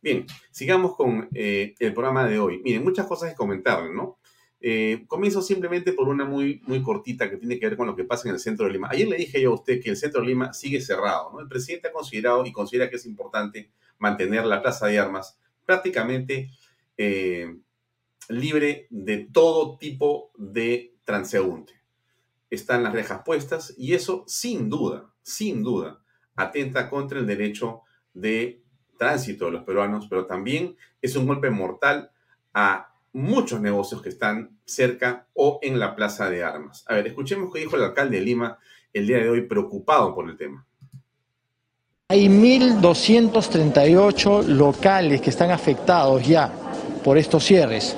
Bien, 0.00 0.26
sigamos 0.52 0.94
con 0.94 1.28
eh, 1.34 1.74
el 1.78 1.92
programa 1.92 2.26
de 2.26 2.38
hoy. 2.38 2.60
Miren, 2.62 2.84
muchas 2.84 3.06
cosas 3.06 3.30
que 3.30 3.36
comentar, 3.36 3.90
¿no? 3.90 4.18
Eh, 4.60 5.04
comienzo 5.06 5.42
simplemente 5.42 5.92
por 5.92 6.08
una 6.08 6.24
muy, 6.24 6.60
muy 6.66 6.82
cortita 6.82 7.30
que 7.30 7.36
tiene 7.36 7.58
que 7.58 7.66
ver 7.66 7.76
con 7.76 7.86
lo 7.86 7.96
que 7.96 8.04
pasa 8.04 8.28
en 8.28 8.34
el 8.34 8.40
centro 8.40 8.66
de 8.66 8.72
Lima. 8.72 8.88
Ayer 8.90 9.08
le 9.08 9.16
dije 9.16 9.40
yo 9.40 9.52
a 9.52 9.54
usted 9.54 9.80
que 9.80 9.90
el 9.90 9.96
centro 9.96 10.20
de 10.20 10.28
Lima 10.28 10.52
sigue 10.52 10.80
cerrado. 10.80 11.32
¿no? 11.32 11.40
El 11.40 11.48
presidente 11.48 11.88
ha 11.88 11.92
considerado 11.92 12.44
y 12.46 12.52
considera 12.52 12.90
que 12.90 12.96
es 12.96 13.06
importante 13.06 13.70
mantener 13.98 14.44
la 14.46 14.62
plaza 14.62 14.86
de 14.86 14.98
armas 14.98 15.38
prácticamente 15.64 16.50
eh, 16.96 17.56
libre 18.28 18.86
de 18.90 19.28
todo 19.32 19.78
tipo 19.78 20.32
de 20.36 20.94
transeúnte. 21.04 21.74
Están 22.50 22.82
las 22.82 22.92
rejas 22.92 23.22
puestas 23.24 23.74
y 23.76 23.94
eso 23.94 24.24
sin 24.26 24.68
duda, 24.68 25.12
sin 25.22 25.62
duda, 25.62 26.02
atenta 26.34 26.88
contra 26.88 27.18
el 27.18 27.26
derecho 27.26 27.82
de 28.14 28.62
tránsito 28.98 29.46
de 29.46 29.52
los 29.52 29.64
peruanos, 29.64 30.06
pero 30.10 30.26
también 30.26 30.76
es 31.00 31.16
un 31.16 31.26
golpe 31.26 31.48
mortal 31.48 32.10
a 32.52 32.92
muchos 33.12 33.60
negocios 33.60 34.02
que 34.02 34.10
están 34.10 34.58
cerca 34.64 35.26
o 35.32 35.58
en 35.62 35.78
la 35.78 35.96
plaza 35.96 36.28
de 36.28 36.44
armas. 36.44 36.84
A 36.88 36.94
ver, 36.94 37.06
escuchemos 37.06 37.50
qué 37.52 37.60
dijo 37.60 37.76
el 37.76 37.84
alcalde 37.84 38.18
de 38.18 38.24
Lima 38.24 38.58
el 38.92 39.06
día 39.06 39.18
de 39.18 39.30
hoy 39.30 39.42
preocupado 39.42 40.14
por 40.14 40.28
el 40.28 40.36
tema. 40.36 40.66
Hay 42.10 42.28
1.238 42.28 44.46
locales 44.46 45.20
que 45.20 45.30
están 45.30 45.50
afectados 45.50 46.26
ya 46.26 46.50
por 47.04 47.18
estos 47.18 47.44
cierres. 47.44 47.94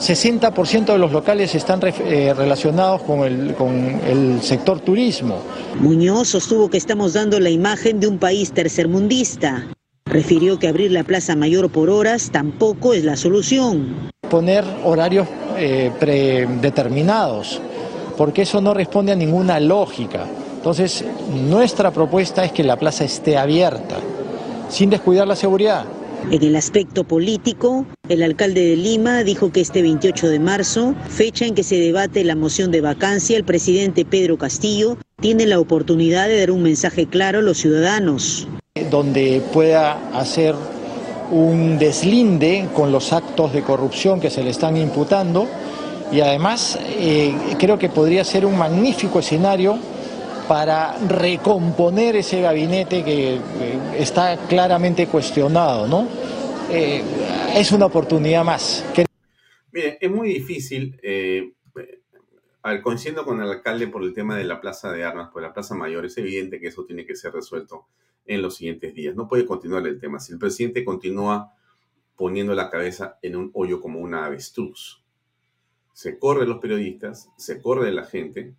60% 0.00 0.86
de 0.86 0.98
los 0.98 1.12
locales 1.12 1.54
están 1.54 1.78
eh, 1.84 2.34
relacionados 2.36 3.02
con 3.02 3.20
el, 3.20 3.54
con 3.54 3.72
el 3.72 4.42
sector 4.42 4.80
turismo. 4.80 5.40
Muñoz 5.78 6.26
sostuvo 6.28 6.68
que 6.68 6.76
estamos 6.76 7.12
dando 7.12 7.38
la 7.38 7.50
imagen 7.50 8.00
de 8.00 8.08
un 8.08 8.18
país 8.18 8.52
tercermundista. 8.52 9.68
Refirió 10.12 10.58
que 10.58 10.68
abrir 10.68 10.92
la 10.92 11.04
Plaza 11.04 11.34
Mayor 11.36 11.70
por 11.70 11.88
horas 11.88 12.28
tampoco 12.30 12.92
es 12.92 13.02
la 13.02 13.16
solución. 13.16 14.10
Poner 14.28 14.62
horarios 14.84 15.26
eh, 15.56 15.90
predeterminados, 15.98 17.62
porque 18.18 18.42
eso 18.42 18.60
no 18.60 18.74
responde 18.74 19.12
a 19.12 19.16
ninguna 19.16 19.58
lógica. 19.58 20.26
Entonces, 20.56 21.02
nuestra 21.48 21.92
propuesta 21.92 22.44
es 22.44 22.52
que 22.52 22.62
la 22.62 22.78
plaza 22.78 23.04
esté 23.04 23.38
abierta, 23.38 23.96
sin 24.68 24.90
descuidar 24.90 25.26
la 25.26 25.34
seguridad. 25.34 25.86
En 26.30 26.42
el 26.42 26.56
aspecto 26.56 27.04
político, 27.04 27.86
el 28.10 28.22
alcalde 28.22 28.60
de 28.66 28.76
Lima 28.76 29.24
dijo 29.24 29.50
que 29.50 29.62
este 29.62 29.80
28 29.80 30.28
de 30.28 30.38
marzo, 30.38 30.94
fecha 31.08 31.46
en 31.46 31.54
que 31.54 31.62
se 31.62 31.76
debate 31.76 32.22
la 32.22 32.36
moción 32.36 32.70
de 32.70 32.82
vacancia, 32.82 33.38
el 33.38 33.44
presidente 33.44 34.04
Pedro 34.04 34.36
Castillo 34.36 34.98
tiene 35.22 35.46
la 35.46 35.58
oportunidad 35.58 36.28
de 36.28 36.38
dar 36.38 36.50
un 36.50 36.62
mensaje 36.62 37.06
claro 37.06 37.38
a 37.38 37.42
los 37.42 37.56
ciudadanos. 37.56 38.46
Donde 38.90 39.42
pueda 39.52 40.18
hacer 40.18 40.54
un 41.30 41.78
deslinde 41.78 42.68
con 42.74 42.90
los 42.90 43.12
actos 43.12 43.52
de 43.52 43.62
corrupción 43.62 44.18
que 44.18 44.30
se 44.30 44.42
le 44.42 44.48
están 44.48 44.78
imputando 44.78 45.46
y 46.10 46.20
además 46.20 46.78
eh, 46.98 47.34
creo 47.58 47.78
que 47.78 47.90
podría 47.90 48.24
ser 48.24 48.46
un 48.46 48.56
magnífico 48.56 49.18
escenario 49.18 49.78
para 50.48 50.96
recomponer 51.06 52.16
ese 52.16 52.40
gabinete 52.40 53.04
que 53.04 53.34
eh, 53.34 53.40
está 53.98 54.38
claramente 54.48 55.06
cuestionado, 55.06 55.86
¿no? 55.86 56.08
Eh, 56.70 57.02
es 57.54 57.72
una 57.72 57.84
oportunidad 57.86 58.42
más. 58.42 58.86
Mire, 59.70 59.98
es 60.00 60.10
muy 60.10 60.28
difícil, 60.28 60.98
a 62.62 62.70
ver, 62.70 62.82
coincido 62.82 63.24
con 63.24 63.40
el 63.40 63.50
alcalde 63.50 63.88
por 63.88 64.02
el 64.02 64.14
tema 64.14 64.36
de 64.36 64.44
la 64.44 64.60
plaza 64.60 64.92
de 64.92 65.04
armas, 65.04 65.30
por 65.30 65.42
la 65.42 65.52
plaza 65.52 65.74
mayor, 65.74 66.04
es 66.06 66.16
evidente 66.18 66.60
que 66.60 66.68
eso 66.68 66.84
tiene 66.84 67.04
que 67.04 67.16
ser 67.16 67.32
resuelto 67.32 67.86
en 68.24 68.42
los 68.42 68.56
siguientes 68.56 68.94
días. 68.94 69.16
No 69.16 69.28
puede 69.28 69.46
continuar 69.46 69.86
el 69.86 69.98
tema. 69.98 70.20
Si 70.20 70.32
el 70.32 70.38
presidente 70.38 70.84
continúa 70.84 71.54
poniendo 72.16 72.54
la 72.54 72.70
cabeza 72.70 73.18
en 73.22 73.36
un 73.36 73.50
hoyo 73.54 73.80
como 73.80 74.00
una 74.00 74.26
avestruz, 74.26 75.04
se 75.92 76.18
corre 76.18 76.46
los 76.46 76.58
periodistas, 76.58 77.28
se 77.36 77.60
corre 77.60 77.92
la 77.92 78.04
gente, 78.04 78.54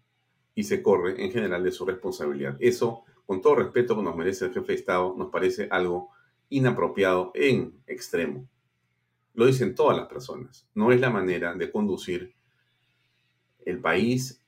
y 0.55 0.63
se 0.63 0.81
corre 0.81 1.23
en 1.23 1.31
general 1.31 1.63
de 1.63 1.71
su 1.71 1.85
responsabilidad. 1.85 2.57
Eso, 2.59 3.03
con 3.25 3.41
todo 3.41 3.55
respeto 3.55 3.95
que 3.95 4.03
nos 4.03 4.15
merece 4.15 4.45
el 4.45 4.53
jefe 4.53 4.73
de 4.73 4.79
Estado, 4.79 5.15
nos 5.17 5.29
parece 5.29 5.67
algo 5.71 6.09
inapropiado 6.49 7.31
en 7.33 7.81
extremo. 7.87 8.47
Lo 9.33 9.47
dicen 9.47 9.73
todas 9.73 9.97
las 9.97 10.07
personas. 10.07 10.67
No 10.75 10.91
es 10.91 11.01
la 11.01 11.09
manera 11.09 11.55
de 11.55 11.71
conducir 11.71 12.35
el 13.65 13.79
país, 13.79 14.41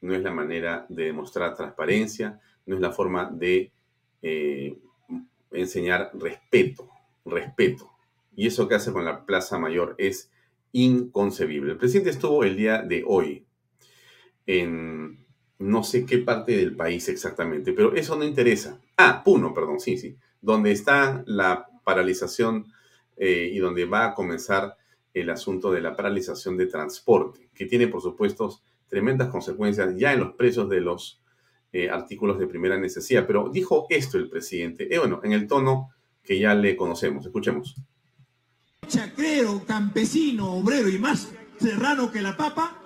no 0.00 0.14
es 0.14 0.22
la 0.22 0.30
manera 0.30 0.86
de 0.88 1.04
demostrar 1.06 1.56
transparencia, 1.56 2.40
no 2.66 2.76
es 2.76 2.80
la 2.80 2.92
forma 2.92 3.30
de 3.30 3.70
eh, 4.22 4.78
enseñar 5.50 6.10
respeto, 6.14 6.88
respeto. 7.24 7.90
Y 8.34 8.46
eso 8.46 8.68
que 8.68 8.76
hace 8.76 8.92
con 8.92 9.04
la 9.04 9.24
Plaza 9.24 9.58
Mayor 9.58 9.94
es 9.98 10.30
inconcebible. 10.72 11.72
El 11.72 11.78
presidente 11.78 12.10
estuvo 12.10 12.44
el 12.44 12.56
día 12.56 12.82
de 12.82 13.04
hoy 13.06 13.44
en 14.46 15.24
no 15.58 15.84
sé 15.84 16.04
qué 16.04 16.18
parte 16.18 16.56
del 16.56 16.74
país 16.74 17.08
exactamente, 17.08 17.72
pero 17.72 17.94
eso 17.94 18.16
no 18.16 18.24
interesa. 18.24 18.80
Ah, 18.96 19.22
Puno, 19.24 19.54
perdón, 19.54 19.78
sí, 19.78 19.96
sí, 19.96 20.16
donde 20.40 20.72
está 20.72 21.22
la 21.26 21.68
paralización 21.84 22.66
eh, 23.16 23.50
y 23.52 23.58
donde 23.58 23.84
va 23.84 24.06
a 24.06 24.14
comenzar 24.14 24.76
el 25.14 25.30
asunto 25.30 25.70
de 25.70 25.80
la 25.80 25.94
paralización 25.94 26.56
de 26.56 26.66
transporte, 26.66 27.50
que 27.54 27.66
tiene, 27.66 27.88
por 27.88 28.00
supuesto, 28.00 28.60
tremendas 28.88 29.28
consecuencias 29.28 29.94
ya 29.96 30.12
en 30.12 30.20
los 30.20 30.34
precios 30.34 30.68
de 30.68 30.80
los 30.80 31.22
eh, 31.72 31.90
artículos 31.90 32.38
de 32.38 32.46
primera 32.46 32.78
necesidad. 32.78 33.26
Pero 33.26 33.50
dijo 33.50 33.86
esto 33.90 34.18
el 34.18 34.28
presidente, 34.28 34.94
eh, 34.94 34.98
bueno, 34.98 35.20
en 35.22 35.32
el 35.32 35.46
tono 35.46 35.90
que 36.22 36.38
ya 36.38 36.54
le 36.54 36.76
conocemos. 36.76 37.26
Escuchemos. 37.26 37.76
Chacrero, 38.86 39.64
campesino, 39.66 40.52
obrero 40.52 40.88
y 40.88 40.98
más 40.98 41.32
serrano 41.58 42.10
que 42.10 42.20
la 42.20 42.36
papa, 42.36 42.78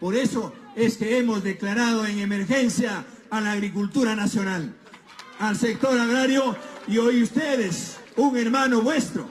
por 0.00 0.14
eso 0.14 0.52
es 0.76 0.96
que 0.96 1.18
hemos 1.18 1.42
declarado 1.42 2.04
en 2.04 2.18
emergencia 2.18 3.04
a 3.30 3.40
la 3.40 3.52
agricultura 3.52 4.14
nacional, 4.14 4.74
al 5.38 5.56
sector 5.56 5.98
agrario 5.98 6.56
y 6.86 6.98
hoy 6.98 7.22
ustedes, 7.22 7.98
un 8.16 8.36
hermano 8.36 8.82
vuestro, 8.82 9.28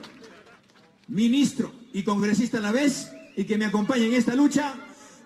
ministro 1.08 1.77
y 1.98 2.04
congresista 2.04 2.58
a 2.58 2.60
la 2.60 2.70
vez, 2.70 3.10
y 3.34 3.42
que 3.42 3.58
me 3.58 3.64
acompañe 3.64 4.06
en 4.06 4.14
esta 4.14 4.36
lucha, 4.36 4.74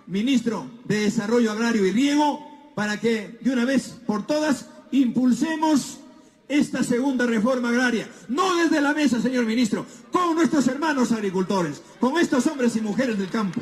ministro 0.07 0.71
de 0.85 1.01
Desarrollo 1.01 1.53
Agrario 1.53 1.85
y 1.85 1.93
Riego, 1.93 2.41
para 2.75 2.99
que 2.99 3.37
de 3.43 3.53
una 3.53 3.67
vez 3.67 4.01
por 4.07 4.27
todas 4.27 4.71
impulsemos 4.91 6.01
esta 6.49 6.83
segunda 6.83 7.27
reforma 7.27 7.69
agraria, 7.69 8.09
no 8.29 8.57
desde 8.57 8.81
la 8.81 8.95
mesa, 8.95 9.21
señor 9.21 9.45
ministro, 9.45 9.85
con 10.11 10.35
nuestros 10.35 10.67
hermanos 10.67 11.13
agricultores, 11.13 11.83
con 12.01 12.19
estos 12.19 12.47
hombres 12.47 12.75
y 12.77 12.81
mujeres 12.81 13.19
del 13.19 13.29
campo. 13.29 13.61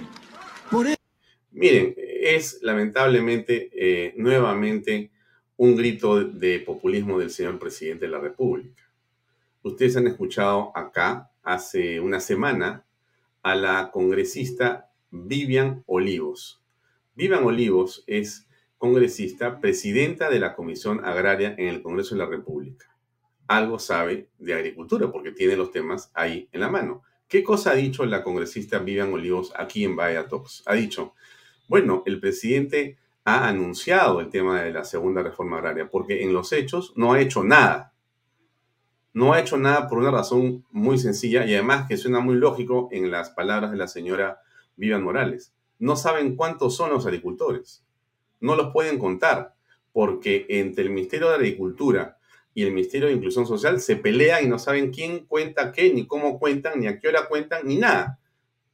Por 0.70 0.86
Miren, 1.50 1.94
es 1.96 2.60
lamentablemente 2.62 3.70
eh, 3.74 4.14
nuevamente 4.16 5.10
un 5.56 5.74
grito 5.74 6.22
de 6.22 6.60
populismo 6.60 7.18
del 7.18 7.30
señor 7.30 7.58
presidente 7.58 8.06
de 8.06 8.12
la 8.12 8.20
República. 8.20 8.84
Ustedes 9.62 9.96
han 9.96 10.06
escuchado 10.06 10.70
acá 10.76 11.28
hace 11.42 11.98
una 11.98 12.20
semana 12.20 12.84
a 13.42 13.54
la 13.54 13.90
congresista 13.90 14.90
Vivian 15.10 15.82
Olivos. 15.86 16.62
Vivian 17.14 17.44
Olivos 17.44 18.04
es 18.06 18.46
congresista, 18.78 19.60
presidenta 19.60 20.30
de 20.30 20.38
la 20.38 20.54
Comisión 20.54 21.04
Agraria 21.04 21.54
en 21.58 21.68
el 21.68 21.82
Congreso 21.82 22.14
de 22.14 22.20
la 22.20 22.26
República. 22.26 22.86
Algo 23.46 23.78
sabe 23.78 24.28
de 24.38 24.54
agricultura 24.54 25.10
porque 25.10 25.32
tiene 25.32 25.56
los 25.56 25.70
temas 25.70 26.10
ahí 26.14 26.48
en 26.52 26.60
la 26.60 26.68
mano. 26.68 27.02
¿Qué 27.28 27.42
cosa 27.42 27.72
ha 27.72 27.74
dicho 27.74 28.04
la 28.06 28.22
congresista 28.22 28.78
Vivian 28.78 29.12
Olivos 29.12 29.52
aquí 29.56 29.84
en 29.84 29.96
Vaya 29.96 30.26
Talks? 30.28 30.62
Ha 30.66 30.74
dicho, 30.74 31.14
bueno, 31.68 32.02
el 32.06 32.20
presidente 32.20 32.96
ha 33.24 33.48
anunciado 33.48 34.20
el 34.20 34.30
tema 34.30 34.62
de 34.62 34.72
la 34.72 34.84
segunda 34.84 35.22
reforma 35.22 35.58
agraria, 35.58 35.88
porque 35.88 36.22
en 36.22 36.32
los 36.32 36.52
hechos 36.52 36.92
no 36.96 37.12
ha 37.12 37.20
hecho 37.20 37.44
nada. 37.44 37.92
No 39.12 39.32
ha 39.32 39.40
hecho 39.40 39.56
nada 39.56 39.88
por 39.88 39.98
una 39.98 40.10
razón 40.10 40.64
muy 40.70 40.98
sencilla 40.98 41.44
y 41.44 41.54
además 41.54 41.86
que 41.88 41.96
suena 41.96 42.20
muy 42.20 42.36
lógico 42.36 42.88
en 42.92 43.10
las 43.10 43.30
palabras 43.30 43.70
de 43.70 43.76
la 43.76 43.88
señora 43.88 44.40
Vivian 44.76 45.02
Morales. 45.02 45.52
No 45.78 45.96
saben 45.96 46.36
cuántos 46.36 46.76
son 46.76 46.90
los 46.90 47.06
agricultores. 47.06 47.84
No 48.40 48.56
los 48.56 48.72
pueden 48.72 48.98
contar, 48.98 49.54
porque 49.92 50.46
entre 50.48 50.84
el 50.84 50.90
Ministerio 50.90 51.28
de 51.28 51.34
Agricultura 51.34 52.18
y 52.54 52.62
el 52.62 52.72
Ministerio 52.72 53.08
de 53.08 53.14
Inclusión 53.14 53.46
Social 53.46 53.80
se 53.80 53.96
pelean 53.96 54.44
y 54.44 54.48
no 54.48 54.58
saben 54.58 54.92
quién 54.92 55.26
cuenta 55.26 55.72
qué, 55.72 55.92
ni 55.92 56.06
cómo 56.06 56.38
cuentan, 56.38 56.80
ni 56.80 56.86
a 56.86 56.98
qué 56.98 57.08
hora 57.08 57.26
cuentan, 57.28 57.66
ni 57.66 57.76
nada. 57.76 58.18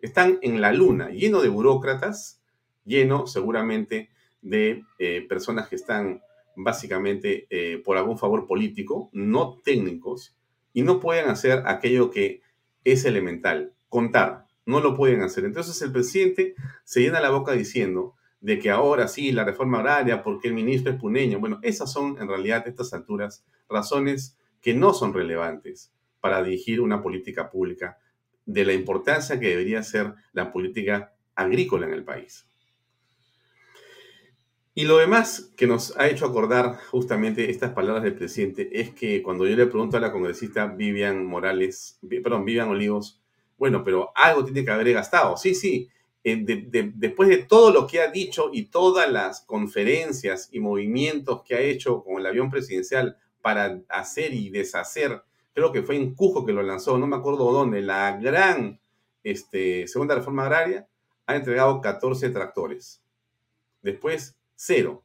Están 0.01 0.38
en 0.42 0.61
la 0.61 0.72
luna, 0.72 1.11
lleno 1.11 1.40
de 1.40 1.49
burócratas 1.49 2.40
lleno 2.87 3.27
seguramente 3.27 4.11
de 4.40 4.85
eh, 4.99 5.27
personas 5.29 5.68
que 5.68 5.77
están 5.77 6.22
básicamente 6.57 7.47
eh, 7.51 7.79
por 7.79 7.97
algún 7.97 8.19
favor 8.19 8.47
político, 8.47 9.11
no 9.12 9.61
técnicos, 9.64 10.37
y 10.73 10.83
no 10.83 11.01
pueden 11.01 11.29
hacer 11.29 11.62
aquello 11.66 12.11
que 12.11 12.42
es 12.85 13.05
elemental, 13.05 13.73
contar, 13.88 14.47
no 14.66 14.81
lo 14.81 14.95
pueden 14.95 15.23
hacer. 15.23 15.45
Entonces 15.45 15.81
el 15.83 15.92
presidente 15.92 16.55
se 16.85 17.01
llena 17.01 17.21
la 17.21 17.31
boca 17.31 17.53
diciendo 17.53 18.14
de 18.40 18.59
que 18.59 18.71
ahora 18.71 19.09
sí, 19.09 19.33
la 19.33 19.45
reforma 19.45 19.79
agraria, 19.79 20.23
porque 20.23 20.49
el 20.49 20.55
ministro 20.55 20.92
es 20.92 20.99
puneño. 20.99 21.40
Bueno, 21.40 21.59
esas 21.62 21.92
son 21.92 22.16
en 22.21 22.29
realidad 22.29 22.64
a 22.66 22.69
estas 22.69 22.92
alturas 22.92 23.45
razones 23.69 24.37
que 24.61 24.75
no 24.75 24.92
son 24.92 25.14
relevantes 25.14 25.92
para 26.21 26.42
dirigir 26.42 26.81
una 26.81 27.03
política 27.03 27.51
pública 27.51 27.99
de 28.45 28.64
la 28.64 28.73
importancia 28.73 29.40
que 29.40 29.49
debería 29.49 29.83
ser 29.83 30.14
la 30.33 30.53
política 30.53 31.14
agrícola 31.35 31.87
en 31.87 31.92
el 31.92 32.05
país. 32.05 32.49
Y 34.79 34.85
lo 34.85 34.99
demás 34.99 35.55
que 35.57 35.67
nos 35.67 35.97
ha 35.97 36.07
hecho 36.07 36.27
acordar 36.27 36.77
justamente 36.91 37.51
estas 37.51 37.73
palabras 37.73 38.05
del 38.05 38.15
presidente 38.15 38.69
es 38.79 38.91
que 38.91 39.23
cuando 39.23 39.47
yo 39.47 39.57
le 39.57 39.65
pregunto 39.69 39.97
a 39.97 40.01
la 40.01 40.12
congresista 40.12 40.67
Vivian 40.67 41.25
Morales, 41.25 41.99
perdón, 42.23 42.45
Vivian 42.45 42.69
Olivos, 42.69 43.19
bueno, 43.57 43.83
pero 43.83 44.12
algo 44.15 44.45
tiene 44.45 44.67
que 44.67 44.71
haber 44.71 44.93
gastado. 44.93 45.39
Sí, 45.39 45.55
sí, 45.55 45.89
eh, 46.23 46.45
después 46.95 47.31
de 47.31 47.39
todo 47.39 47.71
lo 47.71 47.87
que 47.87 48.03
ha 48.03 48.11
dicho 48.11 48.51
y 48.53 48.67
todas 48.67 49.11
las 49.11 49.41
conferencias 49.41 50.51
y 50.53 50.61
movimientos 50.61 51.43
que 51.43 51.55
ha 51.55 51.61
hecho 51.61 52.05
con 52.05 52.19
el 52.21 52.27
avión 52.27 52.51
presidencial 52.51 53.17
para 53.41 53.81
hacer 53.89 54.35
y 54.35 54.51
deshacer, 54.51 55.23
creo 55.55 55.73
que 55.73 55.85
fue 55.85 55.97
en 55.97 56.15
Cujo 56.15 56.45
que 56.45 56.53
lo 56.53 56.62
lanzó, 56.62 56.99
no 56.99 57.07
me 57.07 57.17
acuerdo 57.17 57.51
dónde, 57.51 57.81
la 57.81 58.19
gran 58.19 58.79
este, 59.25 59.89
segunda 59.89 60.17
reforma 60.17 60.45
agraria, 60.45 60.87
ha 61.25 61.35
entregado 61.35 61.81
14 61.81 62.29
tractores. 62.29 63.03
Después, 63.81 64.37
cero. 64.57 65.05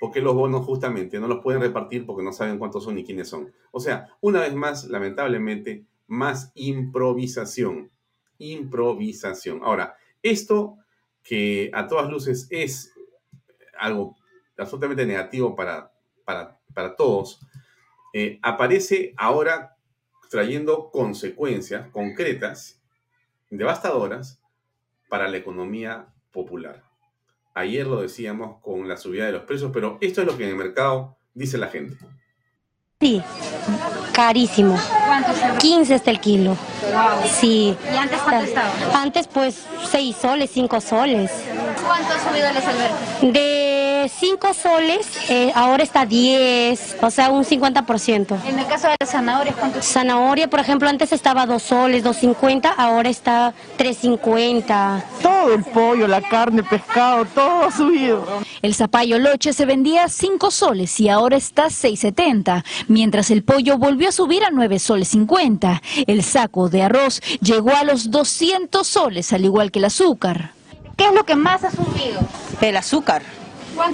Porque 0.00 0.20
los 0.20 0.34
bonos 0.34 0.64
justamente 0.64 1.20
no 1.20 1.28
los 1.28 1.42
pueden 1.42 1.60
repartir 1.60 2.06
porque 2.06 2.24
no 2.24 2.32
saben 2.32 2.58
cuántos 2.58 2.84
son 2.84 2.96
ni 2.96 3.04
quiénes 3.04 3.28
son. 3.28 3.52
O 3.70 3.80
sea, 3.80 4.08
una 4.20 4.40
vez 4.40 4.54
más, 4.54 4.84
lamentablemente, 4.84 5.84
más 6.06 6.50
improvisación. 6.54 7.90
Improvisación. 8.38 9.60
Ahora, 9.62 9.96
esto 10.22 10.78
que 11.22 11.70
a 11.74 11.86
todas 11.86 12.10
luces 12.10 12.46
es 12.50 12.92
algo 13.78 14.16
absolutamente 14.56 15.06
negativo 15.06 15.54
para, 15.54 15.92
para, 16.24 16.58
para 16.74 16.96
todos, 16.96 17.40
eh, 18.12 18.38
aparece 18.42 19.14
ahora 19.16 19.76
trayendo 20.30 20.90
consecuencias 20.90 21.88
concretas, 21.90 22.80
devastadoras, 23.50 24.40
para 25.08 25.28
la 25.28 25.38
economía 25.38 26.08
popular. 26.32 26.87
Ayer 27.58 27.88
lo 27.88 28.00
decíamos 28.00 28.62
con 28.62 28.86
la 28.86 28.96
subida 28.96 29.26
de 29.26 29.32
los 29.32 29.42
precios, 29.42 29.72
pero 29.74 29.98
esto 30.00 30.20
es 30.20 30.28
lo 30.28 30.36
que 30.36 30.44
en 30.44 30.50
el 30.50 30.54
mercado 30.54 31.18
dice 31.34 31.58
la 31.58 31.66
gente. 31.66 31.96
Sí, 33.00 33.20
carísimo. 34.12 34.78
¿Cuánto 35.04 35.32
15 35.58 35.92
está 35.96 36.12
el 36.12 36.20
kilo. 36.20 36.56
Sí. 37.40 37.76
¿Y 37.92 37.96
antes 37.96 38.20
cuánto 38.20 38.44
estaba? 38.44 38.70
Antes 38.94 39.26
pues 39.26 39.66
6 39.90 40.16
soles, 40.16 40.50
5 40.52 40.80
soles. 40.80 41.32
¿Cuánto 41.84 42.12
ha 42.12 42.28
subido 42.28 42.48
el 42.48 42.56
albergue? 42.56 43.32
De 43.32 43.67
5 44.08 44.54
soles, 44.54 45.06
eh, 45.28 45.52
ahora 45.54 45.82
está 45.82 46.06
10, 46.06 46.96
o 47.02 47.10
sea, 47.10 47.30
un 47.30 47.44
50%. 47.44 48.36
En 48.46 48.58
el 48.58 48.66
caso 48.66 48.88
de 48.88 48.96
las 49.00 49.10
zanahorias, 49.10 49.56
¿cuánto? 49.56 49.82
Zanahoria, 49.82 50.48
por 50.48 50.60
ejemplo, 50.60 50.88
antes 50.88 51.12
estaba 51.12 51.46
2 51.46 51.62
soles, 51.62 52.04
2.50, 52.04 52.74
ahora 52.76 53.08
está 53.08 53.54
3.50. 53.78 55.02
Todo 55.22 55.54
el 55.54 55.64
pollo, 55.64 56.08
la 56.08 56.22
carne, 56.22 56.62
pescado, 56.62 57.24
todo 57.26 57.64
ha 57.64 57.70
subido. 57.70 58.24
El 58.62 58.74
zapallo 58.74 59.18
loche 59.18 59.52
se 59.52 59.66
vendía 59.66 60.04
a 60.04 60.08
5 60.08 60.50
soles 60.50 60.98
y 61.00 61.08
ahora 61.08 61.36
está 61.36 61.66
6.70, 61.66 62.64
mientras 62.88 63.30
el 63.30 63.42
pollo 63.42 63.78
volvió 63.78 64.08
a 64.08 64.12
subir 64.12 64.44
a 64.44 64.50
9 64.50 64.78
soles 64.78 65.08
50. 65.08 65.82
El 66.06 66.22
saco 66.22 66.68
de 66.68 66.82
arroz 66.82 67.20
llegó 67.40 67.74
a 67.74 67.84
los 67.84 68.10
200 68.10 68.86
soles, 68.86 69.32
al 69.32 69.44
igual 69.44 69.70
que 69.70 69.78
el 69.78 69.86
azúcar. 69.86 70.52
¿Qué 70.96 71.06
es 71.06 71.12
lo 71.12 71.24
que 71.24 71.36
más 71.36 71.62
ha 71.62 71.70
subido? 71.70 72.20
El 72.60 72.76
azúcar. 72.76 73.22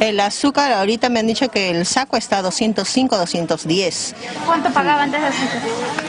El 0.01 0.21
azúcar, 0.21 0.73
ahorita 0.73 1.09
me 1.09 1.21
han 1.21 1.27
dicho 1.27 1.49
que 1.49 1.71
el 1.71 1.87
saco 1.87 2.17
está 2.17 2.39
a 2.39 2.43
205, 2.43 3.17
210. 3.17 4.15
¿Cuánto 4.47 4.71
pagaba 4.71 5.03
antes 5.03 5.21
de 5.21 5.27
azúcar? 5.27 5.63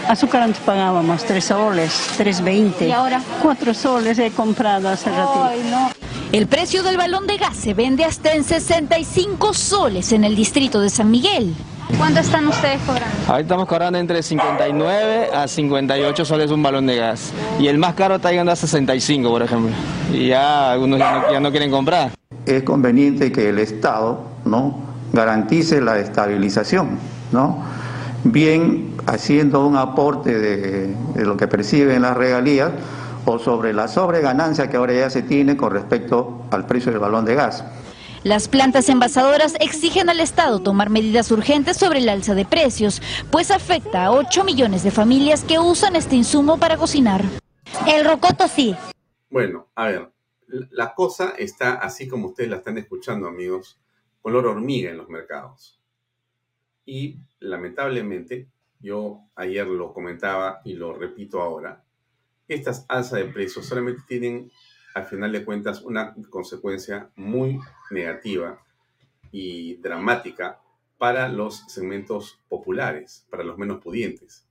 Azúcar 0.08 0.42
antes 0.44 0.62
pagábamos 0.66 1.24
3 1.24 1.44
soles, 1.44 1.92
3.20. 2.18 2.88
¿Y 2.88 2.92
ahora? 2.92 3.22
4 3.42 3.74
soles 3.74 4.20
he 4.20 4.32
comprado 4.32 4.90
hace 4.90 5.10
ratito. 5.10 5.44
Ay, 5.44 5.68
no. 5.70 5.92
El 6.32 6.48
precio 6.48 6.84
del 6.84 6.98
balón 6.98 7.28
de 7.28 7.38
gas 7.38 7.56
se 7.56 7.74
vende 7.74 8.04
hasta 8.04 8.34
en 8.34 8.44
65 8.44 9.54
soles 9.54 10.12
en 10.12 10.24
el 10.24 10.36
distrito 10.36 10.82
de 10.82 10.90
San 10.90 11.12
Miguel. 11.12 11.56
¿Cuánto 11.98 12.20
están 12.20 12.48
ustedes 12.48 12.82
cobrando? 12.82 13.16
Ahí 13.34 13.44
estamos 13.44 13.68
cobrando 13.68 14.00
entre 14.00 14.22
59 14.22 15.30
a 15.34 15.48
58 15.48 16.26
soles 16.26 16.52
un 16.52 16.64
balón 16.64 16.88
de 16.88 16.98
gas. 16.98 17.32
Y 17.60 17.68
el 17.68 17.78
más 17.78 17.94
caro 17.94 18.16
está 18.16 18.32
llegando 18.32 18.52
a 18.52 18.56
65, 18.56 19.30
por 19.30 19.44
ejemplo. 19.44 19.72
Y 20.12 20.28
ya 20.28 20.72
algunos 20.72 21.00
ya 21.00 21.12
no, 21.12 21.32
ya 21.32 21.40
no 21.40 21.52
quieren 21.52 21.72
comprar. 21.72 22.12
Es 22.46 22.64
conveniente 22.64 23.32
que 23.32 23.50
el 23.50 23.60
Estado 23.60 24.24
¿no? 24.46 24.80
garantice 25.14 25.82
la 25.82 26.00
estabilización, 26.00 26.98
¿no? 27.32 27.64
bien 28.24 28.96
haciendo 29.06 29.66
un 29.66 29.78
aporte 29.78 30.38
de, 30.38 30.96
de 31.14 31.26
lo 31.26 31.38
que 31.38 31.48
perciben 31.48 32.02
las 32.02 32.18
regalías 32.18 32.72
o 33.26 33.40
sobre 33.40 33.74
la 33.74 33.88
sobreganancia 33.88 34.70
que 34.70 34.78
ahora 34.78 34.94
ya 34.94 35.10
se 35.10 35.22
tiene 35.22 35.58
con 35.58 35.72
respecto 35.72 36.46
al 36.52 36.66
precio 36.66 36.92
del 36.92 37.00
balón 37.00 37.26
de 37.26 37.36
gas. 37.36 37.64
Las 38.26 38.48
plantas 38.48 38.90
envasadoras 38.90 39.54
exigen 39.60 40.10
al 40.10 40.20
Estado 40.20 40.60
tomar 40.60 40.90
medidas 40.90 41.30
urgentes 41.30 41.78
sobre 41.78 42.00
el 42.00 42.10
alza 42.10 42.34
de 42.34 42.44
precios, 42.44 43.00
pues 43.30 43.52
afecta 43.52 44.06
a 44.06 44.12
8 44.12 44.44
millones 44.44 44.84
de 44.84 44.90
familias 44.90 45.44
que 45.44 45.60
usan 45.60 45.96
este 45.96 46.16
insumo 46.16 46.58
para 46.58 46.76
cocinar. 46.76 47.24
El 47.86 48.04
rocoto 48.04 48.48
sí. 48.48 48.76
Bueno, 49.30 49.68
a 49.76 49.86
ver, 49.86 50.12
la 50.48 50.94
cosa 50.94 51.34
está 51.38 51.76
así 51.76 52.08
como 52.08 52.28
ustedes 52.28 52.50
la 52.50 52.58
están 52.58 52.78
escuchando, 52.78 53.28
amigos, 53.28 53.82
color 54.22 54.48
hormiga 54.48 54.92
en 54.92 54.98
los 54.98 55.10
mercados. 55.10 55.82
Y 56.86 57.20
lamentablemente, 57.40 58.50
yo 58.80 59.22
ayer 59.36 59.68
lo 59.68 59.94
comentaba 59.94 60.62
y 60.64 60.74
lo 60.74 60.94
repito 60.94 61.42
ahora, 61.42 61.84
estas 62.48 62.86
alzas 62.88 63.20
de 63.20 63.26
precios 63.26 63.66
solamente 63.66 64.04
tienen 64.08 64.52
al 64.94 65.06
final 65.06 65.32
de 65.32 65.44
cuentas 65.44 65.82
una 65.82 66.16
consecuencia 66.30 67.10
muy 67.16 67.60
negativa 67.92 68.64
y 69.32 69.76
dramática 69.78 70.62
para 70.98 71.28
los 71.28 71.66
segmentos 71.68 72.40
populares, 72.48 73.28
para 73.30 73.44
los 73.44 73.58
menos 73.58 73.82
pudientes. 73.82 74.48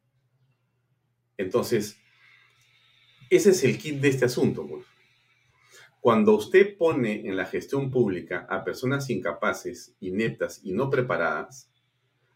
Entonces, 1.37 1.99
ese 3.31 3.51
es 3.51 3.65
el 3.65 3.79
kit 3.79 4.01
de 4.01 4.09
este 4.09 4.27
asunto. 4.27 4.67
Pues. 4.67 4.85
Cuando 6.05 6.35
usted 6.35 6.77
pone 6.77 7.27
en 7.27 7.35
la 7.35 7.47
gestión 7.47 7.91
pública 7.91 8.47
a 8.51 8.63
personas 8.63 9.09
incapaces, 9.09 9.95
ineptas 10.01 10.61
y 10.63 10.75
no 10.75 10.91
preparadas, 10.91 11.71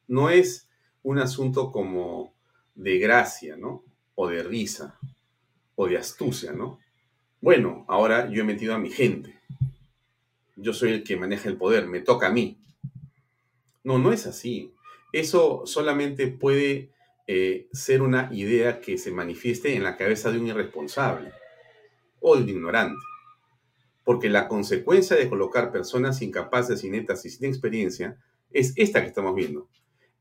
no 0.07 0.31
es 0.31 0.71
un 1.03 1.19
asunto 1.19 1.71
como 1.71 2.33
de 2.75 2.99
gracia, 2.99 3.59
¿no? 3.59 3.85
O 4.15 4.27
de 4.27 4.43
risa, 4.43 4.99
o 5.75 5.87
de 5.87 5.99
astucia, 5.99 6.53
¿no? 6.53 6.79
Bueno, 7.43 7.85
ahora 7.89 8.31
yo 8.31 8.41
he 8.41 8.45
metido 8.45 8.75
a 8.75 8.79
mi 8.79 8.89
gente. 8.89 9.39
Yo 10.57 10.73
soy 10.73 10.93
el 10.93 11.05
que 11.05 11.19
maneja 11.19 11.51
el 11.51 11.59
poder, 11.59 11.89
me 11.89 12.01
toca 12.01 12.29
a 12.29 12.33
mí. 12.33 12.57
No, 13.85 13.99
no 13.99 14.15
es 14.15 14.27
así. 14.27 14.73
Eso 15.13 15.65
solamente 15.67 16.29
puede 16.29 16.89
eh, 17.27 17.69
ser 17.75 18.01
una 18.01 18.31
idea 18.33 18.81
que 18.81 18.97
se 18.97 19.11
manifieste 19.11 19.77
en 19.77 19.83
la 19.83 19.99
cabeza 19.99 20.33
de 20.33 20.39
un 20.39 20.47
irresponsable 20.47 21.33
o 22.21 22.35
de 22.35 22.45
un 22.45 22.49
ignorante. 22.49 23.08
Porque 24.09 24.31
la 24.31 24.49
consecuencia 24.49 25.17
de 25.17 25.29
colocar 25.29 25.71
personas 25.71 26.23
incapaces, 26.23 26.83
ineptas 26.83 27.27
y 27.27 27.31
sin 27.31 27.45
experiencia 27.45 28.17
es 28.51 28.73
esta 28.77 29.03
que 29.03 29.09
estamos 29.09 29.35
viendo. 29.35 29.69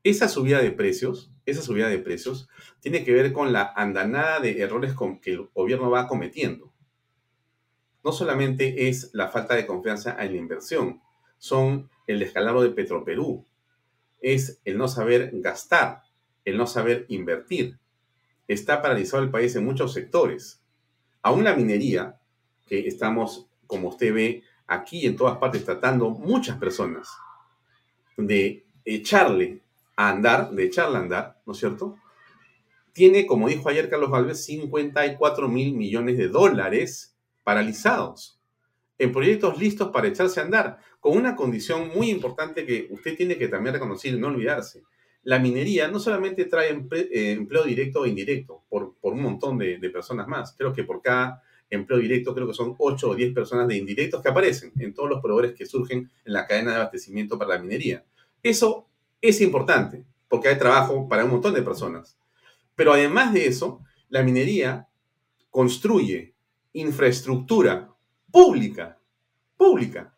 Esa 0.04 0.28
subida 0.28 0.60
de 0.60 0.72
precios, 0.72 1.32
esa 1.46 1.62
subida 1.62 1.88
de 1.88 1.98
precios 1.98 2.50
tiene 2.80 3.02
que 3.02 3.14
ver 3.14 3.32
con 3.32 3.54
la 3.54 3.72
andanada 3.74 4.40
de 4.40 4.60
errores 4.60 4.92
con 4.92 5.20
que 5.20 5.32
el 5.32 5.48
gobierno 5.54 5.88
va 5.88 6.06
cometiendo 6.06 6.74
no 8.04 8.12
solamente 8.12 8.88
es 8.88 9.10
la 9.12 9.28
falta 9.28 9.54
de 9.54 9.66
confianza 9.66 10.16
en 10.18 10.32
la 10.32 10.38
inversión, 10.38 11.02
son 11.36 11.90
el 12.06 12.18
descalabro 12.20 12.62
de 12.62 12.70
Petroperú, 12.70 13.44
es 14.20 14.60
el 14.64 14.78
no 14.78 14.88
saber 14.88 15.30
gastar, 15.34 16.02
el 16.44 16.56
no 16.56 16.66
saber 16.66 17.06
invertir. 17.08 17.78
Está 18.46 18.80
paralizado 18.80 19.22
el 19.22 19.30
país 19.30 19.54
en 19.56 19.64
muchos 19.64 19.92
sectores. 19.92 20.62
Aún 21.22 21.44
la 21.44 21.54
minería, 21.54 22.18
que 22.66 22.86
estamos, 22.88 23.47
como 23.68 23.90
usted 23.90 24.12
ve, 24.12 24.42
aquí 24.66 25.06
en 25.06 25.16
todas 25.16 25.38
partes 25.38 25.64
tratando 25.64 26.10
muchas 26.10 26.58
personas 26.58 27.08
de 28.16 28.66
echarle 28.84 29.62
a 29.94 30.08
andar, 30.08 30.50
de 30.50 30.64
echarle 30.64 30.96
a 30.96 31.00
andar, 31.00 31.40
¿no 31.46 31.52
es 31.52 31.58
cierto? 31.60 31.96
Tiene, 32.92 33.26
como 33.26 33.48
dijo 33.48 33.68
ayer 33.68 33.88
Carlos 33.88 34.10
Galvez, 34.10 34.44
54 34.44 35.48
mil 35.48 35.74
millones 35.74 36.18
de 36.18 36.28
dólares 36.28 37.16
paralizados, 37.44 38.40
en 38.98 39.12
proyectos 39.12 39.58
listos 39.58 39.90
para 39.90 40.08
echarse 40.08 40.40
a 40.40 40.42
andar, 40.42 40.78
con 40.98 41.16
una 41.16 41.36
condición 41.36 41.90
muy 41.94 42.10
importante 42.10 42.66
que 42.66 42.88
usted 42.90 43.16
tiene 43.16 43.38
que 43.38 43.48
también 43.48 43.74
reconocer 43.74 44.14
y 44.14 44.18
no 44.18 44.26
olvidarse. 44.26 44.82
La 45.22 45.38
minería 45.38 45.88
no 45.88 46.00
solamente 46.00 46.46
trae 46.46 46.70
eh, 46.70 47.32
empleo 47.32 47.64
directo 47.64 48.04
e 48.04 48.08
indirecto 48.08 48.64
por, 48.68 48.94
por 48.96 49.12
un 49.12 49.22
montón 49.22 49.58
de, 49.58 49.78
de, 49.78 49.90
personas 49.90 50.26
más. 50.26 50.54
Creo 50.56 50.72
que 50.72 50.84
por 50.84 51.02
cada 51.02 51.42
empleo 51.70 51.98
directo, 51.98 52.34
creo 52.34 52.46
que 52.46 52.54
son 52.54 52.74
8 52.78 53.10
o 53.10 53.14
10 53.14 53.34
personas 53.34 53.68
de 53.68 53.76
indirectos 53.76 54.22
que 54.22 54.28
aparecen 54.28 54.72
en 54.78 54.94
todos 54.94 55.08
los 55.08 55.20
proveedores 55.20 55.54
que 55.54 55.66
surgen 55.66 56.10
en 56.24 56.32
la 56.32 56.46
cadena 56.46 56.70
de 56.70 56.76
abastecimiento 56.78 57.38
para 57.38 57.54
la 57.56 57.60
minería. 57.60 58.04
Eso 58.42 58.86
es 59.20 59.40
importante 59.40 60.04
porque 60.28 60.48
hay 60.48 60.58
trabajo 60.58 61.08
para 61.08 61.24
un 61.24 61.32
montón 61.32 61.54
de 61.54 61.62
personas. 61.62 62.18
Pero 62.74 62.92
además 62.92 63.32
de 63.32 63.46
eso, 63.46 63.80
la 64.08 64.22
minería 64.22 64.88
construye 65.50 66.34
infraestructura 66.72 67.92
pública, 68.30 68.98
pública. 69.56 70.14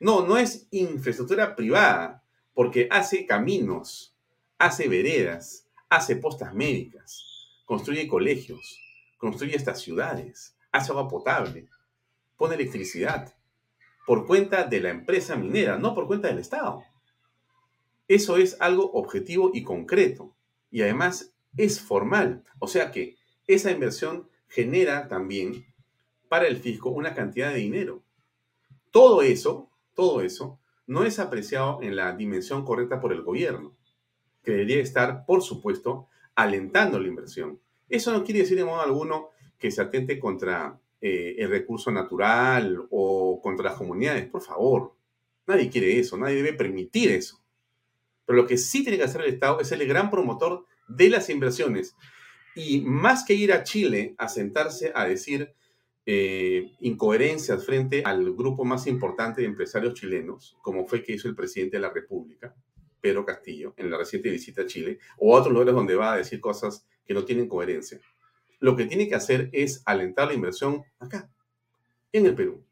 No, 0.00 0.26
no 0.26 0.36
es 0.36 0.66
infraestructura 0.70 1.56
privada, 1.56 2.22
porque 2.52 2.88
hace 2.90 3.26
caminos, 3.26 4.14
hace 4.58 4.88
veredas, 4.88 5.66
hace 5.88 6.16
postas 6.16 6.54
médicas, 6.54 7.24
construye 7.64 8.08
colegios, 8.08 8.78
construye 9.16 9.56
estas 9.56 9.80
ciudades, 9.80 10.55
hace 10.76 10.92
agua 10.92 11.08
potable, 11.08 11.68
pone 12.36 12.54
electricidad, 12.54 13.34
por 14.06 14.26
cuenta 14.26 14.64
de 14.64 14.80
la 14.80 14.90
empresa 14.90 15.36
minera, 15.36 15.78
no 15.78 15.94
por 15.94 16.06
cuenta 16.06 16.28
del 16.28 16.38
Estado. 16.38 16.84
Eso 18.08 18.36
es 18.36 18.56
algo 18.60 18.92
objetivo 18.92 19.50
y 19.52 19.64
concreto. 19.64 20.36
Y 20.70 20.82
además 20.82 21.34
es 21.56 21.80
formal. 21.80 22.44
O 22.60 22.68
sea 22.68 22.92
que 22.92 23.16
esa 23.48 23.70
inversión 23.70 24.28
genera 24.48 25.08
también 25.08 25.66
para 26.28 26.46
el 26.46 26.58
fisco 26.58 26.90
una 26.90 27.14
cantidad 27.14 27.50
de 27.50 27.58
dinero. 27.58 28.04
Todo 28.92 29.22
eso, 29.22 29.70
todo 29.94 30.20
eso, 30.20 30.60
no 30.86 31.04
es 31.04 31.18
apreciado 31.18 31.82
en 31.82 31.96
la 31.96 32.12
dimensión 32.12 32.64
correcta 32.64 33.00
por 33.00 33.12
el 33.12 33.22
gobierno, 33.22 33.76
que 34.44 34.52
debería 34.52 34.80
estar, 34.80 35.26
por 35.26 35.42
supuesto, 35.42 36.08
alentando 36.36 37.00
la 37.00 37.08
inversión. 37.08 37.60
Eso 37.88 38.12
no 38.12 38.22
quiere 38.22 38.40
decir 38.40 38.56
de 38.56 38.64
modo 38.64 38.80
alguno 38.80 39.30
que 39.58 39.70
se 39.70 39.82
atente 39.82 40.18
contra 40.18 40.78
eh, 41.00 41.36
el 41.38 41.50
recurso 41.50 41.90
natural 41.90 42.86
o 42.90 43.40
contra 43.42 43.70
las 43.70 43.78
comunidades. 43.78 44.26
Por 44.28 44.42
favor, 44.42 44.94
nadie 45.46 45.70
quiere 45.70 45.98
eso, 45.98 46.16
nadie 46.16 46.36
debe 46.36 46.52
permitir 46.52 47.10
eso. 47.10 47.42
Pero 48.24 48.36
lo 48.38 48.46
que 48.46 48.58
sí 48.58 48.82
tiene 48.82 48.98
que 48.98 49.04
hacer 49.04 49.20
el 49.20 49.34
Estado 49.34 49.60
es 49.60 49.70
el 49.72 49.86
gran 49.86 50.10
promotor 50.10 50.64
de 50.88 51.08
las 51.10 51.30
inversiones. 51.30 51.94
Y 52.54 52.80
más 52.80 53.24
que 53.24 53.34
ir 53.34 53.52
a 53.52 53.62
Chile 53.62 54.14
a 54.18 54.28
sentarse 54.28 54.90
a 54.94 55.04
decir 55.06 55.54
eh, 56.06 56.72
incoherencias 56.80 57.66
frente 57.66 58.02
al 58.04 58.32
grupo 58.34 58.64
más 58.64 58.86
importante 58.86 59.42
de 59.42 59.48
empresarios 59.48 59.94
chilenos, 59.94 60.56
como 60.62 60.86
fue 60.86 61.02
que 61.02 61.12
hizo 61.12 61.28
el 61.28 61.34
presidente 61.34 61.76
de 61.76 61.82
la 61.82 61.90
República, 61.90 62.54
Pedro 63.00 63.24
Castillo, 63.24 63.74
en 63.76 63.90
la 63.90 63.98
reciente 63.98 64.30
visita 64.30 64.62
a 64.62 64.66
Chile, 64.66 64.98
o 65.18 65.36
a 65.36 65.40
otros 65.40 65.52
lugares 65.52 65.74
donde 65.74 65.94
va 65.94 66.14
a 66.14 66.16
decir 66.16 66.40
cosas 66.40 66.86
que 67.04 67.14
no 67.14 67.24
tienen 67.24 67.48
coherencia. 67.48 68.00
Lo 68.58 68.76
que 68.76 68.86
tiene 68.86 69.08
que 69.08 69.14
hacer 69.14 69.50
es 69.52 69.82
alentar 69.84 70.28
la 70.28 70.34
inversión 70.34 70.84
acá, 70.98 71.30
en 72.12 72.26
el 72.26 72.34
Perú. 72.34 72.64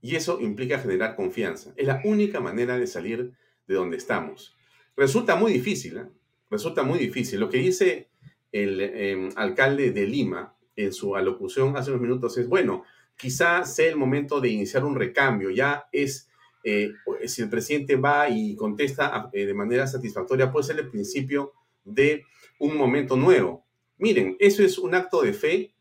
Y 0.00 0.16
eso 0.16 0.40
implica 0.40 0.78
generar 0.78 1.16
confianza. 1.16 1.72
Es 1.76 1.86
la 1.86 2.00
única 2.04 2.40
manera 2.40 2.78
de 2.78 2.86
salir 2.86 3.32
de 3.66 3.74
donde 3.74 3.96
estamos. 3.96 4.56
Resulta 4.96 5.36
muy 5.36 5.52
difícil, 5.52 5.98
¿eh? 5.98 6.06
resulta 6.50 6.82
muy 6.82 6.98
difícil. 6.98 7.40
Lo 7.40 7.48
que 7.48 7.58
dice 7.58 8.08
el 8.52 8.80
em, 8.80 9.30
alcalde 9.36 9.90
de 9.90 10.06
Lima 10.06 10.56
en 10.74 10.92
su 10.92 11.16
alocución 11.16 11.76
hace 11.76 11.90
unos 11.90 12.02
minutos 12.02 12.38
es, 12.38 12.48
bueno, 12.48 12.84
quizá 13.16 13.64
sea 13.64 13.88
el 13.88 13.96
momento 13.96 14.40
de 14.40 14.48
iniciar 14.48 14.84
un 14.84 14.94
recambio, 14.94 15.50
ya 15.50 15.86
es, 15.92 16.28
eh, 16.64 16.92
si 17.26 17.42
el 17.42 17.50
presidente 17.50 17.96
va 17.96 18.28
y 18.28 18.54
contesta 18.56 19.30
eh, 19.32 19.46
de 19.46 19.54
manera 19.54 19.86
satisfactoria, 19.86 20.50
puede 20.50 20.66
ser 20.66 20.78
el 20.78 20.88
principio 20.88 21.52
de 21.84 22.24
un 22.58 22.76
momento 22.76 23.16
nuevo. 23.16 23.65
Miren, 23.98 24.36
eso 24.38 24.62
es 24.62 24.78
un 24.78 24.94
acto 24.94 25.22
de 25.22 25.32
fe 25.32 25.72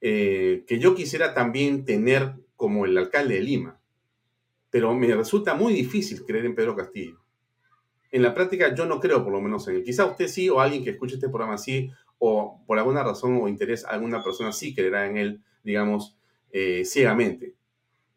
que 0.00 0.78
yo 0.80 0.96
quisiera 0.96 1.32
también 1.32 1.84
tener 1.84 2.34
como 2.56 2.86
el 2.86 2.98
alcalde 2.98 3.34
de 3.34 3.40
Lima, 3.40 3.80
pero 4.68 4.92
me 4.94 5.14
resulta 5.14 5.54
muy 5.54 5.72
difícil 5.72 6.24
creer 6.24 6.46
en 6.46 6.56
Pedro 6.56 6.74
Castillo 6.74 7.22
en 8.12 8.22
la 8.22 8.34
práctica 8.34 8.74
yo 8.74 8.86
no 8.86 9.00
creo 9.00 9.24
por 9.24 9.32
lo 9.32 9.40
menos 9.40 9.66
en 9.66 9.76
él. 9.76 9.82
Quizá 9.82 10.04
usted 10.04 10.28
sí 10.28 10.48
o 10.50 10.60
alguien 10.60 10.84
que 10.84 10.90
escuche 10.90 11.14
este 11.14 11.30
programa 11.30 11.58
sí 11.58 11.90
o 12.18 12.62
por 12.66 12.78
alguna 12.78 13.02
razón 13.02 13.40
o 13.42 13.48
interés 13.48 13.84
alguna 13.84 14.22
persona 14.22 14.52
sí 14.52 14.74
creerá 14.74 15.06
en 15.06 15.16
él, 15.16 15.42
digamos, 15.64 16.16
eh, 16.52 16.84
ciegamente. 16.84 17.54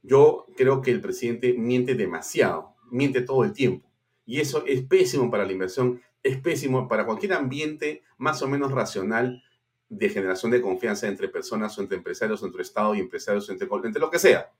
Yo 0.03 0.45
creo 0.55 0.81
que 0.81 0.91
el 0.91 1.01
presidente 1.01 1.53
miente 1.53 1.95
demasiado, 1.95 2.75
miente 2.91 3.21
todo 3.21 3.43
el 3.45 3.53
tiempo. 3.53 3.89
Y 4.25 4.41
eso 4.41 4.65
es 4.67 4.83
pésimo 4.83 5.31
para 5.31 5.45
la 5.45 5.53
inversión, 5.53 6.01
es 6.25 6.41
pésimo 6.41 6.87
para 6.87 7.05
cualquier 7.05 7.33
ambiente 7.33 8.01
más 8.17 8.41
o 8.41 8.47
menos 8.47 8.71
racional 8.71 9.43
de 9.89 10.09
generación 10.09 10.51
de 10.51 10.59
confianza 10.59 11.07
entre 11.07 11.29
personas 11.29 11.77
o 11.77 11.81
entre 11.81 11.97
empresarios 11.97 12.41
entre 12.41 12.63
Estado 12.63 12.95
y 12.95 12.99
empresarios, 12.99 13.47
entre, 13.49 13.67
entre 13.83 14.01
lo 14.01 14.09
que 14.09 14.17
sea. 14.17 14.51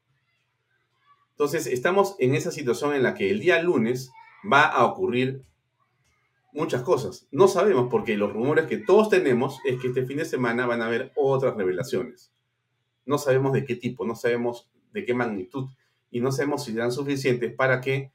Entonces, 1.32 1.66
estamos 1.66 2.16
en 2.20 2.36
esa 2.36 2.52
situación 2.52 2.94
en 2.94 3.02
la 3.02 3.16
que 3.16 3.32
el 3.32 3.40
día 3.40 3.64
lunes 3.64 4.12
va 4.50 4.62
a 4.62 4.86
ocurrir 4.86 5.42
muchas 6.54 6.84
cosas. 6.84 7.28
No 7.32 7.48
sabemos 7.48 7.88
porque 7.90 8.16
los 8.16 8.32
rumores 8.32 8.68
que 8.68 8.78
todos 8.78 9.10
tenemos 9.10 9.60
es 9.66 9.82
que 9.82 9.88
este 9.88 10.06
fin 10.06 10.18
de 10.18 10.26
semana 10.26 10.68
van 10.68 10.84
a 10.84 10.86
haber 10.86 11.12
otras 11.16 11.58
revelaciones. 11.58 12.32
No 13.08 13.18
sabemos 13.18 13.54
de 13.54 13.66
qué 13.66 13.76
tipo, 13.76 14.06
no 14.06 14.16
sabemos 14.16 14.70
de 14.94 15.04
qué 15.04 15.16
magnitud 15.16 15.68
y 16.12 16.20
no 16.20 16.32
sabemos 16.32 16.64
si 16.64 16.74
serán 16.74 16.92
suficientes 16.92 17.52
para 17.56 17.82
que 17.82 18.12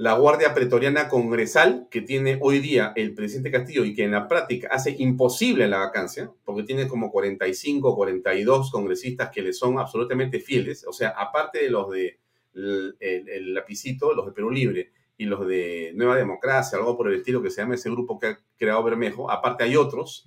la 0.00 0.14
Guardia 0.14 0.54
Pretoriana 0.54 1.10
Congresal 1.10 1.86
que 1.90 2.00
tiene 2.00 2.38
hoy 2.40 2.60
día 2.60 2.94
el 2.96 3.12
presidente 3.12 3.50
Castillo 3.50 3.84
y 3.84 3.92
que 3.92 4.04
en 4.04 4.12
la 4.12 4.28
práctica 4.28 4.68
hace 4.70 4.96
imposible 4.98 5.68
la 5.68 5.80
vacancia, 5.80 6.32
porque 6.42 6.62
tiene 6.62 6.88
como 6.88 7.10
45 7.10 7.86
o 7.86 7.96
42 7.96 8.70
congresistas 8.70 9.28
que 9.28 9.42
le 9.42 9.52
son 9.52 9.78
absolutamente 9.78 10.40
fieles, 10.40 10.86
o 10.86 10.94
sea, 10.94 11.10
aparte 11.10 11.64
de 11.64 11.68
los 11.68 11.90
de 11.90 12.18
el 12.54 13.52
lapicito, 13.52 14.14
los 14.14 14.24
de 14.24 14.32
Perú 14.32 14.50
Libre 14.50 14.90
y 15.18 15.26
los 15.26 15.46
de 15.46 15.92
Nueva 15.94 16.16
Democracia, 16.16 16.78
algo 16.78 16.96
por 16.96 17.08
el 17.08 17.18
estilo 17.18 17.42
que 17.42 17.50
se 17.50 17.60
llama 17.60 17.74
ese 17.74 17.90
grupo 17.90 18.18
que 18.18 18.26
ha 18.28 18.40
creado 18.56 18.82
Bermejo. 18.82 19.30
Aparte 19.30 19.64
hay 19.64 19.76
otros, 19.76 20.26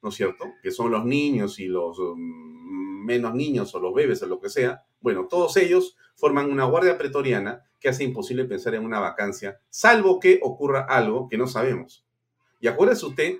¿no 0.00 0.08
es 0.08 0.14
cierto? 0.14 0.46
Que 0.62 0.70
son 0.70 0.90
los 0.90 1.04
niños 1.04 1.60
y 1.60 1.66
los 1.66 1.98
mm, 1.98 3.04
menos 3.04 3.34
niños 3.34 3.74
o 3.74 3.80
los 3.80 3.92
bebés 3.92 4.22
o 4.22 4.26
lo 4.26 4.40
que 4.40 4.48
sea. 4.48 4.82
Bueno, 4.98 5.26
todos 5.28 5.58
ellos 5.58 5.98
forman 6.16 6.50
una 6.50 6.64
guardia 6.64 6.96
pretoriana 6.96 7.66
que 7.80 7.88
hace 7.88 8.04
imposible 8.04 8.44
pensar 8.44 8.74
en 8.74 8.84
una 8.84 9.00
vacancia, 9.00 9.58
salvo 9.70 10.20
que 10.20 10.38
ocurra 10.42 10.82
algo 10.82 11.28
que 11.28 11.38
no 11.38 11.46
sabemos. 11.46 12.06
Y 12.60 12.68
acuérdese 12.68 13.06
usted, 13.06 13.38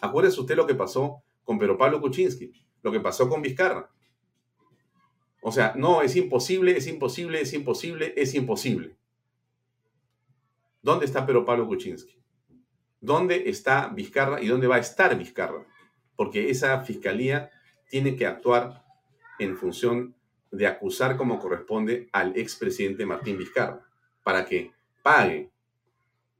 acuérdese 0.00 0.40
usted 0.40 0.56
lo 0.56 0.66
que 0.66 0.74
pasó 0.74 1.22
con 1.44 1.58
Pedro 1.58 1.78
Pablo 1.78 2.00
Kuczynski, 2.00 2.52
lo 2.82 2.90
que 2.90 3.00
pasó 3.00 3.28
con 3.28 3.40
Vizcarra. 3.40 3.88
O 5.40 5.52
sea, 5.52 5.74
no, 5.76 6.02
es 6.02 6.16
imposible, 6.16 6.76
es 6.76 6.88
imposible, 6.88 7.40
es 7.40 7.52
imposible, 7.52 8.12
es 8.16 8.34
imposible. 8.34 8.96
¿Dónde 10.82 11.06
está 11.06 11.24
Pedro 11.24 11.44
Pablo 11.44 11.68
Kuczynski? 11.68 12.20
¿Dónde 13.00 13.48
está 13.48 13.88
Vizcarra 13.88 14.42
y 14.42 14.48
dónde 14.48 14.66
va 14.66 14.76
a 14.76 14.80
estar 14.80 15.16
Vizcarra? 15.16 15.64
Porque 16.16 16.50
esa 16.50 16.80
fiscalía 16.80 17.50
tiene 17.88 18.16
que 18.16 18.26
actuar 18.26 18.84
en 19.38 19.56
función 19.56 20.15
de 20.50 20.66
acusar 20.66 21.16
como 21.16 21.38
corresponde 21.38 22.08
al 22.12 22.36
expresidente 22.36 23.06
Martín 23.06 23.38
Vizcarra, 23.38 23.86
para 24.22 24.44
que 24.44 24.72
pague 25.02 25.50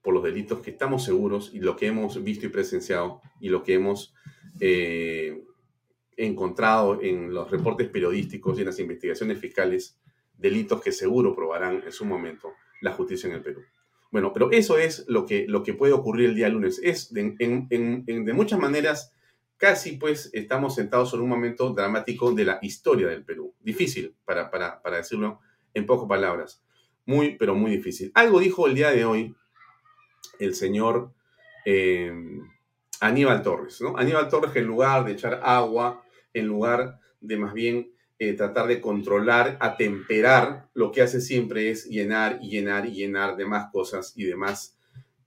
por 0.02 0.14
los 0.14 0.22
delitos 0.22 0.60
que 0.60 0.70
estamos 0.70 1.04
seguros 1.04 1.50
y 1.52 1.60
lo 1.60 1.76
que 1.76 1.86
hemos 1.86 2.22
visto 2.22 2.46
y 2.46 2.48
presenciado 2.48 3.20
y 3.40 3.48
lo 3.48 3.62
que 3.62 3.74
hemos 3.74 4.14
eh, 4.60 5.42
encontrado 6.16 7.02
en 7.02 7.34
los 7.34 7.50
reportes 7.50 7.88
periodísticos 7.88 8.56
y 8.56 8.60
en 8.60 8.66
las 8.66 8.78
investigaciones 8.78 9.38
fiscales, 9.38 9.98
delitos 10.38 10.80
que 10.80 10.92
seguro 10.92 11.34
probarán 11.34 11.82
en 11.84 11.92
su 11.92 12.04
momento 12.04 12.52
la 12.80 12.92
justicia 12.92 13.28
en 13.28 13.34
el 13.34 13.42
Perú. 13.42 13.62
Bueno, 14.12 14.32
pero 14.32 14.50
eso 14.52 14.78
es 14.78 15.04
lo 15.08 15.26
que, 15.26 15.46
lo 15.48 15.62
que 15.62 15.74
puede 15.74 15.92
ocurrir 15.92 16.30
el 16.30 16.36
día 16.36 16.48
lunes. 16.48 16.80
Es 16.82 17.12
de, 17.12 17.34
de 17.38 18.32
muchas 18.32 18.58
maneras, 18.58 19.12
casi 19.56 19.92
pues 19.92 20.30
estamos 20.32 20.74
sentados 20.74 21.14
en 21.14 21.20
un 21.20 21.28
momento 21.28 21.70
dramático 21.70 22.32
de 22.32 22.44
la 22.44 22.58
historia 22.62 23.08
del 23.08 23.24
Perú. 23.24 23.54
Difícil, 23.60 24.14
para, 24.24 24.50
para, 24.50 24.82
para 24.82 24.98
decirlo 24.98 25.40
en 25.74 25.86
pocas 25.86 26.08
palabras. 26.08 26.62
Muy, 27.04 27.36
pero 27.36 27.54
muy 27.54 27.70
difícil. 27.70 28.10
Algo 28.14 28.40
dijo 28.40 28.66
el 28.66 28.74
día 28.74 28.90
de 28.90 29.04
hoy 29.04 29.34
el 30.38 30.54
señor 30.54 31.12
eh, 31.64 32.12
Aníbal 33.00 33.42
Torres, 33.42 33.80
¿no? 33.80 33.96
Aníbal 33.96 34.28
Torres 34.28 34.54
en 34.56 34.66
lugar 34.66 35.04
de 35.04 35.12
echar 35.12 35.40
agua, 35.42 36.02
en 36.32 36.46
lugar 36.46 36.98
de 37.20 37.36
más 37.36 37.54
bien 37.54 37.92
eh, 38.18 38.32
tratar 38.32 38.66
de 38.66 38.80
controlar, 38.80 39.58
atemperar, 39.60 40.68
lo 40.74 40.90
que 40.90 41.02
hace 41.02 41.20
siempre 41.20 41.70
es 41.70 41.86
llenar 41.86 42.38
y 42.40 42.50
llenar 42.50 42.86
y 42.86 42.92
llenar 42.92 43.36
de 43.36 43.44
más 43.44 43.70
cosas 43.70 44.14
y 44.16 44.24
de 44.24 44.36
más 44.36 44.78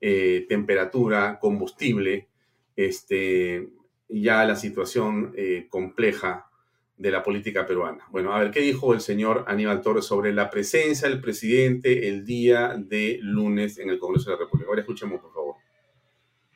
eh, 0.02 0.46
temperatura, 0.50 1.38
combustible, 1.40 2.30
este, 2.76 3.70
ya 4.10 4.44
la 4.44 4.56
situación 4.56 5.34
eh, 5.36 5.68
compleja 5.70 6.50
de 6.98 7.12
la 7.12 7.24
política 7.24 7.66
peruana. 7.66 8.06
Bueno, 8.10 8.34
a 8.34 8.40
ver, 8.40 8.52
¿qué 8.52 8.60
dijo 8.60 8.94
el 8.94 9.00
señor 9.00 9.46
Aníbal 9.48 9.82
Torres 9.82 10.06
sobre 10.06 10.34
la 10.34 10.50
presencia 10.50 11.08
del 11.08 11.22
presidente 11.22 12.10
el 12.10 12.26
día 12.26 12.76
de 12.78 13.20
lunes 13.22 13.78
en 13.78 13.90
el 13.90 14.00
Congreso 14.00 14.32
de 14.32 14.36
la 14.36 14.44
República? 14.44 14.70
Ahora 14.70 14.82
escuchemos, 14.82 15.22
por 15.22 15.34
favor. 15.34 15.56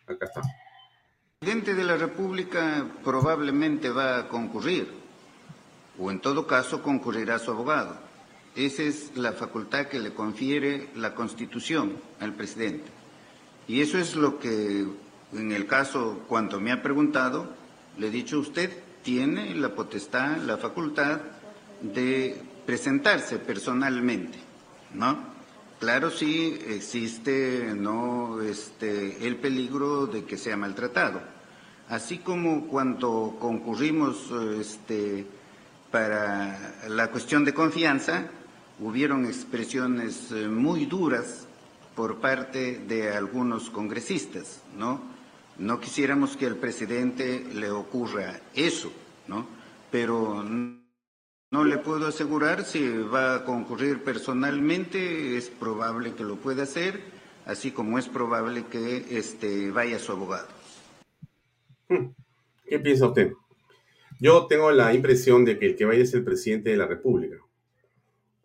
Acá 0.05 0.25
está. 0.25 0.41
El 0.41 1.47
presidente 1.47 1.75
de 1.75 1.83
la 1.85 1.95
República 1.95 2.85
probablemente 3.03 3.89
va 3.89 4.17
a 4.17 4.27
concurrir 4.27 4.87
o 5.97 6.11
en 6.11 6.19
todo 6.19 6.47
caso 6.47 6.81
concurrirá 6.81 7.39
su 7.39 7.51
abogado. 7.51 7.97
Esa 8.55 8.83
es 8.83 9.15
la 9.15 9.31
facultad 9.31 9.87
que 9.87 9.99
le 9.99 10.13
confiere 10.13 10.89
la 10.95 11.15
Constitución 11.15 11.97
al 12.19 12.33
presidente. 12.33 12.91
Y 13.67 13.81
eso 13.81 13.97
es 13.97 14.15
lo 14.15 14.39
que, 14.39 14.85
en 15.35 15.51
el 15.51 15.65
caso, 15.65 16.23
cuando 16.27 16.59
me 16.59 16.71
ha 16.71 16.81
preguntado, 16.81 17.47
le 17.97 18.07
he 18.07 18.11
dicho 18.11 18.39
usted 18.39 18.71
tiene 19.03 19.53
la 19.55 19.75
potestad, 19.75 20.37
la 20.37 20.57
facultad 20.57 21.19
de 21.81 22.41
presentarse 22.65 23.37
personalmente, 23.37 24.37
¿no? 24.93 25.33
Claro, 25.79 26.09
sí 26.09 26.57
existe 26.67 27.73
no 27.75 28.41
este, 28.41 29.27
el 29.27 29.35
peligro 29.35 30.07
de 30.07 30.23
que 30.23 30.37
sea 30.37 30.55
maltratado. 30.55 31.21
Así 31.89 32.19
como 32.19 32.67
cuando 32.67 33.35
concurrimos 33.39 34.31
este, 34.57 35.27
para 35.91 36.57
la 36.87 37.11
cuestión 37.11 37.43
de 37.43 37.53
confianza, 37.53 38.27
hubieron 38.79 39.25
expresiones 39.25 40.31
eh, 40.31 40.47
muy 40.47 40.85
duras 40.85 41.47
por 41.95 42.19
parte 42.19 42.79
de 42.87 43.11
algunos 43.11 43.69
congresistas, 43.69 44.61
¿no? 44.77 45.12
No 45.57 45.79
quisiéramos 45.79 46.35
que 46.35 46.47
al 46.47 46.55
presidente 46.55 47.45
le 47.53 47.69
ocurra 47.69 48.39
eso, 48.55 48.91
¿no? 49.27 49.47
Pero 49.91 50.43
no 50.43 51.63
le 51.63 51.77
puedo 51.77 52.07
asegurar 52.07 52.65
si 52.65 52.87
va 52.87 53.35
a 53.35 53.45
concurrir 53.45 54.03
personalmente, 54.03 55.37
es 55.37 55.49
probable 55.49 56.13
que 56.13 56.23
lo 56.23 56.37
pueda 56.37 56.63
hacer, 56.63 56.99
así 57.45 57.69
como 57.69 57.99
es 57.99 58.07
probable 58.07 58.65
que 58.71 59.05
este, 59.11 59.69
vaya 59.69 59.99
su 59.99 60.11
abogado. 60.11 60.47
Hmm. 61.87 62.07
¿Qué 62.65 62.79
piensa 62.79 63.07
usted? 63.07 63.33
Yo 64.19 64.47
tengo 64.47 64.71
la 64.71 64.93
impresión 64.93 65.45
de 65.45 65.59
que 65.59 65.67
el 65.67 65.75
que 65.75 65.85
vaya 65.85 66.01
es 66.01 66.13
el 66.15 66.23
presidente 66.23 66.71
de 66.71 66.77
la 66.77 66.87
República. 66.87 67.37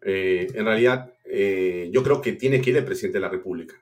Eh, 0.03 0.49
en 0.55 0.65
realidad, 0.67 1.15
eh, 1.25 1.89
yo 1.93 2.03
creo 2.03 2.21
que 2.21 2.33
tiene 2.33 2.61
que 2.61 2.71
ir 2.71 2.77
el 2.77 2.85
presidente 2.85 3.19
de 3.19 3.23
la 3.23 3.31
República. 3.31 3.75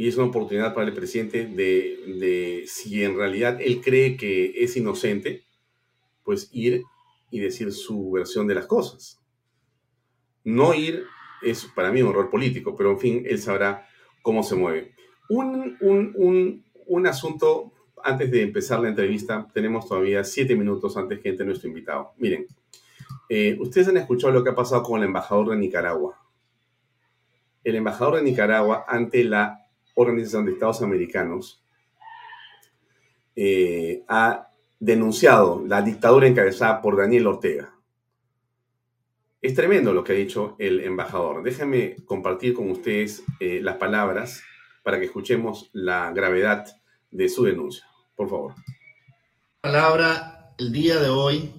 Y 0.00 0.08
es 0.08 0.16
una 0.16 0.28
oportunidad 0.28 0.72
para 0.72 0.86
el 0.86 0.94
presidente 0.94 1.44
de, 1.44 2.64
si 2.66 3.04
en 3.04 3.18
realidad 3.18 3.60
él 3.60 3.82
cree 3.82 4.16
que 4.16 4.64
es 4.64 4.74
inocente, 4.78 5.44
pues 6.24 6.48
ir 6.54 6.84
y 7.30 7.38
decir 7.38 7.70
su 7.70 8.10
versión 8.10 8.46
de 8.46 8.54
las 8.54 8.64
cosas. 8.64 9.20
No 10.42 10.72
ir 10.72 11.04
es 11.42 11.66
para 11.76 11.92
mí 11.92 12.00
un 12.00 12.08
error 12.08 12.30
político, 12.30 12.74
pero 12.74 12.92
en 12.92 12.98
fin, 12.98 13.24
él 13.26 13.40
sabrá 13.40 13.86
cómo 14.22 14.42
se 14.42 14.56
mueve. 14.56 14.94
Un, 15.28 15.76
un, 15.82 16.14
un, 16.16 16.64
un 16.86 17.06
asunto, 17.06 17.70
antes 18.02 18.30
de 18.30 18.40
empezar 18.40 18.80
la 18.80 18.88
entrevista, 18.88 19.48
tenemos 19.52 19.86
todavía 19.86 20.24
siete 20.24 20.56
minutos 20.56 20.96
antes 20.96 21.20
que 21.20 21.28
entre 21.28 21.44
nuestro 21.44 21.68
invitado. 21.68 22.12
Miren, 22.16 22.46
eh, 23.28 23.54
ustedes 23.60 23.88
han 23.88 23.98
escuchado 23.98 24.32
lo 24.32 24.42
que 24.42 24.48
ha 24.48 24.54
pasado 24.54 24.82
con 24.82 24.98
el 25.00 25.08
embajador 25.08 25.50
de 25.50 25.58
Nicaragua. 25.58 26.18
El 27.62 27.74
embajador 27.74 28.16
de 28.16 28.22
Nicaragua 28.22 28.86
ante 28.88 29.24
la 29.24 29.59
Organización 29.94 30.46
de 30.46 30.52
Estados 30.52 30.82
Americanos 30.82 31.62
eh, 33.36 34.02
ha 34.08 34.50
denunciado 34.78 35.62
la 35.66 35.82
dictadura 35.82 36.26
encabezada 36.26 36.80
por 36.80 36.96
Daniel 36.96 37.26
Ortega. 37.26 37.74
Es 39.42 39.54
tremendo 39.54 39.92
lo 39.92 40.04
que 40.04 40.12
ha 40.12 40.16
dicho 40.16 40.56
el 40.58 40.80
embajador. 40.80 41.42
Déjenme 41.42 41.96
compartir 42.04 42.54
con 42.54 42.70
ustedes 42.70 43.22
eh, 43.40 43.60
las 43.62 43.76
palabras 43.76 44.42
para 44.82 44.98
que 44.98 45.06
escuchemos 45.06 45.70
la 45.72 46.12
gravedad 46.12 46.66
de 47.10 47.28
su 47.28 47.44
denuncia. 47.44 47.86
Por 48.16 48.28
favor. 48.28 48.54
Palabra 49.60 50.54
el 50.58 50.72
día 50.72 51.00
de 51.00 51.08
hoy 51.08 51.52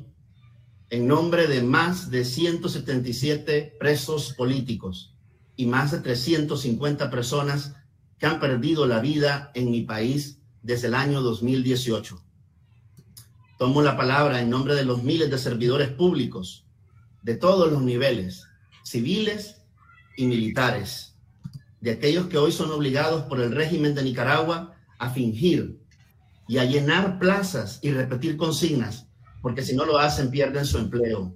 en 0.92 1.08
nombre 1.08 1.48
de 1.48 1.64
más 1.64 2.12
de 2.12 2.26
177 2.26 3.78
presos 3.80 4.34
políticos 4.34 5.16
y 5.56 5.66
más 5.66 5.92
de 5.92 6.00
350 6.00 7.10
personas 7.10 7.76
que 8.22 8.28
han 8.28 8.40
perdido 8.40 8.86
la 8.86 9.00
vida 9.00 9.50
en 9.56 9.72
mi 9.72 9.82
país 9.82 10.38
desde 10.62 10.88
el 10.88 10.94
año 10.94 11.22
2018. 11.22 12.24
Tomo 13.58 13.82
la 13.82 13.98
palabra 13.98 14.42
en 14.42 14.50
nombre 14.52 14.76
de 14.76 14.86
los 14.86 15.02
miles 15.02 15.32
de 15.32 15.40
servidores 15.40 15.90
públicos 15.90 16.68
de 17.24 17.34
todos 17.34 17.72
los 17.72 17.82
niveles, 17.82 18.44
civiles 18.84 19.64
y 20.18 20.28
militares, 20.28 21.16
de 21.80 21.90
aquellos 21.90 22.28
que 22.28 22.38
hoy 22.38 22.52
son 22.52 22.70
obligados 22.70 23.24
por 23.24 23.42
el 23.42 23.56
régimen 23.56 23.96
de 23.96 24.04
Nicaragua 24.04 24.76
a 25.00 25.10
fingir 25.10 25.82
y 26.48 26.60
a 26.60 26.66
llenar 26.66 27.18
plazas 27.18 27.80
y 27.82 27.90
repetir 27.90 28.38
consignas, 28.38 29.08
porque 29.42 29.64
si 29.64 29.76
no 29.76 29.84
lo 29.84 29.98
hacen 29.98 30.30
pierden 30.30 30.68
su 30.68 30.78
empleo. 30.78 31.36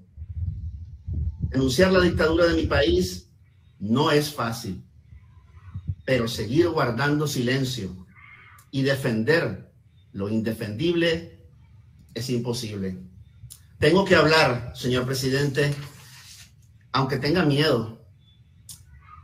Denunciar 1.50 1.92
la 1.92 2.02
dictadura 2.02 2.46
de 2.46 2.54
mi 2.54 2.68
país 2.68 3.32
no 3.80 4.12
es 4.12 4.32
fácil, 4.32 4.86
pero 6.06 6.28
seguir 6.28 6.70
guardando 6.70 7.28
silencio 7.28 8.06
y 8.72 8.84
defender 8.84 9.74
lo 10.14 10.30
indefendible 10.30 11.42
es 12.14 12.30
imposible. 12.30 12.98
Tengo 13.80 14.06
que 14.06 14.16
hablar, 14.16 14.72
señor 14.76 15.06
presidente, 15.06 15.74
aunque 16.92 17.18
tenga 17.18 17.44
miedo. 17.44 18.06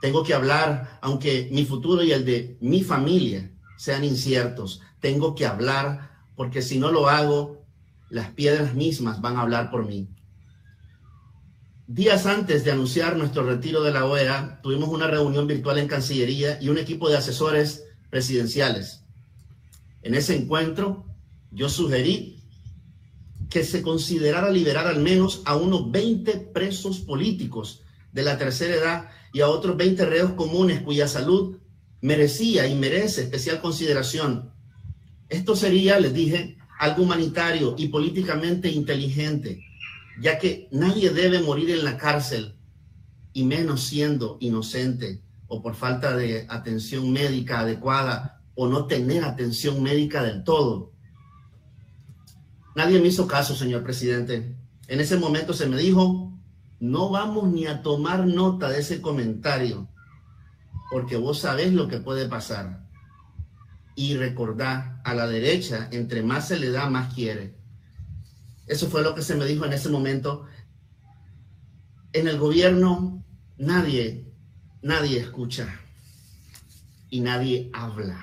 Tengo 0.02 0.24
que 0.24 0.34
hablar, 0.34 1.00
aunque 1.02 1.48
mi 1.52 1.66
futuro 1.66 2.04
y 2.04 2.12
el 2.12 2.26
de 2.26 2.58
mi 2.60 2.84
familia 2.84 3.52
sean 3.78 4.04
inciertos. 4.04 4.82
Tengo 5.00 5.36
que 5.36 5.46
hablar, 5.46 6.12
porque 6.36 6.62
si 6.62 6.80
no 6.80 6.92
lo 6.92 7.08
hago, 7.08 7.66
las 8.10 8.32
piedras 8.32 8.74
mismas 8.74 9.22
van 9.22 9.38
a 9.38 9.42
hablar 9.42 9.72
por 9.72 9.86
mí. 9.86 10.10
Días 11.94 12.26
antes 12.26 12.64
de 12.64 12.72
anunciar 12.72 13.18
nuestro 13.18 13.44
retiro 13.44 13.84
de 13.84 13.92
la 13.92 14.06
OEA, 14.06 14.62
tuvimos 14.64 14.88
una 14.88 15.08
reunión 15.08 15.46
virtual 15.46 15.78
en 15.78 15.90
Cancillería 15.90 16.58
y 16.62 16.70
un 16.70 16.78
equipo 16.78 17.10
de 17.10 17.18
asesores 17.18 17.84
presidenciales. 18.10 19.04
En 20.02 20.16
ese 20.16 20.38
encuentro, 20.38 21.06
yo 21.52 21.68
sugerí 21.68 22.46
que 23.50 23.66
se 23.66 23.82
considerara 23.82 24.50
liberar 24.52 24.88
al 24.88 25.02
menos 25.02 25.42
a 25.44 25.58
unos 25.58 25.92
20 25.92 26.38
presos 26.54 27.00
políticos 27.00 27.82
de 28.14 28.24
la 28.24 28.38
tercera 28.38 28.76
edad 28.76 29.10
y 29.34 29.42
a 29.42 29.50
otros 29.50 29.76
20 29.76 30.06
reos 30.06 30.32
comunes 30.32 30.84
cuya 30.84 31.10
salud 31.10 31.58
merecía 32.00 32.70
y 32.70 32.76
merece 32.76 33.24
especial 33.24 33.60
consideración. 33.60 34.54
Esto 35.28 35.58
sería, 35.58 36.00
les 36.00 36.14
dije, 36.14 36.58
algo 36.80 37.04
humanitario 37.04 37.76
y 37.78 37.90
políticamente 37.90 38.72
inteligente, 38.72 39.62
ya 40.22 40.38
que 40.38 40.68
nadie 40.72 41.10
debe 41.10 41.42
morir 41.42 41.72
en 41.72 41.84
la 41.84 41.98
cárcel, 41.98 42.56
y 43.34 43.44
menos 43.44 43.84
siendo 43.84 44.38
inocente 44.40 45.22
o 45.48 45.62
por 45.62 45.76
falta 45.76 46.16
de 46.16 46.46
atención 46.50 47.12
médica 47.12 47.60
adecuada 47.60 48.42
o 48.56 48.68
no 48.68 48.86
tener 48.88 49.24
atención 49.24 49.82
médica 49.82 50.24
del 50.24 50.44
todo. 50.44 50.92
Nadie 52.76 53.00
me 53.00 53.08
hizo 53.08 53.28
caso, 53.28 53.56
señor 53.56 53.84
presidente. 53.84 54.56
En 54.88 55.00
ese 55.00 55.18
momento 55.18 55.54
se 55.54 55.68
me 55.68 55.78
dijo, 55.78 56.32
no 56.80 57.10
vamos 57.10 57.52
ni 57.52 57.66
a 57.68 57.82
tomar 57.82 58.26
nota 58.26 58.70
de 58.70 58.80
ese 58.80 59.02
comentario, 59.02 59.90
porque 60.90 61.18
vos 61.18 61.40
sabés 61.40 61.74
lo 61.74 61.88
que 61.88 61.98
puede 61.98 62.28
pasar. 62.28 62.88
Y 63.96 64.16
recordá, 64.16 65.02
a 65.04 65.14
la 65.14 65.28
derecha, 65.28 65.90
entre 65.92 66.24
más 66.24 66.48
se 66.48 66.60
le 66.60 66.72
da, 66.72 66.90
más 66.90 67.14
quiere. 67.14 67.61
Eso 68.72 68.90
fue 68.90 69.04
lo 69.04 69.14
que 69.14 69.22
se 69.22 69.36
me 69.36 69.46
dijo 69.46 69.66
en 69.66 69.74
ese 69.74 69.90
momento. 69.90 70.46
En 72.14 72.30
el 72.30 72.38
gobierno 72.40 73.22
nadie, 73.58 74.34
nadie 74.82 75.20
escucha 75.20 75.68
y 77.10 77.20
nadie 77.20 77.70
habla. 77.74 78.18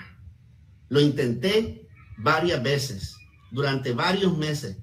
Lo 0.88 1.02
intenté 1.02 1.86
varias 2.16 2.62
veces 2.62 3.14
durante 3.50 3.92
varios 3.92 4.38
meses, 4.38 4.78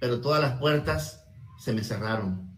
pero 0.00 0.22
todas 0.22 0.40
las 0.40 0.58
puertas 0.58 1.22
se 1.58 1.74
me 1.74 1.84
cerraron. 1.84 2.56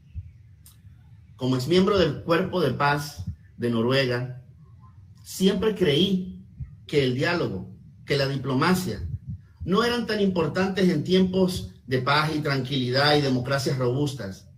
Como 1.35 1.57
ex 1.57 1.67
miembro 1.67 1.99
del 1.99 2.23
Cuerpo 2.23 2.61
de 2.61 2.75
Paz 2.75 3.25
de 3.57 3.71
Noruega, 3.71 4.41
siempre 5.25 5.75
creí 5.75 6.47
que 6.87 7.03
el 7.03 7.17
diálogo, 7.17 7.75
que 8.07 8.17
la 8.17 8.29
diplomacia, 8.29 9.05
no 9.65 9.83
eran 9.83 10.07
tan 10.07 10.21
importantes 10.21 10.89
en 10.89 11.03
tiempos 11.03 11.74
de 11.87 12.03
paz 12.03 12.31
y 12.35 12.41
tranquilidad 12.41 13.17
y 13.17 13.21
democracias 13.21 13.79
robustas. 13.79 14.49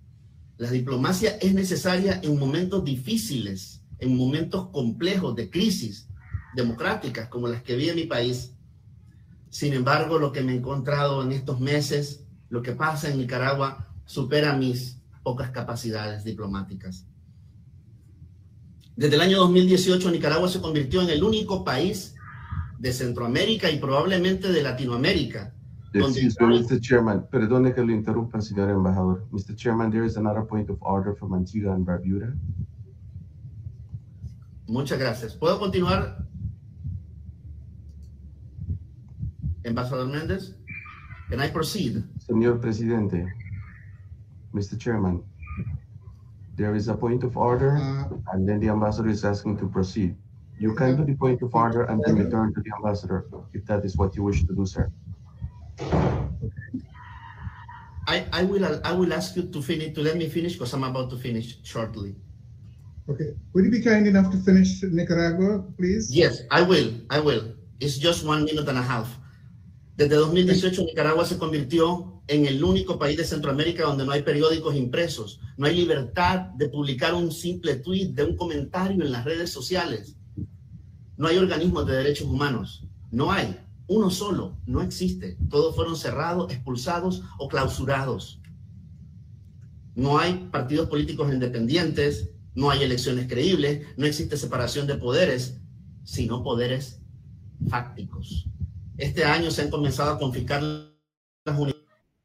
La 0.59 0.71
diplomacia 0.71 1.37
es 1.41 1.53
necesaria 1.55 2.21
en 2.23 2.39
momentos 2.39 2.85
difíciles, 2.85 3.83
en 3.99 4.17
momentos 4.17 4.69
complejos 4.71 5.35
de 5.37 5.51
crisis 5.51 6.09
democráticas 6.55 7.29
como 7.29 7.49
las 7.49 7.63
que 7.63 7.77
vi 7.77 7.91
en 7.91 7.97
mi 7.97 8.05
país 8.05 8.57
sin 9.57 9.73
embargo, 9.73 10.19
lo 10.19 10.33
que 10.33 10.43
me 10.43 10.53
he 10.53 10.57
encontrado 10.57 11.23
en 11.23 11.33
estos 11.33 11.61
meses, 11.61 12.27
lo 12.51 12.61
que 12.61 12.73
pasa 12.73 13.09
en 13.09 13.17
Nicaragua, 13.17 13.89
supera 14.05 14.55
mis 14.55 14.99
pocas 15.23 15.51
capacidades 15.51 16.25
diplomáticas. 16.25 17.07
Desde 18.97 19.15
el 19.15 19.23
año 19.23 19.39
2018, 19.39 20.11
Nicaragua 20.11 20.51
se 20.51 20.61
convirtió 20.61 21.01
en 21.01 21.09
el 21.09 21.23
único 21.23 21.65
país 21.65 22.15
de 22.79 22.93
Centroamérica 22.93 23.71
y 23.71 23.79
probablemente 23.79 24.53
de 24.53 24.63
Latinoamérica. 24.63 25.55
Mr. 26.01 26.81
Chairman, 26.81 27.27
perdone 27.31 27.73
que 27.73 27.83
lo 27.83 27.93
interrumpa, 27.93 28.41
señor 28.41 28.71
embajador. 28.71 29.27
Mr. 29.31 29.55
Chairman, 29.57 29.91
there 29.91 30.05
is 30.05 30.17
another 30.17 30.43
point 30.43 30.71
of 30.71 30.79
order 30.83 31.15
from 31.15 31.35
Antigua 31.35 31.73
and 31.73 31.87
Barbuda. 31.87 32.37
Muchas 34.69 34.99
gracias. 34.99 35.35
¿Puedo 35.35 35.59
continuar, 35.59 36.27
Embajador 39.65 40.09
Méndez. 40.09 40.57
Can 41.29 41.41
I 41.41 41.51
proceed? 41.51 42.05
Señor 42.19 42.61
Presidente, 42.61 43.27
Mr. 44.55 44.79
Chairman, 44.79 45.25
there 46.57 46.75
is 46.75 46.89
a 46.89 46.95
point 46.95 47.25
of 47.25 47.37
order, 47.37 47.77
uh-huh. 47.77 48.17
and 48.33 48.49
then 48.49 48.61
the 48.61 48.69
ambassador 48.69 49.09
is 49.09 49.25
asking 49.25 49.59
to 49.59 49.69
proceed. 49.69 50.17
You 50.59 50.75
can 50.75 50.97
do 50.97 51.05
the 51.05 51.15
point 51.15 51.43
of 51.43 51.55
order 51.55 51.83
and 51.83 52.03
then 52.05 52.15
uh-huh. 52.15 52.25
return 52.25 52.55
to 52.55 52.61
the 52.61 52.71
ambassador, 52.77 53.27
if 53.53 53.67
that 53.67 53.85
is 53.85 53.97
what 53.97 54.15
you 54.17 54.23
wish 54.23 54.45
to 54.45 54.55
do, 54.55 54.65
sir. 54.65 54.91
I, 58.09 58.25
I 58.33 58.43
will 58.45 58.65
I 58.85 58.93
will 58.93 59.13
ask 59.13 59.37
you 59.37 59.51
to 59.51 59.63
finish 59.63 59.95
to 59.95 60.01
let 60.01 60.17
me 60.17 60.29
finish 60.29 60.55
because 60.55 60.73
I'm 60.75 60.85
about 60.85 61.11
to 61.11 61.17
finish 61.17 61.59
shortly. 61.65 62.15
Okay. 63.09 63.35
Would 63.53 63.65
you 63.65 63.71
be 63.71 63.83
kind 63.83 64.07
enough 64.07 64.31
to 64.33 64.39
finish 64.39 64.83
Nicaragua, 64.83 65.63
please? 65.77 66.11
Yes, 66.11 66.43
I 66.51 66.63
will. 66.63 66.93
I 67.11 67.21
will. 67.21 67.55
It's 67.79 67.99
just 67.99 68.25
one 68.25 68.45
minute 68.45 68.69
and 68.69 68.79
a 68.79 68.83
half. 68.83 69.19
Desde 69.97 70.15
2018 70.15 70.85
Nicaragua 70.85 71.25
se 71.25 71.39
convirtió 71.39 72.23
en 72.29 72.47
el 72.47 72.63
único 72.63 72.99
país 72.99 73.17
de 73.17 73.25
Centroamérica 73.25 73.85
donde 73.85 74.05
no 74.05 74.13
hay 74.13 74.23
periódicos 74.23 74.75
impresos, 74.75 75.41
no 75.57 75.67
hay 75.67 75.77
libertad 75.77 76.51
de 76.57 76.69
publicar 76.69 77.15
un 77.15 77.31
simple 77.31 77.77
tweet, 77.77 78.09
de 78.09 78.25
un 78.25 78.37
comentario 78.37 79.05
en 79.05 79.13
las 79.13 79.25
redes 79.25 79.51
sociales. 79.51 80.17
No 81.17 81.29
hay 81.29 81.39
organismos 81.39 81.87
de 81.87 81.97
derechos 81.97 82.27
humanos, 82.27 82.85
no 83.11 83.31
hay. 83.31 83.57
Uno 83.89 84.11
solo, 84.11 84.57
no 84.67 84.83
existe. 84.83 85.37
Todos 85.49 85.75
fueron 85.77 85.97
cerrados, 85.97 86.53
expulsados 86.53 87.23
o 87.39 87.49
clausurados. 87.49 88.41
No 89.95 90.19
hay 90.19 90.49
partidos 90.51 90.89
políticos 90.89 91.33
independientes, 91.33 92.31
no 92.55 92.71
hay 92.71 92.83
elecciones 92.83 93.29
creíbles, 93.29 93.87
no 93.97 94.07
existe 94.07 94.37
separación 94.37 94.87
de 94.87 94.97
poderes, 94.97 95.61
sino 96.05 96.43
poderes 96.43 97.01
fácticos. 97.69 98.49
Este 98.97 99.25
año 99.25 99.51
se 99.51 99.63
han 99.63 99.71
comenzado 99.71 100.13
a 100.13 100.19
confiscar 100.19 100.63
las 100.63 101.59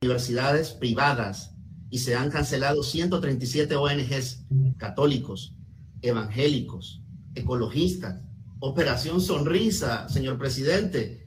universidades 0.02 0.72
privadas 0.72 1.54
y 1.90 2.00
se 2.00 2.16
han 2.16 2.32
cancelado 2.32 2.82
137 2.82 3.76
ONGs 3.76 4.46
católicos, 4.78 5.54
evangélicos, 6.02 7.04
ecologistas. 7.36 8.22
Operación 8.60 9.20
Sonrisa, 9.22 10.08
señor 10.08 10.38
presidente. 10.38 11.21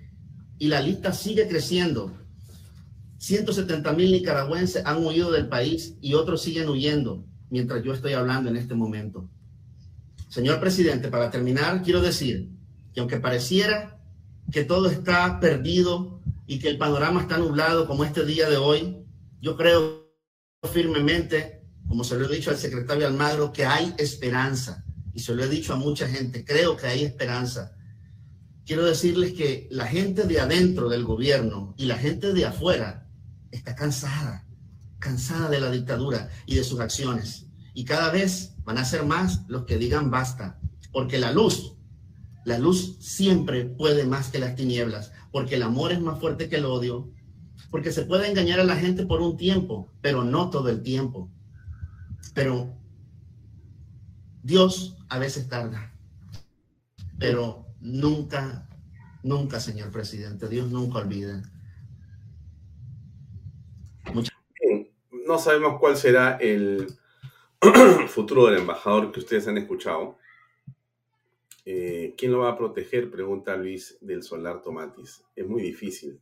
Y 0.65 0.69
la 0.69 0.81
lista 0.81 1.13
sigue 1.13 1.47
creciendo. 1.47 2.11
170 3.19 3.93
mil 3.93 4.13
nicaragüenses 4.13 4.87
han 4.87 5.05
huido 5.05 5.31
del 5.31 5.47
país 5.47 5.99
y 6.01 6.15
otros 6.15 6.41
siguen 6.41 6.71
huyendo 6.71 7.23
mientras 7.51 7.85
yo 7.85 7.93
estoy 7.93 8.15
hablando 8.15 8.49
en 8.49 8.57
este 8.57 8.75
momento. 8.75 9.29
Señor 10.31 10.61
presidente, 10.61 11.09
para 11.09 11.31
terminar, 11.31 11.83
quiero 11.83 12.01
decir 12.01 12.49
que 12.95 13.01
aunque 13.01 13.21
pareciera 13.21 14.01
que 14.51 14.65
todo 14.65 14.89
está 14.89 15.39
perdido 15.39 16.23
y 16.47 16.59
que 16.59 16.71
el 16.71 16.79
panorama 16.79 17.21
está 17.21 17.37
nublado 17.37 17.87
como 17.87 18.03
este 18.03 18.25
día 18.25 18.49
de 18.49 18.57
hoy, 18.57 19.05
yo 19.43 19.59
creo 19.59 20.09
firmemente, 20.73 21.61
como 21.87 22.05
se 22.05 22.19
lo 22.19 22.25
he 22.25 22.35
dicho 22.35 22.49
al 22.49 22.57
secretario 22.57 23.07
Almagro, 23.07 23.53
que 23.53 23.67
hay 23.67 23.95
esperanza. 23.99 24.83
Y 25.13 25.21
se 25.21 25.35
lo 25.35 25.45
he 25.45 25.49
dicho 25.51 25.75
a 25.75 25.77
mucha 25.77 26.09
gente, 26.09 26.43
creo 26.43 26.75
que 26.75 26.87
hay 26.87 27.05
esperanza. 27.05 27.77
Quiero 28.67 28.85
decirles 28.85 29.35
que 29.35 29.69
la 29.71 29.87
gente 29.87 30.23
de 30.23 30.41
adentro 30.41 30.89
del 30.89 31.05
gobierno 31.05 31.75
y 31.77 31.85
la 31.85 31.99
gente 31.99 32.33
de 32.33 32.47
afuera 32.47 33.07
está 33.51 33.75
cansada, 33.75 34.47
cansada 34.99 35.51
de 35.51 35.61
la 35.61 35.71
dictadura 35.71 36.31
y 36.47 36.55
de 36.55 36.65
sus 36.65 36.81
acciones. 36.81 37.47
Y 37.75 37.85
cada 37.85 38.11
vez 38.11 38.55
van 38.65 38.79
a 38.79 38.85
ser 38.87 39.05
más 39.05 39.43
los 39.49 39.65
que 39.67 39.77
digan 39.77 40.11
basta, 40.11 40.59
porque 40.93 41.19
la 41.19 41.31
luz, 41.31 41.75
la 42.47 42.59
luz 42.59 42.97
siempre 43.01 43.67
puede 43.67 44.07
más 44.07 44.31
que 44.31 44.39
las 44.39 44.57
tinieblas, 44.57 45.13
porque 45.31 45.57
el 45.57 45.63
amor 45.63 45.93
es 45.93 46.01
más 46.01 46.19
fuerte 46.19 46.49
que 46.49 46.57
el 46.57 46.65
odio, 46.65 47.13
porque 47.71 47.93
se 47.93 48.07
puede 48.07 48.31
engañar 48.31 48.61
a 48.61 48.65
la 48.65 48.77
gente 48.77 49.05
por 49.05 49.21
un 49.21 49.37
tiempo, 49.37 49.93
pero 50.01 50.25
no 50.25 50.49
todo 50.49 50.71
el 50.71 50.83
tiempo. 50.83 51.31
Pero 52.33 52.79
Dios 54.43 54.97
a 55.09 55.19
veces 55.19 55.49
tarda, 55.49 55.95
pero 57.19 57.64
nunca, 57.85 58.67
nunca, 59.23 59.61
señor 59.61 59.93
presidente, 59.93 60.49
Dios 60.49 60.71
nunca 60.71 60.99
olvida. 60.99 61.43
No 65.27 65.39
sabemos 65.39 65.79
cuál 65.79 65.97
será 65.97 66.37
el 66.37 66.87
futuro 68.09 68.47
del 68.47 68.59
embajador 68.59 69.13
que 69.13 69.21
ustedes 69.21 69.47
han 69.49 69.59
escuchado. 69.59 70.19
Eh, 71.65 72.15
¿Quién 72.19 72.33
lo 72.33 72.41
va 72.41 72.51
a 72.51 72.59
proteger? 72.59 73.11
Pregunta 73.11 73.57
Luis 73.57 73.97
del 74.01 74.23
Solar 74.23 74.61
Tomatis. 74.61 75.25
Es 75.35 75.47
muy 75.47 75.63
difícil. 75.63 76.21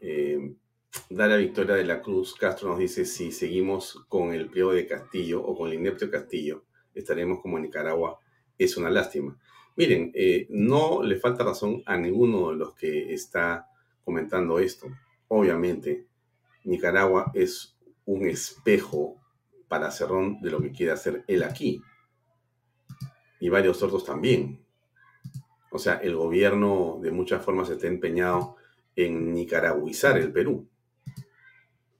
Eh, 0.00 0.54
Daria 1.10 1.36
Victoria 1.36 1.76
de 1.76 1.84
la 1.84 2.00
Cruz 2.00 2.34
Castro 2.34 2.70
nos 2.70 2.78
dice, 2.78 3.04
si 3.04 3.30
seguimos 3.30 4.04
con 4.08 4.32
el 4.32 4.50
pliego 4.50 4.72
de 4.72 4.86
Castillo 4.86 5.40
o 5.42 5.56
con 5.56 5.68
el 5.68 5.74
inepto 5.74 6.10
Castillo, 6.10 6.64
estaremos 6.94 7.40
como 7.40 7.58
Nicaragua. 7.58 8.18
Es 8.58 8.76
una 8.76 8.90
lástima. 8.90 9.38
Miren, 9.76 10.10
eh, 10.14 10.46
no 10.48 11.02
le 11.02 11.16
falta 11.16 11.44
razón 11.44 11.82
a 11.84 11.96
ninguno 11.98 12.50
de 12.50 12.56
los 12.56 12.74
que 12.74 13.12
está 13.12 13.68
comentando 14.04 14.58
esto. 14.58 14.86
Obviamente, 15.28 16.06
Nicaragua 16.64 17.30
es 17.34 17.76
un 18.06 18.26
espejo 18.26 19.20
para 19.68 19.90
Cerrón 19.90 20.40
de 20.40 20.50
lo 20.50 20.60
que 20.60 20.72
quiere 20.72 20.92
hacer 20.92 21.24
él 21.26 21.42
aquí. 21.42 21.82
Y 23.38 23.48
varios 23.50 23.82
otros 23.82 24.04
también. 24.04 24.64
O 25.70 25.78
sea, 25.78 25.96
el 25.96 26.16
gobierno 26.16 26.98
de 27.02 27.10
muchas 27.10 27.44
formas 27.44 27.68
está 27.68 27.86
empeñado 27.86 28.56
en 28.94 29.34
nicaragüizar 29.34 30.16
el 30.16 30.32
Perú. 30.32 30.66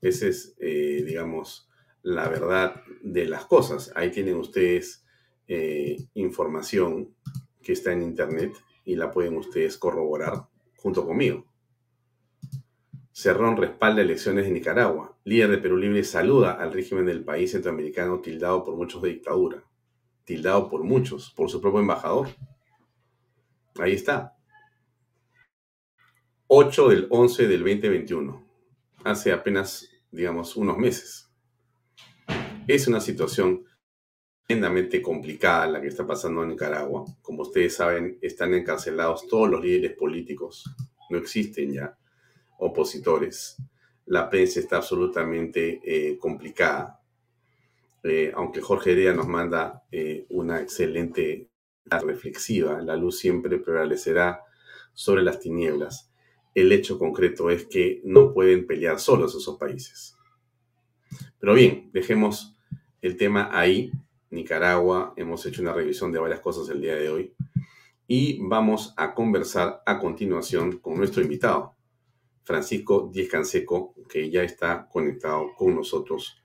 Esa 0.00 0.28
es, 0.28 0.56
eh, 0.60 1.02
digamos, 1.04 1.68
la 2.02 2.28
verdad 2.28 2.82
de 3.02 3.26
las 3.26 3.44
cosas. 3.44 3.92
Ahí 3.94 4.10
tienen 4.10 4.36
ustedes 4.36 5.04
eh, 5.48 5.96
información 6.14 7.14
que 7.66 7.72
está 7.72 7.92
en 7.92 8.02
Internet 8.02 8.56
y 8.84 8.94
la 8.94 9.10
pueden 9.10 9.36
ustedes 9.36 9.76
corroborar 9.76 10.46
junto 10.76 11.04
conmigo. 11.04 11.44
Cerrón 13.10 13.56
respalda 13.56 14.02
elecciones 14.02 14.46
en 14.46 14.54
Nicaragua. 14.54 15.18
Líder 15.24 15.50
de 15.50 15.58
Perú 15.58 15.76
Libre 15.76 16.04
saluda 16.04 16.52
al 16.52 16.72
régimen 16.72 17.06
del 17.06 17.24
país 17.24 17.50
centroamericano 17.50 18.20
tildado 18.20 18.62
por 18.62 18.76
muchos 18.76 19.02
de 19.02 19.08
dictadura. 19.08 19.64
Tildado 20.24 20.68
por 20.68 20.84
muchos, 20.84 21.32
por 21.34 21.50
su 21.50 21.60
propio 21.60 21.80
embajador. 21.80 22.28
Ahí 23.80 23.94
está. 23.94 24.36
8 26.46 26.88
del 26.90 27.08
11 27.10 27.48
del 27.48 27.64
2021. 27.64 28.46
Hace 29.02 29.32
apenas, 29.32 29.90
digamos, 30.12 30.54
unos 30.54 30.78
meses. 30.78 31.32
Es 32.68 32.86
una 32.86 33.00
situación 33.00 33.64
tremendamente 34.46 35.02
complicada 35.02 35.66
la 35.66 35.80
que 35.80 35.88
está 35.88 36.06
pasando 36.06 36.42
en 36.42 36.50
Nicaragua. 36.50 37.04
Como 37.20 37.42
ustedes 37.42 37.74
saben, 37.74 38.18
están 38.22 38.54
encarcelados 38.54 39.26
todos 39.26 39.50
los 39.50 39.62
líderes 39.62 39.96
políticos. 39.96 40.64
No 41.10 41.18
existen 41.18 41.72
ya 41.72 41.98
opositores. 42.58 43.56
La 44.06 44.30
prensa 44.30 44.60
está 44.60 44.76
absolutamente 44.76 45.80
eh, 45.84 46.16
complicada. 46.18 47.00
Eh, 48.04 48.32
aunque 48.36 48.60
Jorge 48.60 48.92
Herea 48.92 49.12
nos 49.12 49.26
manda 49.26 49.82
eh, 49.90 50.26
una 50.28 50.60
excelente 50.60 51.48
reflexiva, 51.86 52.80
la 52.80 52.96
luz 52.96 53.18
siempre 53.18 53.58
prevalecerá 53.58 54.42
sobre 54.92 55.22
las 55.22 55.40
tinieblas. 55.40 56.12
El 56.54 56.70
hecho 56.70 56.98
concreto 56.98 57.50
es 57.50 57.66
que 57.66 58.00
no 58.04 58.32
pueden 58.32 58.66
pelear 58.66 59.00
solos 59.00 59.34
esos 59.34 59.58
países. 59.58 60.16
Pero 61.40 61.54
bien, 61.54 61.90
dejemos 61.92 62.56
el 63.02 63.16
tema 63.16 63.50
ahí. 63.52 63.90
Nicaragua, 64.30 65.14
hemos 65.16 65.44
hecho 65.46 65.62
una 65.62 65.72
revisión 65.72 66.12
de 66.12 66.18
varias 66.18 66.40
cosas 66.40 66.68
el 66.68 66.80
día 66.80 66.96
de 66.96 67.08
hoy 67.08 67.34
y 68.06 68.40
vamos 68.42 68.94
a 68.96 69.14
conversar 69.14 69.82
a 69.84 69.98
continuación 69.98 70.78
con 70.78 70.96
nuestro 70.96 71.22
invitado. 71.22 71.74
Francisco 72.44 73.10
Díez 73.12 73.28
Canseco, 73.28 73.94
que 74.08 74.30
ya 74.30 74.42
está 74.42 74.88
conectado 74.88 75.52
con 75.56 75.74
nosotros 75.74 76.40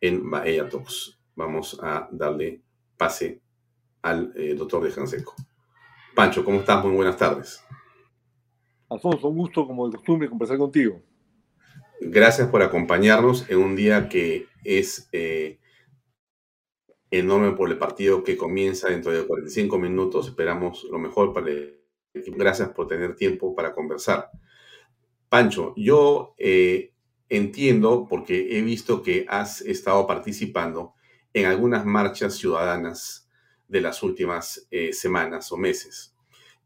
en 0.00 0.30
Bahía 0.30 0.68
Talks. 0.68 1.18
Vamos 1.34 1.78
a 1.82 2.08
darle 2.12 2.62
pase 2.96 3.40
al 4.02 4.32
eh, 4.36 4.54
doctor 4.54 4.82
Díez 4.82 4.94
Canseco. 4.94 5.34
Pancho, 6.14 6.44
¿cómo 6.44 6.60
estás? 6.60 6.84
Muy 6.84 6.94
buenas 6.94 7.16
tardes. 7.16 7.64
Alfonso, 8.88 9.28
un 9.28 9.38
gusto, 9.38 9.66
como 9.66 9.88
de 9.88 9.96
costumbre, 9.96 10.28
conversar 10.28 10.58
contigo. 10.58 11.00
Gracias 12.00 12.48
por 12.48 12.62
acompañarnos 12.62 13.48
en 13.48 13.58
un 13.58 13.76
día 13.76 14.08
que 14.08 14.46
es 14.64 15.08
eh, 15.12 15.59
enorme 17.10 17.52
por 17.52 17.70
el 17.70 17.78
partido 17.78 18.22
que 18.22 18.36
comienza 18.36 18.88
dentro 18.88 19.12
de 19.12 19.26
45 19.26 19.78
minutos. 19.78 20.28
Esperamos 20.28 20.84
lo 20.90 20.98
mejor 20.98 21.32
para 21.32 21.50
el 21.50 21.80
equipo. 22.14 22.36
Gracias 22.38 22.70
por 22.70 22.86
tener 22.86 23.16
tiempo 23.16 23.54
para 23.54 23.74
conversar. 23.74 24.30
Pancho, 25.28 25.74
yo 25.76 26.34
eh, 26.38 26.92
entiendo, 27.28 28.06
porque 28.08 28.58
he 28.58 28.62
visto 28.62 29.02
que 29.02 29.26
has 29.28 29.60
estado 29.62 30.06
participando 30.06 30.94
en 31.32 31.46
algunas 31.46 31.84
marchas 31.84 32.34
ciudadanas 32.36 33.28
de 33.68 33.80
las 33.80 34.02
últimas 34.02 34.66
eh, 34.70 34.92
semanas 34.92 35.52
o 35.52 35.56
meses. 35.56 36.14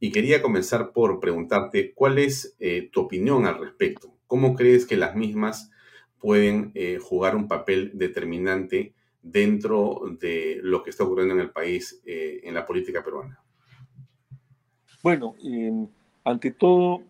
Y 0.00 0.10
quería 0.10 0.42
comenzar 0.42 0.92
por 0.92 1.20
preguntarte 1.20 1.92
cuál 1.94 2.18
es 2.18 2.56
eh, 2.58 2.88
tu 2.92 3.02
opinión 3.02 3.46
al 3.46 3.58
respecto. 3.58 4.14
¿cómo 4.34 4.56
crees 4.56 4.84
que 4.84 4.96
las 4.96 5.14
mismas 5.14 5.70
pueden 6.18 6.72
eh, 6.74 6.98
jugar 7.00 7.36
un 7.36 7.46
papel 7.46 7.92
determinante 7.94 8.94
dentro 9.24 10.02
de 10.20 10.60
lo 10.62 10.82
que 10.82 10.90
está 10.90 11.02
ocurriendo 11.02 11.34
en 11.34 11.40
el 11.40 11.50
país 11.50 12.00
eh, 12.04 12.40
en 12.44 12.54
la 12.54 12.64
política 12.64 13.02
peruana? 13.02 13.40
Bueno, 15.02 15.34
ante 16.22 16.50
todo, 16.50 17.02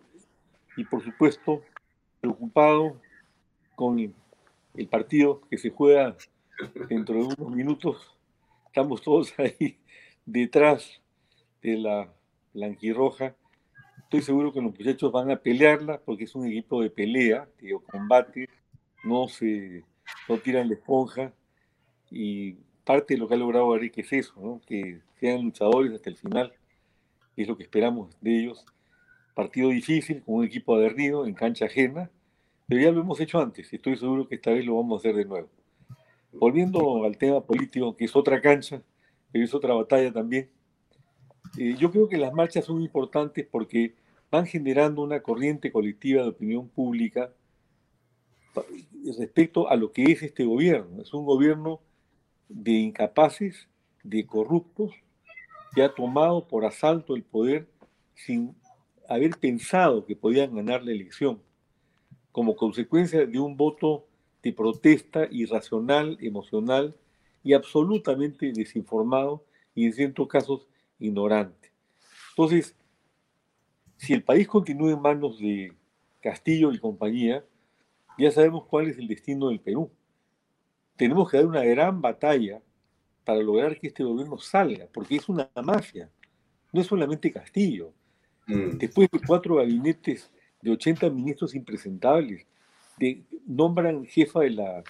y 0.77 0.85
por 0.85 1.03
supuesto, 1.03 1.63
preocupado 2.21 3.01
con 3.75 3.99
el 3.99 4.89
partido 4.89 5.43
que 5.51 5.59
se 5.59 5.71
juega 5.71 6.17
dentro 6.89 7.17
de 7.17 7.35
unos 7.37 7.51
minutos. 7.51 8.17
Estamos 8.67 9.03
todos 9.03 9.35
ahí 9.39 9.79
detrás 10.25 11.01
de 11.63 11.77
la 11.79 12.13
blanquirroja. 12.53 13.35
Estoy 14.05 14.23
seguro 14.23 14.53
que 14.53 14.61
los 14.61 14.73
muchachos 14.73 15.11
van 15.11 15.31
a 15.31 15.37
pelearla 15.37 16.01
porque 16.01 16.25
es 16.25 16.35
un 16.35 16.47
equipo 16.47 16.81
de 16.81 16.91
pelea, 16.91 17.49
de 17.61 17.77
combate, 17.91 18.49
no 19.03 19.27
se 19.29 19.85
no 20.29 20.39
tiran 20.39 20.69
la 20.69 20.75
esponja 20.75 21.33
y 22.15 22.57
parte 22.85 23.15
de 23.15 23.19
lo 23.19 23.27
que 23.27 23.35
ha 23.35 23.37
logrado 23.37 23.75
Arique 23.75 24.03
es 24.03 24.13
eso, 24.13 24.35
¿no? 24.41 24.61
que 24.67 25.01
sean 25.19 25.43
luchadores 25.43 25.93
hasta 25.93 26.11
el 26.11 26.17
final, 26.17 26.53
es 27.37 27.49
lo 27.49 27.57
que 27.57 27.65
esperamos 27.65 28.17
de 28.21 28.39
ellos. 28.39 28.65
Partido 29.35 29.71
difícil, 29.71 30.23
con 30.23 30.37
un 30.37 30.45
equipo 30.45 30.77
adernido, 30.77 31.27
en 31.27 31.35
cancha 31.35 31.65
ajena, 31.65 32.09
pero 32.69 32.81
ya 32.81 32.93
lo 32.93 33.01
hemos 33.01 33.19
hecho 33.19 33.41
antes 33.41 33.73
y 33.73 33.77
estoy 33.77 33.97
seguro 33.97 34.29
que 34.29 34.37
esta 34.37 34.53
vez 34.53 34.65
lo 34.65 34.77
vamos 34.77 34.97
a 34.97 35.01
hacer 35.01 35.17
de 35.17 35.25
nuevo. 35.25 35.49
Volviendo 36.33 37.05
al 37.05 37.19
tema 37.19 37.41
político, 37.41 37.97
que 37.97 38.05
es 38.05 38.15
otra 38.15 38.41
cancha, 38.41 38.81
pero 39.33 39.45
es 39.45 39.53
otra 39.53 39.75
batalla 39.75 40.13
también, 40.13 40.49
eh, 41.59 41.75
yo 41.77 41.91
creo 41.91 42.09
que 42.09 42.17
las 42.17 42.33
marchas 42.33 42.65
son 42.65 42.81
importantes 42.81 43.45
porque 43.51 43.95
van 44.31 44.47
generando 44.47 45.03
una 45.03 45.21
corriente 45.21 45.73
colectiva 45.73 46.23
de 46.23 46.29
opinión 46.29 46.69
pública 46.69 47.33
respecto 49.19 49.69
a 49.69 49.75
lo 49.75 49.91
que 49.91 50.05
es 50.05 50.23
este 50.23 50.45
gobierno. 50.45 51.03
Es 51.03 51.13
un 51.13 51.25
gobierno 51.25 51.81
de 52.49 52.73
incapaces, 52.73 53.69
de 54.03 54.27
corruptos, 54.27 54.93
que 55.75 55.83
ha 55.83 55.95
tomado 55.95 56.47
por 56.47 56.65
asalto 56.65 57.17
el 57.17 57.25
poder 57.25 57.69
sin 58.15 58.55
haber 59.09 59.33
pensado 59.39 60.05
que 60.07 60.17
podían 60.17 60.55
ganar 60.55 60.83
la 60.85 60.93
elección, 60.93 61.41
como 62.33 62.57
consecuencia 62.57 63.27
de 63.27 63.39
un 63.39 63.57
voto 63.57 64.07
de 64.43 64.53
protesta 64.53 65.27
irracional, 65.31 66.19
emocional 66.21 66.97
y 67.43 67.53
absolutamente 67.53 68.53
desinformado 68.53 69.45
y 69.75 69.87
en 69.87 69.93
ciertos 69.93 70.29
casos 70.29 70.69
ignorante. 70.99 71.73
Entonces, 72.31 72.77
si 73.97 74.13
el 74.13 74.23
país 74.23 74.47
continúa 74.47 74.93
en 74.93 75.01
manos 75.01 75.39
de 75.39 75.73
Castillo 76.21 76.73
y 76.73 76.79
compañía, 76.79 77.45
ya 78.19 78.31
sabemos 78.31 78.65
cuál 78.67 78.89
es 78.89 78.99
el 78.99 79.09
destino 79.09 79.49
del 79.49 79.61
Perú. 79.61 79.91
Tenemos 80.97 81.31
que 81.31 81.39
dar 81.39 81.47
una 81.47 81.65
gran 81.65 82.01
batalla 82.01 82.61
para 83.25 83.41
lograr 83.41 83.79
que 83.79 83.89
este 83.89 84.05
gobierno 84.05 84.39
salga, 84.39 84.87
porque 84.93 85.17
es 85.17 85.29
una 85.29 85.51
mafia, 85.63 86.11
no 86.73 86.81
es 86.81 86.87
solamente 86.87 87.33
Castillo. 87.33 87.93
Mm. 88.47 88.79
Después 88.79 89.09
de 89.11 89.21
cuatro 89.27 89.57
gabinetes 89.57 90.31
de 90.61 90.71
80 90.71 91.11
ministros 91.11 91.55
impresentables, 91.55 92.47
de, 92.99 93.23
nombran 93.47 94.05
jefa 94.05 94.41
de 94.41 94.51
la 94.51 94.85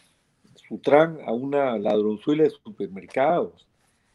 Sutran 0.68 1.18
a 1.26 1.32
una 1.32 1.78
ladronzuela 1.78 2.44
de 2.44 2.50
supermercados, 2.50 3.66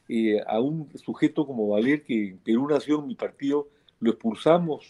eh, 0.08 0.42
a 0.48 0.60
un 0.60 0.90
sujeto 0.98 1.46
como 1.46 1.68
Valer, 1.68 2.04
que 2.04 2.30
en 2.30 2.38
Perú 2.40 2.68
Nación, 2.68 3.08
mi 3.08 3.16
partido, 3.16 3.70
lo 4.00 4.12
expulsamos 4.12 4.88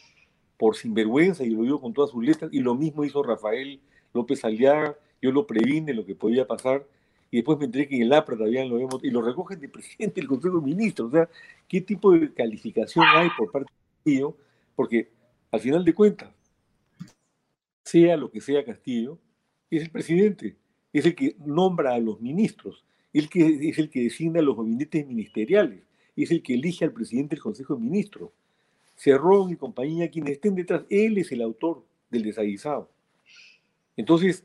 por 0.57 0.75
sinvergüenza 0.75 1.43
y 1.43 1.49
lo 1.49 1.63
digo 1.63 1.81
con 1.81 1.93
todas 1.93 2.11
sus 2.11 2.23
letras, 2.23 2.51
y 2.53 2.59
lo 2.59 2.75
mismo 2.75 3.03
hizo 3.03 3.23
Rafael 3.23 3.81
López 4.13 4.43
Aliaga, 4.45 4.97
yo 5.21 5.31
lo 5.31 5.45
previne 5.45 5.93
lo 5.93 6.05
que 6.05 6.15
podía 6.15 6.47
pasar, 6.47 6.85
y 7.31 7.37
después 7.37 7.59
me 7.59 7.65
enteré 7.65 7.87
que 7.87 7.95
en 7.95 8.03
el 8.03 8.13
APRA 8.13 8.37
también 8.37 8.69
lo 8.69 8.75
vemos, 8.75 9.03
y 9.03 9.11
lo 9.11 9.21
recogen 9.21 9.59
de 9.59 9.69
presidente 9.69 10.19
del 10.19 10.27
Consejo 10.27 10.59
de 10.59 10.65
Ministros, 10.65 11.09
o 11.09 11.11
sea, 11.11 11.29
¿qué 11.67 11.81
tipo 11.81 12.11
de 12.11 12.33
calificación 12.33 13.05
hay 13.07 13.29
por 13.37 13.51
parte 13.51 13.71
de 14.05 14.33
Porque 14.75 15.09
al 15.51 15.59
final 15.59 15.85
de 15.85 15.93
cuentas, 15.93 16.31
sea 17.83 18.17
lo 18.17 18.29
que 18.29 18.41
sea 18.41 18.63
Castillo, 18.63 19.17
es 19.69 19.83
el 19.83 19.89
presidente, 19.89 20.55
es 20.93 21.05
el 21.05 21.15
que 21.15 21.35
nombra 21.39 21.93
a 21.93 21.99
los 21.99 22.19
ministros, 22.21 22.83
el 23.13 23.29
que 23.29 23.69
es 23.69 23.77
el 23.77 23.89
que 23.89 24.01
designa 24.01 24.41
los 24.41 24.55
gabinetes 24.55 25.07
ministeriales, 25.07 25.81
es 26.15 26.31
el 26.31 26.43
que 26.43 26.53
elige 26.53 26.85
al 26.85 26.93
presidente 26.93 27.35
del 27.35 27.43
Consejo 27.43 27.75
de 27.75 27.81
Ministros. 27.81 28.31
Cerrón 28.95 29.51
y 29.51 29.55
compañía, 29.55 30.11
quienes 30.11 30.33
estén 30.33 30.55
detrás, 30.55 30.83
él 30.89 31.17
es 31.17 31.31
el 31.31 31.41
autor 31.41 31.85
del 32.09 32.23
desaguisado. 32.23 32.91
Entonces, 33.95 34.43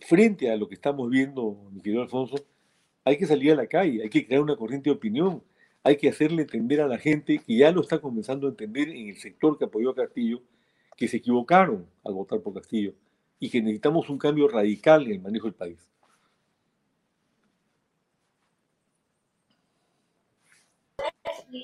frente 0.00 0.50
a 0.50 0.56
lo 0.56 0.68
que 0.68 0.74
estamos 0.74 1.10
viendo, 1.10 1.56
mi 1.72 1.80
querido 1.80 2.02
Alfonso, 2.02 2.36
hay 3.04 3.16
que 3.16 3.26
salir 3.26 3.52
a 3.52 3.56
la 3.56 3.66
calle, 3.66 4.02
hay 4.02 4.10
que 4.10 4.26
crear 4.26 4.42
una 4.42 4.56
corriente 4.56 4.90
de 4.90 4.96
opinión, 4.96 5.42
hay 5.82 5.96
que 5.96 6.08
hacerle 6.08 6.42
entender 6.42 6.80
a 6.80 6.88
la 6.88 6.98
gente 6.98 7.38
que 7.38 7.56
ya 7.56 7.70
lo 7.70 7.80
está 7.80 8.00
comenzando 8.00 8.46
a 8.46 8.50
entender 8.50 8.88
en 8.88 9.08
el 9.08 9.16
sector 9.16 9.56
que 9.56 9.66
apoyó 9.66 9.90
a 9.90 9.94
Castillo, 9.94 10.42
que 10.96 11.06
se 11.06 11.18
equivocaron 11.18 11.86
al 12.04 12.14
votar 12.14 12.40
por 12.40 12.54
Castillo 12.54 12.94
y 13.38 13.50
que 13.50 13.60
necesitamos 13.60 14.08
un 14.08 14.18
cambio 14.18 14.48
radical 14.48 15.06
en 15.06 15.12
el 15.12 15.20
manejo 15.20 15.46
del 15.46 15.54
país. 15.54 15.78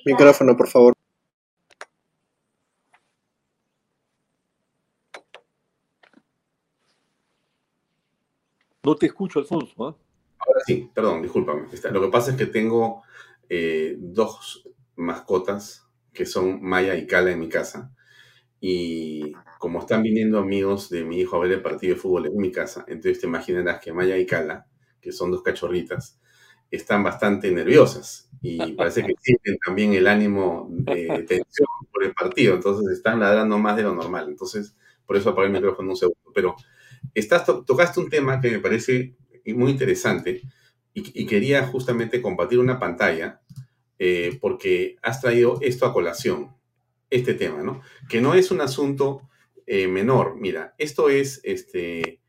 Micrófono, 0.04 0.56
por 0.56 0.68
favor. 0.68 1.01
No 8.84 8.96
te 8.96 9.06
escucho, 9.06 9.38
Alfonso. 9.38 9.74
¿ah? 9.86 9.96
Ahora 10.38 10.60
sí, 10.66 10.90
perdón, 10.92 11.22
discúlpame. 11.22 11.68
Lo 11.92 12.00
que 12.00 12.08
pasa 12.08 12.32
es 12.32 12.36
que 12.36 12.46
tengo 12.46 13.02
eh, 13.48 13.96
dos 13.98 14.68
mascotas 14.96 15.86
que 16.12 16.26
son 16.26 16.62
Maya 16.62 16.96
y 16.96 17.06
Cala 17.06 17.30
en 17.30 17.40
mi 17.40 17.48
casa. 17.48 17.94
Y 18.60 19.32
como 19.58 19.80
están 19.80 20.02
viniendo 20.02 20.38
amigos 20.38 20.90
de 20.90 21.04
mi 21.04 21.20
hijo 21.20 21.36
a 21.36 21.40
ver 21.40 21.52
el 21.52 21.62
partido 21.62 21.94
de 21.94 22.00
fútbol 22.00 22.26
en 22.26 22.36
mi 22.36 22.52
casa, 22.52 22.84
entonces 22.88 23.20
te 23.20 23.26
imaginarás 23.26 23.80
que 23.80 23.92
Maya 23.92 24.16
y 24.16 24.26
Cala, 24.26 24.66
que 25.00 25.12
son 25.12 25.30
dos 25.30 25.42
cachorritas, 25.42 26.20
están 26.70 27.02
bastante 27.02 27.50
nerviosas 27.50 28.30
y 28.40 28.72
parece 28.72 29.04
que 29.04 29.14
sienten 29.20 29.58
también 29.64 29.92
el 29.94 30.06
ánimo 30.06 30.68
de 30.70 31.24
tensión 31.28 31.68
por 31.92 32.04
el 32.04 32.14
partido, 32.14 32.54
entonces 32.54 32.96
están 32.96 33.20
ladrando 33.20 33.58
más 33.58 33.76
de 33.76 33.82
lo 33.84 33.94
normal. 33.94 34.26
Entonces, 34.28 34.76
por 35.06 35.16
eso 35.16 35.30
apagué 35.30 35.48
el 35.48 35.52
micrófono 35.52 35.90
un 35.90 35.96
segundo. 35.96 36.32
Pero 36.34 36.56
estás 37.14 37.44
tocaste 37.44 38.00
un 38.00 38.08
tema 38.08 38.40
que 38.40 38.50
me 38.50 38.58
parece 38.58 39.14
muy 39.46 39.70
interesante 39.70 40.42
y, 40.94 41.26
quería 41.26 41.66
justamente 41.66 42.20
compartir 42.20 42.58
una 42.58 42.78
pantalla 42.78 43.40
eh, 43.98 44.38
porque 44.40 44.96
has 45.02 45.20
traído 45.20 45.58
esto 45.62 45.86
a 45.86 45.92
colación, 45.92 46.54
este 47.08 47.34
tema, 47.34 47.62
¿no? 47.62 47.82
Que 48.08 48.20
no 48.20 48.34
es 48.34 48.50
un 48.50 48.60
asunto 48.60 49.28
eh, 49.66 49.88
menor. 49.88 50.36
Mira, 50.38 50.74
esto 50.78 51.08
es 51.08 51.40
este, 51.44 52.20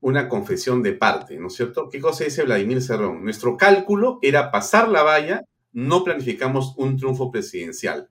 una 0.00 0.28
confesión 0.28 0.82
de 0.82 0.92
parte, 0.92 1.38
¿no 1.38 1.48
es 1.48 1.54
cierto? 1.54 1.88
¿Qué 1.88 2.00
cosa 2.00 2.24
dice 2.24 2.42
Vladimir 2.44 2.82
Cerrón? 2.82 3.22
Nuestro 3.22 3.56
cálculo 3.56 4.18
era 4.22 4.50
pasar 4.50 4.88
la 4.88 5.02
valla, 5.02 5.44
no 5.72 6.02
planificamos 6.04 6.74
un 6.76 6.96
triunfo 6.96 7.30
presidencial. 7.30 8.08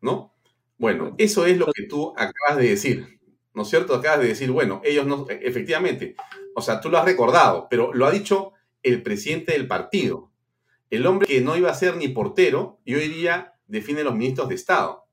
¿No? 0.00 0.34
Bueno, 0.78 1.14
eso 1.18 1.46
es 1.46 1.58
lo 1.58 1.66
que 1.72 1.84
tú 1.84 2.12
acabas 2.16 2.58
de 2.58 2.68
decir, 2.68 3.17
¿no 3.58 3.64
es 3.64 3.70
cierto? 3.70 3.92
Acabas 3.92 4.20
de 4.20 4.28
decir, 4.28 4.52
bueno, 4.52 4.80
ellos 4.84 5.04
no, 5.04 5.26
efectivamente, 5.28 6.14
o 6.54 6.62
sea, 6.62 6.80
tú 6.80 6.90
lo 6.90 6.98
has 6.98 7.04
recordado, 7.04 7.66
pero 7.68 7.92
lo 7.92 8.06
ha 8.06 8.12
dicho 8.12 8.52
el 8.84 9.02
presidente 9.02 9.50
del 9.50 9.66
partido, 9.66 10.30
el 10.90 11.04
hombre 11.04 11.26
que 11.26 11.40
no 11.40 11.56
iba 11.56 11.68
a 11.68 11.74
ser 11.74 11.96
ni 11.96 12.06
portero 12.06 12.78
y 12.84 12.94
hoy 12.94 13.08
día 13.08 13.54
define 13.66 14.04
los 14.04 14.14
ministros 14.14 14.48
de 14.48 14.54
Estado. 14.54 15.06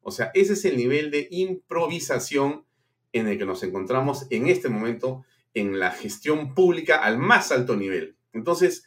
O 0.00 0.12
sea, 0.12 0.30
ese 0.34 0.52
es 0.52 0.64
el 0.64 0.76
nivel 0.76 1.10
de 1.10 1.26
improvisación 1.32 2.64
en 3.12 3.26
el 3.26 3.36
que 3.36 3.44
nos 3.44 3.64
encontramos 3.64 4.28
en 4.30 4.46
este 4.46 4.68
momento 4.68 5.24
en 5.52 5.80
la 5.80 5.90
gestión 5.90 6.54
pública 6.54 6.98
al 6.98 7.18
más 7.18 7.50
alto 7.50 7.74
nivel. 7.74 8.16
Entonces, 8.32 8.84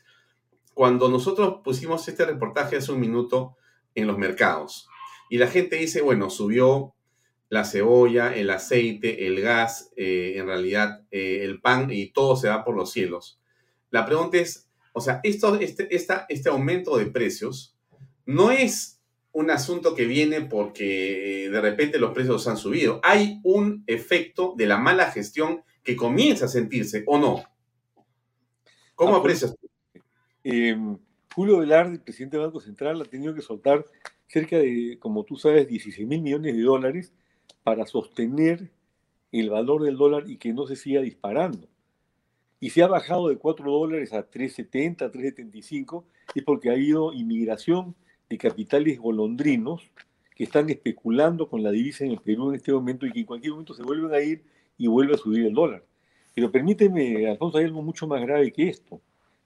cuando 0.74 1.10
nosotros 1.10 1.60
pusimos 1.66 2.08
este 2.08 2.26
reportaje 2.26 2.78
hace 2.78 2.94
un 2.94 3.02
minuto 3.02 3.58
en 3.94 4.08
los 4.08 4.18
mercados 4.18 4.88
y 5.30 5.38
la 5.38 5.48
gente 5.48 5.76
dice, 5.76 6.02
bueno, 6.02 6.30
subió 6.30 6.96
la 7.52 7.66
cebolla, 7.66 8.34
el 8.34 8.50
aceite, 8.50 9.28
el 9.28 9.42
gas, 9.42 9.92
eh, 9.98 10.36
en 10.38 10.46
realidad 10.46 11.04
eh, 11.12 11.42
el 11.44 11.60
pan 11.60 11.90
y 11.92 12.08
todo 12.08 12.38
se 12.38 12.48
va 12.48 12.64
por 12.64 12.78
los 12.78 12.94
cielos. 12.94 13.42
La 13.90 14.06
pregunta 14.06 14.38
es, 14.38 14.70
o 14.94 15.02
sea, 15.02 15.20
esto, 15.22 15.56
este, 15.60 15.94
este 15.94 16.50
aumento 16.50 16.96
de 16.96 17.08
precios 17.08 17.76
no 18.26 18.52
es 18.52 19.02
un 19.34 19.52
asunto 19.52 19.96
que 19.96 20.06
viene 20.06 20.40
porque 20.40 21.46
eh, 21.46 21.50
de 21.50 21.60
repente 21.60 22.00
los 22.00 22.14
precios 22.14 22.48
han 22.48 22.56
subido. 22.56 23.02
Hay 23.04 23.42
un 23.44 23.84
efecto 23.86 24.54
de 24.56 24.68
la 24.68 24.78
mala 24.78 25.12
gestión 25.12 25.62
que 25.84 25.98
comienza 25.98 26.46
a 26.46 26.48
sentirse, 26.48 27.04
¿o 27.06 27.18
no? 27.18 27.44
¿Cómo 28.96 29.18
aprecias 29.18 29.54
tú? 29.60 29.70
Em, 30.46 30.98
Julio 31.36 31.58
Velarde, 31.58 32.00
presidente 32.00 32.38
del 32.38 32.46
Banco 32.46 32.62
Central, 32.62 33.02
ha 33.02 33.06
tenido 33.06 33.36
que 33.36 33.42
soltar 33.42 33.84
cerca 34.28 34.58
de, 34.58 34.98
como 35.02 35.26
tú 35.26 35.36
sabes, 35.36 35.68
16 35.68 36.08
mil 36.08 36.22
millones 36.22 36.56
de 36.56 36.62
dólares 36.62 37.14
para 37.64 37.86
sostener 37.86 38.70
el 39.32 39.50
valor 39.50 39.84
del 39.84 39.98
dólar 39.98 40.30
y 40.30 40.38
que 40.38 40.54
no 40.54 40.68
se 40.68 40.76
siga 40.76 41.02
disparando. 41.02 41.68
Y 42.60 42.70
se 42.70 42.84
ha 42.84 42.88
bajado 42.88 43.30
de 43.30 43.38
4 43.38 43.72
dólares 43.72 44.14
a 44.14 44.30
3,70, 44.30 45.12
3,75, 45.12 46.04
es 46.36 46.44
porque 46.44 46.70
ha 46.70 46.74
habido 46.74 47.14
inmigración 47.14 47.96
de 48.30 48.38
capitales 48.38 49.00
golondrinos 49.00 49.90
que 50.36 50.44
están 50.44 50.70
especulando 50.70 51.50
con 51.50 51.64
la 51.64 51.72
divisa 51.72 52.06
en 52.06 52.12
el 52.12 52.20
Perú 52.20 52.50
en 52.50 52.56
este 52.56 52.72
momento 52.72 53.06
y 53.06 53.12
que 53.12 53.20
en 53.20 53.26
cualquier 53.26 53.52
momento 53.52 53.74
se 53.74 53.84
vuelven 53.84 54.14
a 54.14 54.22
ir 54.22 54.44
y 54.78 54.88
vuelve 54.88 55.16
a 55.16 55.18
subir 55.18 55.46
el 55.46 55.54
dólar. 55.54 55.84
Pero 56.34 56.52
permíteme, 56.52 57.30
Alfonso, 57.30 57.58
hay 57.58 57.66
algo 57.66 57.82
mucho 57.82 58.08
más 58.08 58.22
grave 58.22 58.52
que 58.52 58.70
esto. 58.70 59.02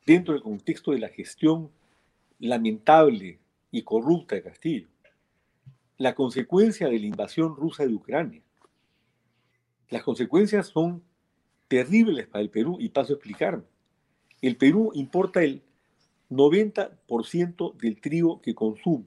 Dentro 0.05 0.33
del 0.33 0.43
contexto 0.43 0.91
de 0.91 0.99
la 0.99 1.09
gestión 1.09 1.69
lamentable 2.39 3.39
y 3.71 3.81
corrupta 3.81 4.35
de 4.35 4.43
Castillo, 4.43 4.87
la 5.97 6.13
consecuencia 6.13 6.87
de 6.87 6.99
la 6.99 7.05
invasión 7.05 7.55
rusa 7.55 7.85
de 7.85 7.93
Ucrania. 7.93 8.41
Las 9.89 10.03
consecuencias 10.03 10.67
son 10.67 11.03
terribles 11.67 12.27
para 12.27 12.41
el 12.41 12.49
Perú 12.49 12.77
y 12.79 12.89
paso 12.89 13.13
a 13.13 13.15
explicarme. 13.15 13.63
El 14.41 14.57
Perú 14.57 14.91
importa 14.93 15.43
el 15.43 15.61
90% 16.29 17.77
del 17.77 18.01
trigo 18.01 18.41
que 18.41 18.53
consume. 18.53 19.05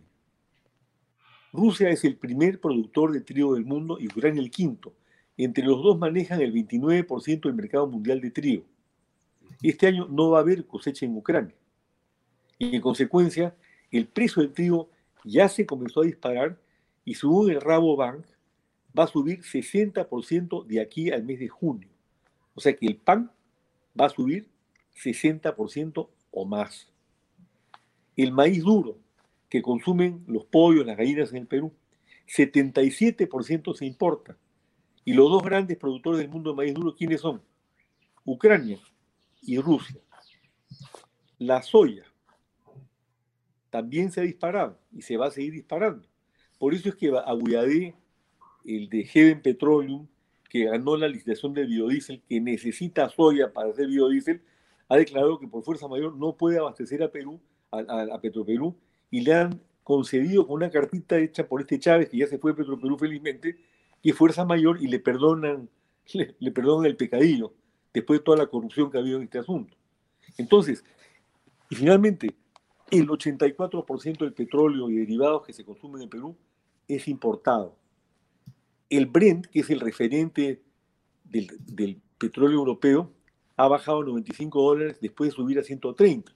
Rusia 1.52 1.88
es 1.90 2.04
el 2.04 2.16
primer 2.16 2.60
productor 2.60 3.12
de 3.12 3.20
trigo 3.20 3.54
del 3.54 3.64
mundo 3.64 3.98
y 4.00 4.06
Ucrania 4.06 4.40
el 4.40 4.50
quinto. 4.50 4.94
Entre 5.36 5.64
los 5.64 5.82
dos 5.82 5.98
manejan 5.98 6.40
el 6.40 6.52
29% 6.52 7.40
del 7.40 7.54
mercado 7.54 7.86
mundial 7.86 8.20
de 8.20 8.30
trigo. 8.30 8.64
Este 9.62 9.86
año 9.86 10.06
no 10.08 10.30
va 10.30 10.38
a 10.38 10.42
haber 10.42 10.66
cosecha 10.66 11.06
en 11.06 11.16
Ucrania. 11.16 11.54
Y 12.58 12.74
en 12.74 12.80
consecuencia, 12.80 13.54
el 13.90 14.06
precio 14.06 14.42
del 14.42 14.52
trigo 14.52 14.90
ya 15.24 15.48
se 15.48 15.66
comenzó 15.66 16.02
a 16.02 16.06
disparar 16.06 16.58
y 17.08 17.14
según 17.14 17.50
el 17.50 17.62
Rabobank 17.62 18.26
va 18.96 19.04
a 19.04 19.06
subir 19.06 19.40
60% 19.40 20.66
de 20.66 20.78
aquí 20.78 21.10
al 21.10 21.24
mes 21.24 21.38
de 21.38 21.48
junio. 21.48 21.88
O 22.52 22.60
sea 22.60 22.76
que 22.76 22.84
el 22.84 22.96
pan 22.98 23.32
va 23.98 24.04
a 24.04 24.10
subir 24.10 24.50
60% 24.94 26.06
o 26.30 26.44
más. 26.44 26.92
El 28.14 28.32
maíz 28.32 28.62
duro 28.62 28.98
que 29.48 29.62
consumen 29.62 30.22
los 30.26 30.44
pollos, 30.44 30.84
las 30.84 30.98
gallinas 30.98 31.30
en 31.30 31.38
el 31.38 31.46
Perú, 31.46 31.72
77% 32.26 33.74
se 33.74 33.86
importa. 33.86 34.36
Y 35.02 35.14
los 35.14 35.30
dos 35.30 35.42
grandes 35.42 35.78
productores 35.78 36.20
del 36.20 36.28
mundo 36.28 36.50
de 36.50 36.56
maíz 36.56 36.74
duro, 36.74 36.94
¿quiénes 36.94 37.22
son? 37.22 37.40
Ucrania 38.26 38.78
y 39.40 39.58
Rusia. 39.58 39.98
La 41.38 41.62
soya 41.62 42.04
también 43.70 44.12
se 44.12 44.20
ha 44.20 44.24
disparado 44.24 44.78
y 44.92 45.00
se 45.00 45.16
va 45.16 45.28
a 45.28 45.30
seguir 45.30 45.54
disparando. 45.54 46.06
Por 46.58 46.74
eso 46.74 46.88
es 46.88 46.96
que 46.96 47.12
Aguiadé, 47.24 47.94
el 48.64 48.88
de 48.88 49.04
Heaven 49.04 49.42
Petroleum, 49.42 50.06
que 50.48 50.64
ganó 50.64 50.96
la 50.96 51.08
licitación 51.08 51.54
del 51.54 51.68
biodiesel, 51.68 52.22
que 52.28 52.40
necesita 52.40 53.08
soya 53.08 53.52
para 53.52 53.70
hacer 53.70 53.86
biodiesel, 53.86 54.42
ha 54.88 54.96
declarado 54.96 55.38
que 55.38 55.46
por 55.46 55.62
fuerza 55.62 55.86
mayor 55.88 56.16
no 56.16 56.36
puede 56.36 56.58
abastecer 56.58 57.02
a 57.02 57.12
Perú, 57.12 57.40
a, 57.70 58.18
Petroperú, 58.20 58.74
y 59.10 59.20
le 59.20 59.34
han 59.34 59.60
concedido 59.84 60.46
con 60.46 60.56
una 60.56 60.70
cartita 60.70 61.18
hecha 61.18 61.46
por 61.46 61.60
este 61.60 61.78
Chávez, 61.78 62.08
que 62.08 62.18
ya 62.18 62.26
se 62.26 62.38
fue 62.38 62.52
de 62.52 62.58
Petroperú 62.58 62.98
felizmente, 62.98 63.58
que 64.02 64.12
fuerza 64.12 64.44
mayor 64.44 64.82
y 64.82 64.88
le 64.88 64.98
perdonan, 64.98 65.68
le 66.38 66.50
perdonan 66.50 66.86
el 66.86 66.96
pecadillo, 66.96 67.52
después 67.92 68.20
de 68.20 68.24
toda 68.24 68.38
la 68.38 68.46
corrupción 68.46 68.90
que 68.90 68.96
ha 68.96 69.00
habido 69.00 69.18
en 69.18 69.24
este 69.24 69.38
asunto. 69.38 69.76
Entonces, 70.38 70.84
y 71.70 71.76
finalmente, 71.76 72.34
el 72.90 73.08
84% 73.08 74.18
del 74.18 74.32
petróleo 74.32 74.90
y 74.90 74.96
derivados 74.96 75.46
que 75.46 75.52
se 75.52 75.64
consumen 75.64 76.02
en 76.02 76.08
Perú 76.08 76.36
es 76.86 77.08
importado. 77.08 77.76
El 78.88 79.06
Brent, 79.06 79.46
que 79.46 79.60
es 79.60 79.70
el 79.70 79.80
referente 79.80 80.62
del, 81.24 82.00
petróleo 82.16 82.58
europeo, 82.58 83.12
ha 83.56 83.68
bajado 83.68 84.00
a 84.00 84.04
95 84.04 84.62
dólares 84.62 84.98
después 85.00 85.30
de 85.30 85.36
subir 85.36 85.58
a 85.58 85.62
130. 85.62 86.32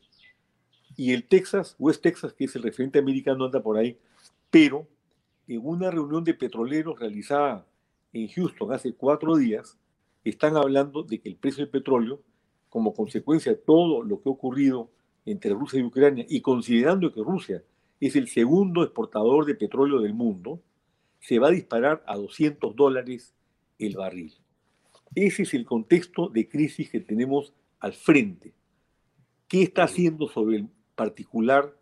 Y 0.97 1.13
el 1.13 1.25
Texas, 1.25 1.75
West 1.79 2.03
Texas, 2.03 2.35
que 2.35 2.45
es 2.45 2.55
el 2.55 2.63
referente 2.63 2.99
americano, 2.99 3.47
anda 3.47 3.63
por 3.63 3.79
ahí. 3.79 3.99
Pero 4.51 4.87
en 5.49 5.61
una 5.65 5.91
reunión 5.91 6.23
de 6.23 6.35
petroleros 6.35 6.99
realizada 6.99 7.67
en 8.13 8.29
Houston 8.29 8.73
hace 8.73 8.93
cuatro 8.93 9.37
días, 9.37 9.79
están 10.23 10.57
hablando 10.57 11.03
de 11.03 11.19
que 11.19 11.31
el 11.31 11.37
precio 11.37 11.65
del 11.65 11.71
petróleo, 11.71 12.21
como 12.69 12.95
consecuencia 12.95 13.53
de 13.53 13.59
todo 13.59 14.03
lo 14.03 14.21
que 14.21 14.29
ha 14.29 14.33
ocurrido 14.33 14.91
entre 15.25 15.53
Rusia 15.53 15.81
y 15.81 15.85
Ucrania, 15.85 16.27
y 16.29 16.41
considerando 16.41 17.13
que 17.13 17.23
Rusia 17.23 17.63
es 18.01 18.17
el 18.17 18.29
segundo 18.29 18.83
exportador 18.83 19.47
de 19.47 19.55
petróleo 19.55 20.01
del 20.01 20.15
mundo, 20.15 20.61
se 21.21 21.39
va 21.39 21.49
a 21.49 21.53
disparar 21.53 22.03
a 22.07 22.17
200 22.17 22.75
dólares 22.75 23.35
el 23.79 23.97
barril. 23.97 24.35
Ese 25.15 25.43
es 25.43 25.55
el 25.55 25.65
contexto 25.65 26.29
de 26.29 26.49
crisis 26.49 26.91
que 26.91 27.01
tenemos 27.01 27.53
al 27.79 27.93
frente. 27.93 28.55
¿Qué 29.47 29.63
está 29.63 29.85
haciendo 29.85 30.29
sobre 30.29 30.57
el 30.57 30.69
particular 30.95 31.77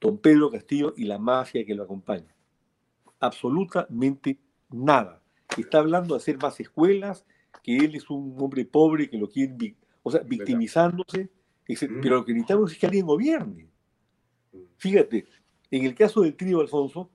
don 0.00 0.18
Pedro 0.18 0.50
Castillo 0.50 0.94
y 0.96 1.04
la 1.04 1.18
mafia 1.18 1.64
que 1.64 1.74
lo 1.74 1.84
acompaña? 1.84 2.34
Absolutamente 3.18 4.38
nada. 4.70 5.22
Está 5.56 5.78
hablando 5.78 6.14
de 6.14 6.18
hacer 6.18 6.38
más 6.38 6.60
escuelas, 6.60 7.24
que 7.62 7.78
él 7.78 7.96
es 7.96 8.08
un 8.10 8.36
hombre 8.38 8.64
pobre 8.64 9.08
que 9.10 9.18
lo 9.18 9.28
quiere, 9.28 9.74
o 10.02 10.10
sea, 10.10 10.20
victimizándose, 10.20 11.30
pero 11.76 12.16
lo 12.16 12.24
que 12.24 12.32
necesitamos 12.32 12.72
es 12.72 12.78
que 12.78 12.86
alguien 12.86 13.06
gobierne. 13.06 13.66
Fíjate, 14.78 15.26
en 15.70 15.84
el 15.84 15.94
caso 15.94 16.22
del 16.22 16.34
trío, 16.34 16.60
Alfonso, 16.60 17.10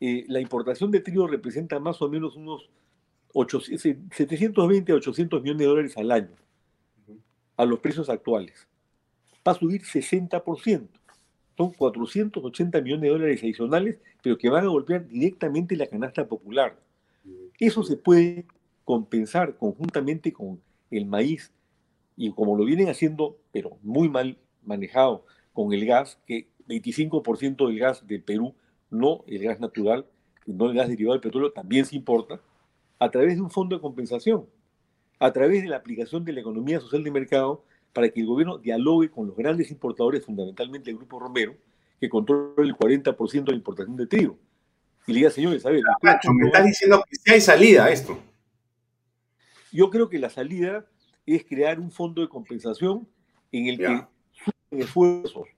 eh, 0.00 0.24
la 0.28 0.40
importación 0.40 0.90
de 0.90 1.00
trigo 1.00 1.26
representa 1.26 1.78
más 1.78 2.00
o 2.00 2.08
menos 2.08 2.36
unos 2.36 2.70
720 3.32 4.92
a 4.92 4.94
800 4.96 5.42
millones 5.42 5.60
de 5.60 5.66
dólares 5.66 5.96
al 5.96 6.10
año, 6.10 6.34
a 7.56 7.64
los 7.64 7.78
precios 7.80 8.08
actuales. 8.08 8.66
Va 9.46 9.52
a 9.52 9.54
subir 9.54 9.82
60%. 9.82 10.88
Son 11.56 11.72
480 11.72 12.80
millones 12.80 13.02
de 13.02 13.08
dólares 13.08 13.42
adicionales, 13.42 13.98
pero 14.22 14.38
que 14.38 14.48
van 14.48 14.64
a 14.64 14.68
golpear 14.68 15.06
directamente 15.06 15.76
la 15.76 15.86
canasta 15.86 16.26
popular. 16.26 16.78
Eso 17.58 17.82
se 17.82 17.96
puede 17.96 18.46
compensar 18.84 19.56
conjuntamente 19.56 20.32
con 20.32 20.60
el 20.90 21.06
maíz 21.06 21.52
y 22.16 22.32
como 22.32 22.56
lo 22.56 22.64
vienen 22.64 22.88
haciendo, 22.88 23.38
pero 23.52 23.78
muy 23.82 24.08
mal 24.08 24.38
manejado 24.64 25.24
con 25.52 25.72
el 25.72 25.84
gas, 25.86 26.18
que 26.26 26.48
25% 26.68 27.66
del 27.66 27.78
gas 27.78 28.06
del 28.06 28.22
Perú, 28.22 28.54
no 28.90 29.24
el 29.26 29.42
gas 29.42 29.60
natural, 29.60 30.06
no 30.46 30.66
el 30.66 30.74
gas 30.74 30.88
derivado 30.88 31.12
del 31.12 31.20
petróleo, 31.20 31.52
también 31.52 31.84
se 31.84 31.96
importa, 31.96 32.40
a 32.98 33.10
través 33.10 33.36
de 33.36 33.42
un 33.42 33.50
fondo 33.50 33.76
de 33.76 33.82
compensación, 33.82 34.46
a 35.18 35.32
través 35.32 35.62
de 35.62 35.68
la 35.68 35.76
aplicación 35.76 36.24
de 36.24 36.32
la 36.32 36.40
economía 36.40 36.80
social 36.80 37.02
de 37.02 37.10
mercado, 37.10 37.64
para 37.92 38.08
que 38.08 38.20
el 38.20 38.26
gobierno 38.26 38.58
dialogue 38.58 39.10
con 39.10 39.26
los 39.26 39.36
grandes 39.36 39.70
importadores, 39.70 40.24
fundamentalmente 40.24 40.90
el 40.90 40.96
Grupo 40.96 41.18
Romero, 41.18 41.54
que 42.00 42.08
controla 42.08 42.54
el 42.58 42.74
40% 42.74 43.44
de 43.44 43.52
la 43.52 43.56
importación 43.56 43.96
de 43.96 44.06
trigo. 44.06 44.38
Y 45.06 45.12
le 45.12 45.18
diga, 45.18 45.30
señores, 45.30 45.66
a 45.66 45.70
ver... 45.70 45.82
me 46.02 46.46
está 46.46 46.62
diciendo 46.62 47.04
que 47.08 47.16
sí 47.16 47.32
hay 47.32 47.40
salida 47.40 47.84
a 47.84 47.90
esto. 47.90 48.18
Yo 49.72 49.90
creo 49.90 50.08
que 50.08 50.18
la 50.18 50.30
salida 50.30 50.86
es 51.26 51.44
crear 51.44 51.78
un 51.80 51.90
fondo 51.90 52.22
de 52.22 52.28
compensación 52.28 53.06
en 53.50 53.66
el 53.66 53.78
que 53.78 53.86
sumen 53.86 54.82
esfuerzos. 54.82 55.48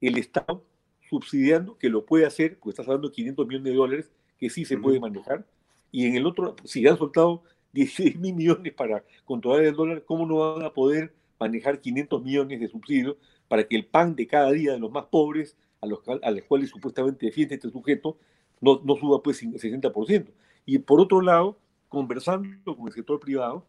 El 0.00 0.18
Estado 0.18 0.62
subsidiando, 1.08 1.78
que 1.78 1.88
lo 1.88 2.04
puede 2.04 2.26
hacer, 2.26 2.58
porque 2.58 2.70
estás 2.70 2.86
hablando 2.86 3.08
de 3.08 3.14
500 3.14 3.46
millones 3.46 3.72
de 3.72 3.76
dólares, 3.76 4.10
que 4.38 4.50
sí 4.50 4.64
se 4.64 4.76
puede 4.76 5.00
manejar, 5.00 5.46
y 5.92 6.06
en 6.06 6.16
el 6.16 6.26
otro, 6.26 6.56
si 6.64 6.86
han 6.86 6.98
soltado 6.98 7.42
16 7.72 8.18
mil 8.18 8.34
millones 8.34 8.72
para 8.72 9.04
controlar 9.24 9.64
el 9.64 9.74
dólar, 9.74 10.04
¿cómo 10.04 10.26
no 10.26 10.54
van 10.54 10.64
a 10.64 10.72
poder 10.72 11.14
manejar 11.38 11.80
500 11.80 12.22
millones 12.22 12.60
de 12.60 12.68
subsidios 12.68 13.16
para 13.48 13.66
que 13.66 13.76
el 13.76 13.86
pan 13.86 14.16
de 14.16 14.26
cada 14.26 14.50
día 14.50 14.72
de 14.72 14.78
los 14.78 14.90
más 14.90 15.04
pobres, 15.06 15.56
a 15.80 15.86
los, 15.86 16.00
a 16.08 16.30
los 16.30 16.42
cuales 16.44 16.70
supuestamente 16.70 17.26
defiende 17.26 17.54
este 17.54 17.70
sujeto, 17.70 18.16
no, 18.60 18.80
no 18.84 18.96
suba 18.96 19.22
pues 19.22 19.42
60%? 19.42 20.26
Y 20.66 20.78
por 20.78 21.00
otro 21.00 21.20
lado, 21.20 21.58
conversando 21.88 22.76
con 22.76 22.86
el 22.88 22.92
sector 22.92 23.20
privado, 23.20 23.64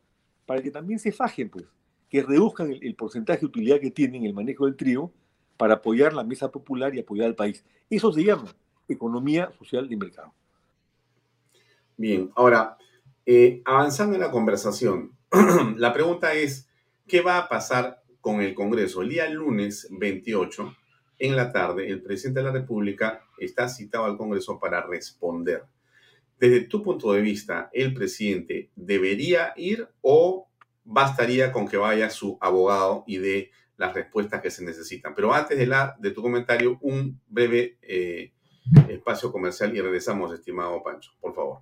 para 0.45 0.61
que 0.61 0.71
también 0.71 0.99
se 0.99 1.11
fajen, 1.11 1.49
pues, 1.49 1.65
que 2.09 2.23
reduzcan 2.23 2.71
el, 2.71 2.95
porcentaje 2.95 3.39
de 3.39 3.45
utilidad 3.47 3.79
que 3.79 3.91
tienen 3.91 4.21
en 4.21 4.27
el 4.27 4.33
manejo 4.33 4.65
del 4.65 4.75
trigo, 4.75 5.11
para 5.57 5.75
apoyar 5.75 6.13
la 6.13 6.23
mesa 6.23 6.51
popular 6.51 6.93
y 6.93 6.99
apoyar 6.99 7.27
al 7.27 7.35
país. 7.35 7.63
Eso 7.89 8.11
se 8.11 8.23
llama 8.23 8.53
economía 8.87 9.51
social 9.57 9.87
de 9.87 9.97
mercado. 9.97 10.33
Bien, 11.97 12.29
ahora, 12.35 12.77
eh, 13.25 13.61
avanzando 13.65 14.15
en 14.15 14.21
la 14.21 14.31
conversación, 14.31 15.11
la 15.77 15.93
pregunta 15.93 16.33
es, 16.33 16.67
¿qué 17.07 17.21
va 17.21 17.37
a 17.37 17.49
pasar 17.49 18.03
con 18.19 18.41
el 18.41 18.53
Congreso? 18.53 19.01
El 19.01 19.09
día 19.09 19.29
lunes 19.29 19.87
28, 19.91 20.75
en 21.19 21.35
la 21.35 21.51
tarde, 21.51 21.87
el 21.87 22.01
presidente 22.01 22.41
de 22.41 22.45
la 22.47 22.51
República 22.51 23.23
está 23.37 23.69
citado 23.69 24.05
al 24.05 24.17
Congreso 24.17 24.59
para 24.59 24.85
responder. 24.85 25.63
Desde 26.39 26.61
tu 26.61 26.83
punto 26.83 27.13
de 27.13 27.21
vista, 27.21 27.69
¿el 27.73 27.93
presidente 27.93 28.71
debería 28.75 29.53
ir 29.55 29.87
o 30.01 30.49
bastaría 30.83 31.51
con 31.51 31.67
que 31.67 31.77
vaya 31.77 32.09
su 32.09 32.37
abogado 32.39 33.03
y 33.07 33.17
dé 33.17 33.51
las 33.77 33.93
respuestas 33.93 34.41
que 34.41 34.51
se 34.51 34.63
necesitan. 34.63 35.13
Pero 35.15 35.33
antes 35.33 35.57
de, 35.57 35.65
la, 35.65 35.95
de 35.99 36.11
tu 36.11 36.21
comentario, 36.21 36.77
un 36.81 37.19
breve 37.27 37.77
eh, 37.81 38.31
espacio 38.87 39.31
comercial 39.31 39.75
y 39.75 39.81
regresamos, 39.81 40.33
estimado 40.33 40.81
Pancho, 40.81 41.11
por 41.19 41.33
favor. 41.33 41.59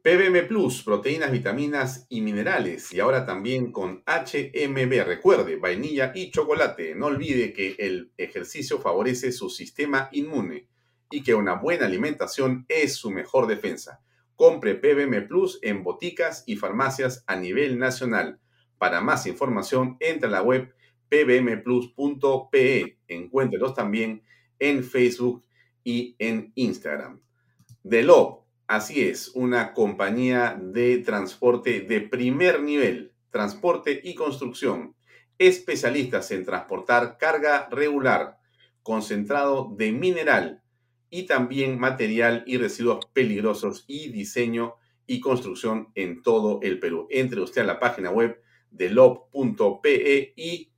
PBM 0.00 0.46
Plus, 0.46 0.84
proteínas, 0.84 1.32
vitaminas 1.32 2.06
y 2.08 2.20
minerales. 2.20 2.92
Y 2.92 3.00
ahora 3.00 3.26
también 3.26 3.72
con 3.72 4.04
HMB. 4.06 5.04
Recuerde, 5.04 5.56
vainilla 5.56 6.12
y 6.14 6.30
chocolate. 6.30 6.94
No 6.94 7.06
olvide 7.06 7.52
que 7.52 7.74
el 7.78 8.12
ejercicio 8.16 8.78
favorece 8.78 9.32
su 9.32 9.50
sistema 9.50 10.08
inmune 10.12 10.67
y 11.10 11.22
que 11.22 11.34
una 11.34 11.54
buena 11.54 11.86
alimentación 11.86 12.66
es 12.68 12.96
su 12.96 13.10
mejor 13.10 13.46
defensa. 13.46 14.00
Compre 14.36 14.74
PBM 14.74 15.26
Plus 15.26 15.58
en 15.62 15.82
boticas 15.82 16.44
y 16.46 16.56
farmacias 16.56 17.24
a 17.26 17.36
nivel 17.36 17.78
nacional. 17.78 18.38
Para 18.78 19.00
más 19.00 19.26
información, 19.26 19.96
entra 20.00 20.28
a 20.28 20.32
la 20.32 20.42
web 20.42 20.72
pbmplus.pe. 21.08 22.98
Encuéntrelos 23.08 23.74
también 23.74 24.22
en 24.58 24.84
Facebook 24.84 25.44
y 25.82 26.14
en 26.18 26.52
Instagram. 26.54 27.20
Delo, 27.82 28.46
así 28.66 29.02
es, 29.02 29.28
una 29.34 29.72
compañía 29.72 30.58
de 30.60 30.98
transporte 30.98 31.80
de 31.80 32.02
primer 32.02 32.62
nivel, 32.62 33.12
transporte 33.30 34.00
y 34.04 34.14
construcción, 34.14 34.94
especialistas 35.38 36.30
en 36.30 36.44
transportar 36.44 37.16
carga 37.18 37.68
regular, 37.70 38.38
concentrado 38.82 39.72
de 39.76 39.92
mineral 39.92 40.62
y 41.10 41.24
también 41.24 41.78
material 41.78 42.44
y 42.46 42.58
residuos 42.58 43.06
peligrosos 43.12 43.84
y 43.86 44.08
diseño 44.08 44.74
y 45.06 45.20
construcción 45.20 45.88
en 45.94 46.22
todo 46.22 46.60
el 46.62 46.78
Perú. 46.78 47.06
Entre 47.10 47.40
usted 47.40 47.62
a 47.62 47.64
la 47.64 47.80
página 47.80 48.10
web 48.10 48.40
de 48.70 48.90
lob.pe 48.90 50.34
y 50.36 50.70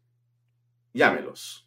llámelos. 0.92 1.66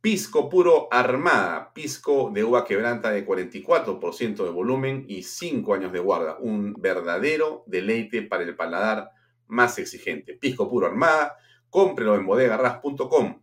Pisco 0.00 0.48
puro 0.48 0.86
armada, 0.92 1.72
pisco 1.74 2.30
de 2.32 2.44
uva 2.44 2.64
quebranta 2.64 3.10
de 3.10 3.26
44% 3.26 4.44
de 4.44 4.50
volumen 4.50 5.04
y 5.08 5.24
5 5.24 5.74
años 5.74 5.92
de 5.92 5.98
guarda. 5.98 6.38
Un 6.38 6.74
verdadero 6.74 7.64
deleite 7.66 8.22
para 8.22 8.44
el 8.44 8.54
paladar 8.54 9.10
más 9.48 9.78
exigente. 9.80 10.34
Pisco 10.34 10.70
puro 10.70 10.86
armada, 10.86 11.36
cómprelo 11.70 12.14
en 12.14 12.24
bodegarras.com. 12.24 13.42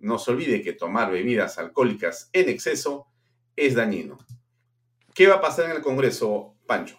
No 0.00 0.18
se 0.18 0.30
olvide 0.32 0.62
que 0.62 0.72
tomar 0.72 1.12
bebidas 1.12 1.58
alcohólicas 1.58 2.28
en 2.32 2.48
exceso 2.48 3.06
es 3.60 3.74
dañino. 3.74 4.16
¿Qué 5.14 5.26
va 5.26 5.36
a 5.36 5.40
pasar 5.40 5.66
en 5.66 5.76
el 5.76 5.82
Congreso, 5.82 6.56
Pancho? 6.66 6.96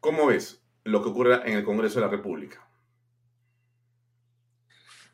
¿Cómo 0.00 0.26
ves 0.26 0.64
lo 0.82 1.00
que 1.00 1.10
ocurre 1.10 1.48
en 1.48 1.56
el 1.56 1.64
Congreso 1.64 2.00
de 2.00 2.06
la 2.06 2.10
República? 2.10 2.68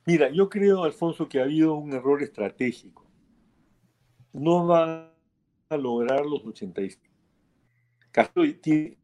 Mira, 0.06 0.30
yo 0.30 0.48
creo, 0.48 0.84
Alfonso, 0.84 1.28
que 1.28 1.40
ha 1.40 1.44
habido 1.44 1.74
un 1.74 1.92
error 1.92 2.22
estratégico. 2.22 3.04
No 4.32 4.66
va 4.66 5.12
a 5.68 5.76
lograr 5.76 6.24
los 6.24 6.42
85. 6.46 7.04
Castillo 8.10 8.58
tiene 8.60 8.98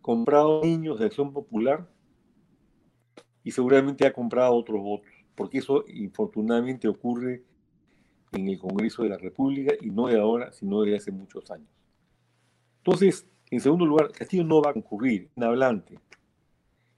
comprado 0.00 0.62
niños 0.62 1.00
de 1.00 1.06
acción 1.06 1.32
popular 1.32 1.90
y 3.42 3.50
seguramente 3.50 4.06
ha 4.06 4.12
comprado 4.12 4.54
otros 4.54 4.80
votos, 4.80 5.10
porque 5.34 5.58
eso 5.58 5.84
infortunadamente 5.88 6.86
ocurre 6.86 7.42
en 8.36 8.48
el 8.48 8.58
Congreso 8.58 9.02
de 9.02 9.08
la 9.08 9.18
República 9.18 9.74
y 9.80 9.90
no 9.90 10.06
de 10.06 10.20
ahora, 10.20 10.52
sino 10.52 10.82
de 10.82 10.96
hace 10.96 11.10
muchos 11.10 11.50
años. 11.50 11.68
Entonces, 12.78 13.26
en 13.50 13.60
segundo 13.60 13.86
lugar, 13.86 14.12
Castillo 14.12 14.44
no 14.44 14.62
va 14.62 14.70
a 14.70 14.74
concurrir, 14.74 15.28
en 15.36 15.44
hablante. 15.44 15.98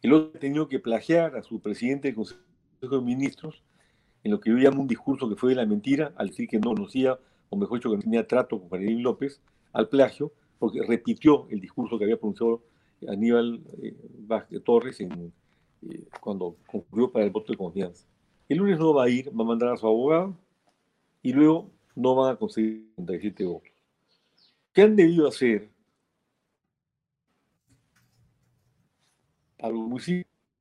El 0.03 0.13
otro 0.13 0.33
ha 0.35 0.41
tenido 0.41 0.69
que 0.69 0.79
plagiar 0.79 1.37
a 1.37 1.43
su 1.43 1.61
presidente 1.61 2.09
del 2.09 2.15
Consejo 2.15 2.43
de 2.81 3.01
Ministros 3.01 3.63
en 4.25 4.33
lo 4.33 4.41
que 4.41 4.51
yo 4.51 4.57
llamo 4.57 4.83
un 4.83 4.89
discurso 4.89 5.29
que 5.29 5.37
fue 5.37 5.51
de 5.51 5.57
la 5.57 5.67
mentira, 5.67 6.13
al 6.17 6.29
decir 6.29 6.49
que 6.49 6.59
no 6.59 6.75
conocía, 6.75 7.19
o 7.51 7.57
mejor 7.57 7.79
dicho, 7.79 7.91
que 7.91 7.97
no 7.97 8.03
tenía 8.03 8.27
trato 8.27 8.61
con 8.61 8.69
Marilyn 8.69 9.03
López, 9.03 9.41
al 9.73 9.89
plagio, 9.89 10.33
porque 10.59 10.83
repitió 10.83 11.47
el 11.51 11.61
discurso 11.61 11.99
que 11.99 12.05
había 12.05 12.19
pronunciado 12.19 12.63
Aníbal 13.09 13.61
eh, 13.83 14.61
Torres 14.65 15.01
en, 15.01 15.33
eh, 15.89 16.05
cuando 16.21 16.57
concurrió 16.67 17.13
para 17.13 17.25
el 17.25 17.31
voto 17.31 17.53
de 17.53 17.59
confianza. 17.59 18.07
El 18.49 18.59
lunes 18.59 18.79
no 18.79 18.93
va 18.93 19.05
a 19.05 19.09
ir, 19.09 19.29
va 19.29 19.45
a 19.45 19.47
mandar 19.47 19.69
a 19.71 19.77
su 19.77 19.87
abogado 19.87 20.35
y 21.29 21.33
luego 21.35 21.71
no 21.95 22.15
van 22.15 22.33
a 22.33 22.37
conseguir 22.37 22.91
37 22.95 23.45
votos. 23.45 23.71
¿Qué 24.73 24.81
han 24.81 24.97
debido 24.97 25.29
hacer? 25.29 25.71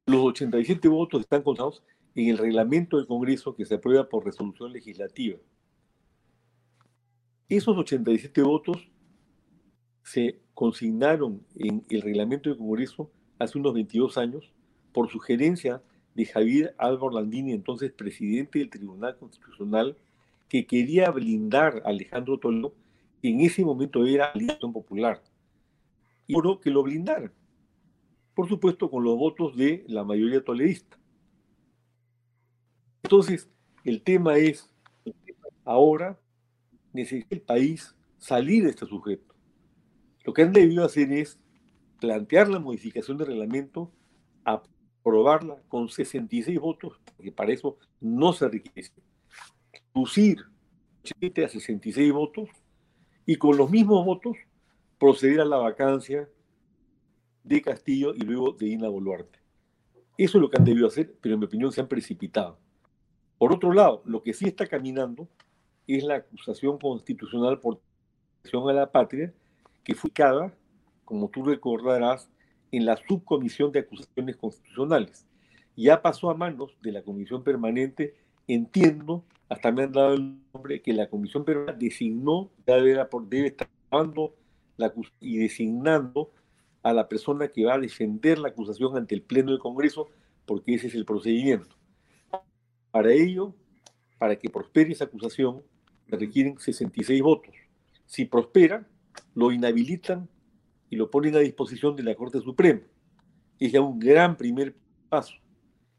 los 0.08 0.22
87 0.22 0.90
votos 0.90 1.22
están 1.22 1.42
contados 1.44 1.84
en 2.16 2.28
el 2.28 2.38
reglamento 2.38 2.98
del 2.98 3.08
Congreso 3.08 3.56
que 3.56 3.64
se 3.64 3.76
aprueba 3.76 4.10
por 4.10 4.26
resolución 4.26 4.74
legislativa. 4.74 5.38
Esos 7.48 7.78
87 7.78 8.42
votos 8.42 8.90
se 10.04 10.42
consignaron 10.54 11.46
en 11.56 11.86
el 11.90 12.02
reglamento 12.02 12.50
del 12.50 12.58
Congreso 12.58 13.10
hace 13.40 13.58
unos 13.58 13.74
22 13.74 14.18
años 14.18 14.52
por 14.92 15.10
sugerencia 15.10 15.82
de 16.14 16.26
Javier 16.26 16.76
Álvaro 16.78 17.12
Landini, 17.12 17.54
entonces 17.54 17.94
presidente 17.94 18.60
del 18.60 18.70
Tribunal 18.70 19.16
Constitucional, 19.18 19.96
que 20.50 20.66
quería 20.66 21.12
blindar 21.12 21.82
a 21.86 21.90
Alejandro 21.90 22.40
Toledo, 22.40 22.74
que 23.22 23.30
en 23.30 23.42
ese 23.42 23.64
momento 23.64 24.06
era 24.06 24.28
Alianza 24.28 24.60
Popular, 24.72 25.22
y 26.26 26.34
logró 26.34 26.60
que 26.60 26.70
lo 26.70 26.84
blindara. 26.84 27.32
Por 28.34 28.48
supuesto, 28.48 28.90
con 28.90 29.04
los 29.04 29.18
votos 29.18 29.56
de 29.58 29.84
la 29.88 30.04
mayoría 30.04 30.44
toledista. 30.44 30.98
Entonces, 33.04 33.50
el 33.84 34.02
tema 34.04 34.38
es, 34.38 34.70
ahora 35.64 36.20
necesita 36.94 37.36
el 37.36 37.42
país 37.42 37.96
salir 38.18 38.64
de 38.64 38.72
este 38.72 38.86
sujeto. 38.86 39.34
Lo 40.24 40.34
que 40.34 40.42
han 40.44 40.52
debido 40.52 40.84
hacer 40.84 41.12
es 41.12 41.40
plantear 42.00 42.50
la 42.50 42.60
modificación 42.60 43.18
del 43.18 43.28
reglamento, 43.28 43.92
aprobarla 44.44 45.62
con 45.68 45.90
66 45.90 46.60
votos, 46.60 47.00
porque 47.16 47.32
para 47.32 47.54
eso 47.54 47.78
no 48.00 48.34
se 48.34 48.48
requiere 48.50 48.92
reducir 49.98 50.46
a 51.44 51.48
66 51.48 52.12
votos 52.14 52.50
y 53.26 53.38
con 53.38 53.58
los 53.58 53.70
mismos 53.72 54.06
votos 54.06 54.38
proceder 55.00 55.42
a 55.42 55.46
la 55.46 55.58
vacancia 55.58 56.30
de 57.44 57.62
Castillo 57.62 58.14
y 58.14 58.20
luego 58.20 58.52
de 58.52 58.68
Ina 58.68 58.90
Boluarte. 58.90 59.40
Eso 60.18 60.38
es 60.38 60.42
lo 60.42 60.50
que 60.50 60.58
han 60.58 60.66
debido 60.66 60.88
hacer, 60.88 61.16
pero 61.22 61.34
en 61.34 61.40
mi 61.40 61.46
opinión 61.46 61.72
se 61.72 61.82
han 61.82 61.88
precipitado. 61.88 62.60
Por 63.38 63.54
otro 63.54 63.72
lado, 63.74 64.02
lo 64.06 64.22
que 64.22 64.34
sí 64.34 64.46
está 64.46 64.68
caminando 64.68 65.28
es 65.88 66.04
la 66.04 66.16
acusación 66.16 66.78
constitucional 66.78 67.60
por 67.60 67.80
traición 68.42 68.70
a 68.70 68.74
la 68.74 68.92
patria, 68.92 69.34
que 69.84 69.96
fue 69.96 70.12
cada, 70.12 70.54
como 71.06 71.30
tú 71.30 71.44
recordarás, 71.44 72.30
en 72.72 72.86
la 72.86 72.98
subcomisión 72.98 73.72
de 73.72 73.80
acusaciones 73.80 74.36
constitucionales. 74.36 75.26
Ya 75.76 76.02
pasó 76.02 76.30
a 76.30 76.36
manos 76.36 76.76
de 76.82 76.92
la 76.92 77.04
comisión 77.04 77.44
permanente, 77.44 78.16
entiendo, 78.48 79.24
hasta 79.50 79.72
me 79.72 79.84
han 79.84 79.92
dado 79.92 80.14
el 80.14 80.38
nombre 80.54 80.82
que 80.82 80.94
la 80.94 81.10
comisión 81.10 81.46
peruana 81.46 81.74
designó, 81.74 82.52
debe, 82.66 83.00
debe 83.28 83.48
estar 83.48 83.70
dando 83.90 84.36
y 85.20 85.38
designando 85.38 86.32
a 86.84 86.94
la 86.94 87.08
persona 87.08 87.48
que 87.48 87.66
va 87.66 87.76
a 87.76 87.80
defender 87.80 88.40
la 88.40 88.50
acusación 88.50 88.98
ante 88.98 89.16
el 89.16 89.22
Pleno 89.22 89.52
del 89.52 89.60
Congreso, 89.60 90.10
porque 90.46 90.76
ese 90.76 90.88
es 90.88 90.96
el 90.96 91.06
procedimiento. 91.06 91.76
Para 92.92 93.12
ello, 93.12 93.56
para 94.18 94.38
que 94.38 94.50
prospere 94.50 94.92
esa 94.92 95.06
acusación, 95.06 95.64
se 96.10 96.16
requieren 96.16 96.60
66 96.60 97.22
votos. 97.22 97.54
Si 98.06 98.26
prospera, 98.26 98.88
lo 99.34 99.52
inhabilitan 99.52 100.30
y 100.90 100.96
lo 100.96 101.10
ponen 101.10 101.36
a 101.36 101.40
disposición 101.40 101.96
de 101.96 102.04
la 102.04 102.16
Corte 102.16 102.40
Suprema. 102.40 102.82
Es 103.60 103.72
ya 103.72 103.82
un 103.82 104.00
gran 104.00 104.38
primer 104.38 104.76
paso. 105.10 105.36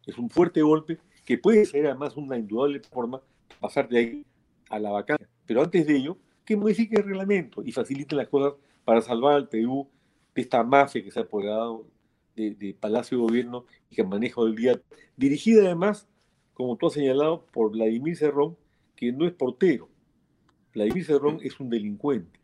Es 0.06 0.16
un 0.16 0.30
fuerte 0.30 0.62
golpe 0.62 0.98
que 1.24 1.36
puede 1.36 1.66
ser 1.66 1.86
además 1.86 2.16
una 2.16 2.38
indudable 2.38 2.80
forma 2.80 3.20
pasar 3.58 3.88
de 3.88 3.98
ahí 3.98 4.26
a 4.70 4.78
la 4.78 4.90
vacancia. 4.90 5.28
Pero 5.46 5.62
antes 5.62 5.86
de 5.86 5.96
ello, 5.96 6.18
que 6.44 6.56
modifique 6.56 6.96
el 6.96 7.04
reglamento 7.04 7.62
y 7.62 7.72
facilite 7.72 8.16
las 8.16 8.28
cosas 8.28 8.54
para 8.84 9.00
salvar 9.02 9.34
al 9.34 9.48
Perú 9.48 9.88
de 10.34 10.42
esta 10.42 10.62
mafia 10.62 11.02
que 11.02 11.10
se 11.10 11.18
ha 11.18 11.22
apoderado 11.22 11.86
de, 12.34 12.76
Palacio 12.78 13.18
de 13.18 13.22
Gobierno 13.22 13.64
y 13.90 13.96
que 13.96 14.04
maneja 14.04 14.40
el 14.42 14.54
día, 14.54 14.80
dirigida 15.16 15.64
además, 15.64 16.08
como 16.54 16.76
tú 16.76 16.86
has 16.86 16.92
señalado, 16.92 17.44
por 17.52 17.70
Vladimir 17.72 18.16
Cerrón, 18.16 18.56
que 18.96 19.12
no 19.12 19.26
es 19.26 19.32
portero. 19.32 19.88
Vladimir 20.72 21.04
Cerrón 21.04 21.40
es 21.42 21.58
un 21.60 21.68
delincuente. 21.68 22.38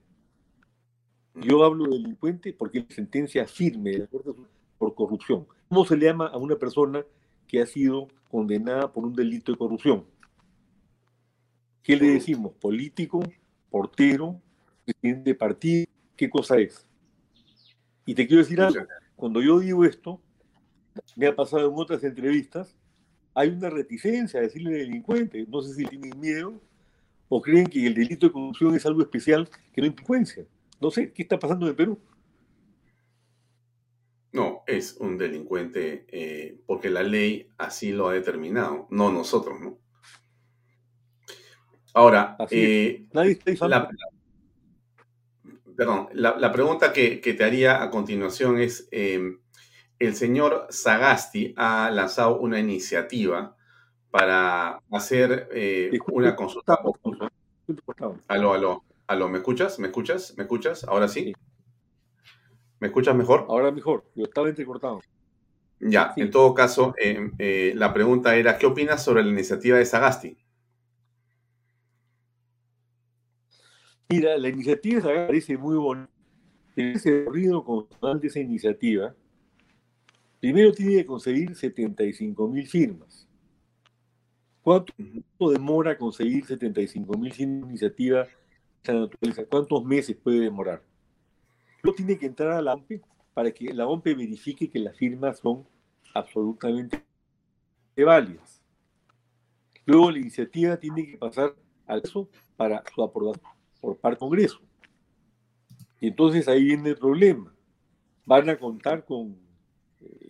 Yo 1.37 1.65
hablo 1.65 1.85
de 1.85 1.99
delincuente 1.99 2.53
porque 2.53 2.79
es 2.81 2.95
sentencia 2.95 3.47
firme 3.47 3.91
de 3.91 3.99
la 4.01 4.07
Corte 4.07 4.31
por 4.79 4.95
corrupción. 4.95 5.47
¿Cómo 5.69 5.85
se 5.85 5.97
le 5.97 6.07
llama 6.07 6.27
a 6.27 6.37
una 6.37 6.57
persona 6.57 7.05
que 7.49 7.61
ha 7.61 7.67
sido 7.67 8.09
condenada 8.31 8.93
por 8.93 9.05
un 9.05 9.15
delito 9.15 9.51
de 9.53 9.59
corrupción? 9.59 10.05
¿Qué 11.85 11.97
le 11.97 12.07
decimos? 12.07 12.55
Político, 12.55 13.23
portero, 13.71 14.41
presidente 14.87 15.31
de 15.31 15.35
partido, 15.35 15.87
¿qué 16.17 16.31
cosa 16.31 16.57
es? 16.57 16.89
Y 18.07 18.15
te 18.15 18.27
quiero 18.27 18.43
decir 18.43 18.59
algo, 18.63 18.87
cuando 19.15 19.43
yo 19.43 19.61
digo 19.61 19.85
esto, 19.85 20.19
me 21.15 21.27
ha 21.27 21.37
pasado 21.37 21.69
en 21.69 21.75
otras 21.77 22.03
entrevistas, 22.03 22.75
hay 23.35 23.51
una 23.51 23.69
reticencia 23.69 24.41
a 24.41 24.43
decirle 24.45 24.79
delincuente, 24.79 25.45
no 25.47 25.61
sé 25.61 25.75
si 25.75 25.85
tienen 25.85 26.19
miedo 26.19 26.59
o 27.29 27.43
creen 27.43 27.67
que 27.67 27.87
el 27.87 27.95
delito 27.95 28.27
de 28.27 28.33
corrupción 28.33 28.75
es 28.75 28.87
algo 28.87 29.03
especial 29.03 29.47
que 29.73 29.83
no 29.83 29.89
delincuencia. 29.89 30.47
No 30.81 30.91
sé, 30.91 31.13
¿qué 31.13 31.23
está 31.23 31.39
pasando 31.39 31.69
en 31.69 31.77
Perú? 31.77 31.99
No, 34.33 34.63
es 34.67 34.97
un 35.01 35.19
delincuente 35.19 36.07
eh, 36.09 36.59
porque 36.67 36.89
la 36.89 37.03
ley 37.03 37.49
así 37.59 37.93
lo 37.93 38.09
ha 38.09 38.15
determinado, 38.15 38.87
no 38.91 39.13
nosotros, 39.13 39.61
¿no? 39.61 39.84
Ahora, 41.95 42.37
eh, 42.51 43.07
Nadie 43.13 43.39
está 43.47 43.69
la, 43.69 43.89
perdón, 45.77 46.09
la, 46.13 46.37
la 46.37 46.53
pregunta 46.53 46.93
que, 46.93 47.21
que, 47.21 47.35
te 47.35 47.45
haría 47.45 47.83
a 47.83 47.91
continuación 47.91 48.59
es, 48.59 48.89
eh, 48.91 49.39
el 50.01 50.17
señor 50.17 50.67
Sagasti 50.71 51.55
ha 51.57 51.91
lanzado 51.91 52.41
una 52.41 52.59
iniciativa 52.59 53.57
para 54.11 54.81
hacer 54.91 55.49
eh, 55.53 55.97
una 56.13 56.35
consulta. 56.35 56.81
Aló, 58.29 58.55
aló, 58.55 58.85
aló, 59.07 59.29
¿me 59.29 59.39
escuchas? 59.39 59.79
¿Me 59.79 59.87
escuchas? 59.87 60.35
¿Me 60.37 60.43
escuchas? 60.43 60.85
¿Ahora 60.85 61.07
sí? 61.07 61.33
¿Me 62.81 62.89
escuchas 62.89 63.15
mejor? 63.15 63.47
Ahora 63.49 63.71
mejor, 63.71 64.05
yo 64.15 64.25
estaba 64.25 64.49
entrecortado. 64.49 65.01
Ya, 65.81 66.13
sí. 66.15 66.23
en 66.23 66.31
todo 66.31 66.55
caso, 66.55 66.95
eh, 66.99 67.73
la 67.77 67.93
pregunta 67.95 68.37
era, 68.37 68.59
¿qué 68.59 68.67
opinas 68.67 69.03
sobre 69.03 69.23
la 69.23 69.31
iniciativa 69.31 69.79
de 69.79 69.87
Sagasti? 69.87 70.44
Mira, 74.15 74.39
la 74.39 74.49
iniciativa 74.49 75.03
parece 75.03 75.59
muy 75.59 75.75
bonita. 75.75 76.09
Ese 76.77 77.25
ruido 77.25 77.65
constante 77.65 78.29
esa 78.29 78.39
iniciativa, 78.39 79.13
primero 80.39 80.71
tiene 80.73 80.99
que 80.99 81.07
conseguir 81.07 81.57
75 81.57 82.47
mil 82.47 82.69
firmas. 82.69 83.27
¿Cuánto 84.63 84.93
demora 85.51 85.99
conseguir 85.99 86.45
75 86.45 87.19
mil 87.19 87.33
firmas 87.33 87.71
iniciativa? 87.71 88.25
¿Cuántos 89.51 89.85
meses 89.85 90.15
puede 90.15 90.39
demorar? 90.39 90.81
Luego 91.83 91.97
tiene 91.97 92.17
que 92.17 92.27
entrar 92.27 92.53
a 92.53 92.63
la 92.63 92.75
OMPE 92.75 93.01
para 93.35 93.51
que 93.51 93.75
la 93.75 93.89
OMPE 93.89 94.15
verifique 94.15 94.71
que 94.71 94.79
las 94.79 94.97
firmas 94.97 95.41
son 95.41 95.67
absolutamente 96.15 97.03
válidas. 97.97 98.63
Luego 99.85 100.13
la 100.13 100.21
iniciativa 100.21 100.77
tiene 100.77 101.05
que 101.05 101.19
pasar 101.19 101.57
al 101.89 102.01
Congreso 102.01 102.29
para 102.57 102.85
su 102.95 103.03
aprobación 103.03 103.54
por 103.85 103.99
parte 103.99 104.15
del 104.15 104.21
Congreso. 104.21 104.61
Y 106.01 106.09
entonces 106.09 106.49
ahí 106.49 106.65
viene 106.65 106.91
el 106.91 106.97
problema. 106.97 107.55
Van 108.25 108.49
a 108.49 108.57
contar 108.57 109.05
con 109.05 109.37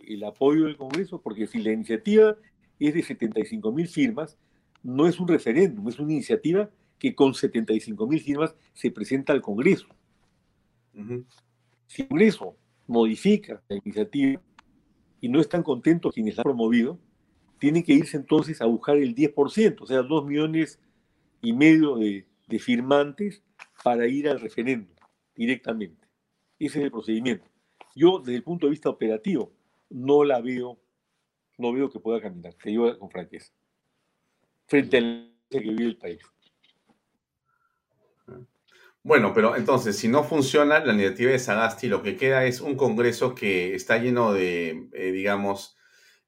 el 0.07 0.23
apoyo 0.23 0.65
del 0.65 0.77
Congreso, 0.77 1.21
porque 1.21 1.47
si 1.47 1.61
la 1.61 1.71
iniciativa 1.71 2.35
es 2.79 2.93
de 2.93 3.01
75 3.01 3.71
mil 3.71 3.87
firmas, 3.87 4.37
no 4.83 5.07
es 5.07 5.19
un 5.19 5.27
referéndum, 5.27 5.87
es 5.87 5.99
una 5.99 6.13
iniciativa 6.13 6.69
que 6.99 7.15
con 7.15 7.33
75 7.33 8.07
mil 8.07 8.19
firmas 8.19 8.55
se 8.73 8.91
presenta 8.91 9.33
al 9.33 9.41
Congreso. 9.41 9.87
Uh 10.93 11.01
-huh. 11.01 11.25
Si 11.87 12.01
el 12.01 12.07
Congreso 12.09 12.55
modifica 12.87 13.61
la 13.67 13.77
iniciativa 13.77 14.41
y 15.21 15.29
no 15.29 15.39
están 15.39 15.63
contentos 15.63 16.13
quienes 16.13 16.35
la 16.35 16.41
han 16.41 16.45
promovido, 16.45 16.99
tienen 17.57 17.83
que 17.83 17.93
irse 17.93 18.17
entonces 18.17 18.61
a 18.61 18.65
buscar 18.65 18.97
el 18.97 19.15
10%, 19.15 19.81
o 19.81 19.87
sea, 19.87 20.01
dos 20.03 20.25
millones 20.25 20.79
y 21.41 21.53
medio 21.53 21.95
de, 21.95 22.25
de 22.47 22.59
firmantes 22.59 23.43
para 23.83 24.07
ir 24.07 24.29
al 24.29 24.39
referéndum 24.39 24.95
directamente. 25.35 26.07
Ese 26.59 26.79
es 26.79 26.85
el 26.85 26.91
procedimiento. 26.91 27.47
Yo, 27.95 28.19
desde 28.19 28.37
el 28.37 28.43
punto 28.43 28.67
de 28.67 28.71
vista 28.71 28.89
operativo, 28.89 29.51
no 29.89 30.23
la 30.23 30.41
veo, 30.41 30.79
no 31.57 31.73
veo 31.73 31.89
que 31.89 31.99
pueda 31.99 32.21
caminar, 32.21 32.53
te 32.55 32.69
digo 32.69 32.97
con 32.97 33.09
franqueza, 33.09 33.53
frente 34.67 34.97
al 34.97 35.31
que 35.49 35.59
vive 35.59 35.85
el 35.85 35.97
país. 35.97 36.19
Bueno, 39.03 39.33
pero 39.35 39.55
entonces, 39.55 39.95
si 39.95 40.07
no 40.07 40.23
funciona 40.23 40.79
la 40.79 40.93
iniciativa 40.93 41.31
de 41.31 41.37
Sagasti, 41.37 41.87
lo 41.87 42.01
que 42.01 42.17
queda 42.17 42.45
es 42.45 42.59
un 42.59 42.75
Congreso 42.75 43.35
que 43.35 43.75
está 43.75 43.99
lleno 43.99 44.33
de, 44.33 44.89
eh, 44.93 45.11
digamos, 45.11 45.77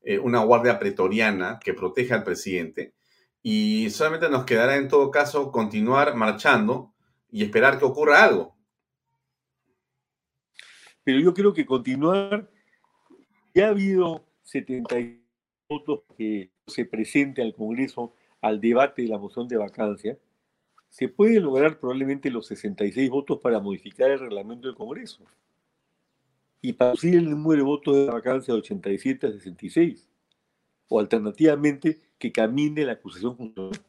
eh, 0.03 0.19
una 0.19 0.43
guardia 0.43 0.77
pretoriana 0.77 1.59
que 1.59 1.73
protege 1.73 2.13
al 2.13 2.23
presidente, 2.23 2.93
y 3.43 3.89
solamente 3.89 4.29
nos 4.29 4.45
quedará 4.45 4.75
en 4.75 4.87
todo 4.87 5.11
caso 5.11 5.51
continuar 5.51 6.15
marchando 6.15 6.93
y 7.31 7.43
esperar 7.43 7.79
que 7.79 7.85
ocurra 7.85 8.23
algo. 8.23 8.55
Pero 11.03 11.19
yo 11.19 11.33
creo 11.33 11.53
que 11.53 11.65
continuar, 11.65 12.49
ya 13.53 13.67
ha 13.67 13.69
habido 13.69 14.25
70 14.43 14.95
votos 15.69 16.01
que 16.17 16.51
se 16.67 16.85
presente 16.85 17.41
al 17.41 17.53
Congreso 17.53 18.13
al 18.41 18.59
debate 18.61 19.01
de 19.01 19.07
la 19.07 19.17
moción 19.17 19.47
de 19.47 19.57
vacancia, 19.57 20.17
se 20.89 21.07
puede 21.07 21.39
lograr 21.39 21.79
probablemente 21.79 22.29
los 22.29 22.47
66 22.47 23.09
votos 23.09 23.39
para 23.39 23.59
modificar 23.59 24.11
el 24.11 24.19
reglamento 24.19 24.67
del 24.67 24.75
Congreso 24.75 25.23
y 26.61 26.73
para 26.73 26.91
reducir 26.91 27.15
el 27.15 27.29
número 27.29 27.61
de 27.61 27.63
votos 27.63 27.95
de 27.95 28.05
vacancia 28.05 28.53
de 28.53 28.59
87 28.59 29.27
a 29.27 29.31
66. 29.31 30.09
O 30.87 30.99
alternativamente, 30.99 31.99
que 32.17 32.31
camine 32.31 32.85
la 32.85 32.93
acusación 32.93 33.35
constitucional, 33.35 33.85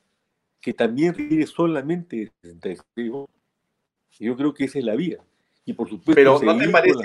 que 0.60 0.74
también 0.74 1.14
requiere 1.14 1.46
solamente 1.46 2.32
66 2.42 3.10
votos. 3.10 3.34
Yo 4.18 4.36
creo 4.36 4.52
que 4.52 4.64
esa 4.64 4.78
es 4.78 4.84
la 4.84 4.96
vía. 4.96 5.18
Y 5.64 5.74
por 5.74 5.88
supuesto, 5.88 6.14
Pero 6.14 6.40
¿no 6.40 6.58
te, 6.58 6.68
parece. 6.68 6.96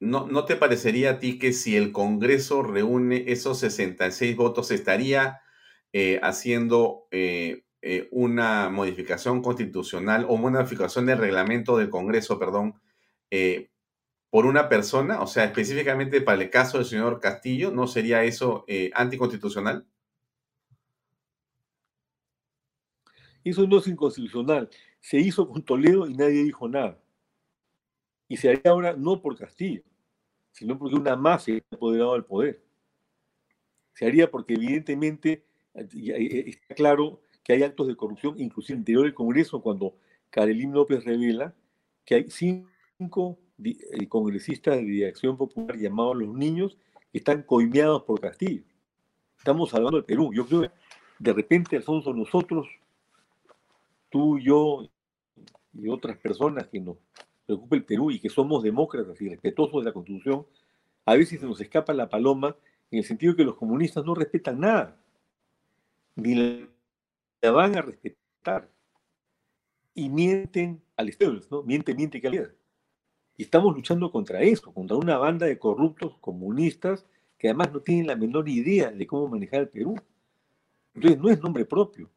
¿no, 0.00 0.26
¿no 0.26 0.44
te 0.44 0.56
parecería 0.56 1.10
a 1.12 1.18
ti 1.18 1.38
que 1.38 1.52
si 1.52 1.76
el 1.76 1.92
Congreso 1.92 2.62
reúne 2.62 3.24
esos 3.26 3.58
66 3.58 4.36
votos, 4.36 4.70
estaría 4.70 5.40
eh, 5.92 6.20
haciendo 6.22 7.08
eh, 7.10 7.64
eh, 7.80 8.08
una 8.10 8.70
modificación 8.70 9.40
constitucional 9.40 10.26
o 10.28 10.34
una 10.34 10.60
modificación 10.60 11.06
del 11.06 11.18
reglamento 11.18 11.76
del 11.76 11.90
Congreso, 11.90 12.36
perdón, 12.36 12.74
eh, 13.30 13.70
por 14.30 14.46
una 14.46 14.68
persona, 14.68 15.20
o 15.22 15.26
sea, 15.26 15.44
específicamente 15.44 16.20
para 16.20 16.42
el 16.42 16.50
caso 16.50 16.78
del 16.78 16.86
señor 16.86 17.20
Castillo, 17.20 17.70
¿no 17.70 17.86
sería 17.86 18.24
eso 18.24 18.64
eh, 18.68 18.90
anticonstitucional? 18.94 19.86
Eso 23.42 23.66
no 23.66 23.78
es 23.78 23.86
inconstitucional. 23.86 24.68
Se 25.00 25.18
hizo 25.18 25.48
con 25.48 25.62
Toledo 25.62 26.06
y 26.06 26.14
nadie 26.14 26.44
dijo 26.44 26.68
nada. 26.68 26.98
Y 28.28 28.36
se 28.36 28.50
haría 28.50 28.70
ahora 28.70 28.92
no 28.92 29.22
por 29.22 29.38
Castillo, 29.38 29.82
sino 30.52 30.78
porque 30.78 30.96
una 30.96 31.16
mafia 31.16 31.62
ha 31.70 31.74
apoderado 31.74 32.12
al 32.12 32.26
poder. 32.26 32.62
Se 33.94 34.04
haría 34.06 34.30
porque 34.30 34.54
evidentemente 34.54 35.44
está 35.72 36.74
claro 36.74 37.22
que 37.42 37.54
hay 37.54 37.62
actos 37.62 37.86
de 37.86 37.96
corrupción, 37.96 38.38
inclusive 38.38 38.78
interior 38.78 39.04
del 39.04 39.14
Congreso, 39.14 39.62
cuando 39.62 39.96
Carolín 40.28 40.72
López 40.72 41.04
revela 41.04 41.54
que 42.04 42.16
hay 42.16 42.26
cinco 42.28 43.38
congresistas 44.08 44.76
de 44.76 45.06
Acción 45.06 45.36
Popular 45.36 45.76
llamados 45.76 46.16
los 46.16 46.34
niños 46.34 46.76
que 47.12 47.18
están 47.18 47.42
coimeados 47.42 48.02
por 48.02 48.20
Castillo. 48.20 48.62
Estamos 49.36 49.72
hablando 49.74 49.96
del 49.96 50.04
Perú. 50.04 50.30
Yo 50.32 50.46
creo 50.46 50.62
que 50.62 50.70
de 51.18 51.32
repente, 51.32 51.76
Alfonso, 51.76 52.12
nosotros, 52.12 52.68
tú, 54.10 54.38
yo 54.38 54.88
y 55.74 55.88
otras 55.88 56.16
personas 56.18 56.66
que 56.68 56.80
nos 56.80 56.96
preocupa 57.46 57.76
el 57.76 57.84
Perú 57.84 58.10
y 58.10 58.20
que 58.20 58.28
somos 58.28 58.62
demócratas 58.62 59.20
y 59.20 59.28
respetuosos 59.28 59.80
de 59.80 59.84
la 59.86 59.92
Constitución, 59.92 60.46
a 61.04 61.14
veces 61.14 61.40
se 61.40 61.46
nos 61.46 61.60
escapa 61.60 61.92
la 61.92 62.08
paloma 62.08 62.56
en 62.90 62.98
el 62.98 63.04
sentido 63.04 63.32
de 63.32 63.38
que 63.38 63.44
los 63.44 63.56
comunistas 63.56 64.04
no 64.04 64.14
respetan 64.14 64.60
nada, 64.60 65.00
ni 66.16 66.66
la 67.40 67.50
van 67.50 67.76
a 67.76 67.82
respetar. 67.82 68.68
Y 69.94 70.08
mienten 70.08 70.80
al 70.96 71.08
Estado, 71.08 71.40
¿no? 71.50 71.62
Miente, 71.62 71.94
miente 71.94 72.20
calidad. 72.20 72.50
Y 73.38 73.44
estamos 73.44 73.72
luchando 73.72 74.10
contra 74.10 74.42
eso, 74.42 74.74
contra 74.74 74.96
una 74.96 75.16
banda 75.16 75.46
de 75.46 75.60
corruptos 75.60 76.18
comunistas 76.18 77.06
que 77.38 77.46
además 77.46 77.72
no 77.72 77.80
tienen 77.80 78.08
la 78.08 78.16
menor 78.16 78.48
idea 78.48 78.90
de 78.90 79.06
cómo 79.06 79.28
manejar 79.28 79.60
el 79.60 79.68
Perú. 79.68 79.94
Entonces 80.92 81.20
no 81.20 81.30
es 81.30 81.40
nombre 81.40 81.64
propio, 81.64 82.10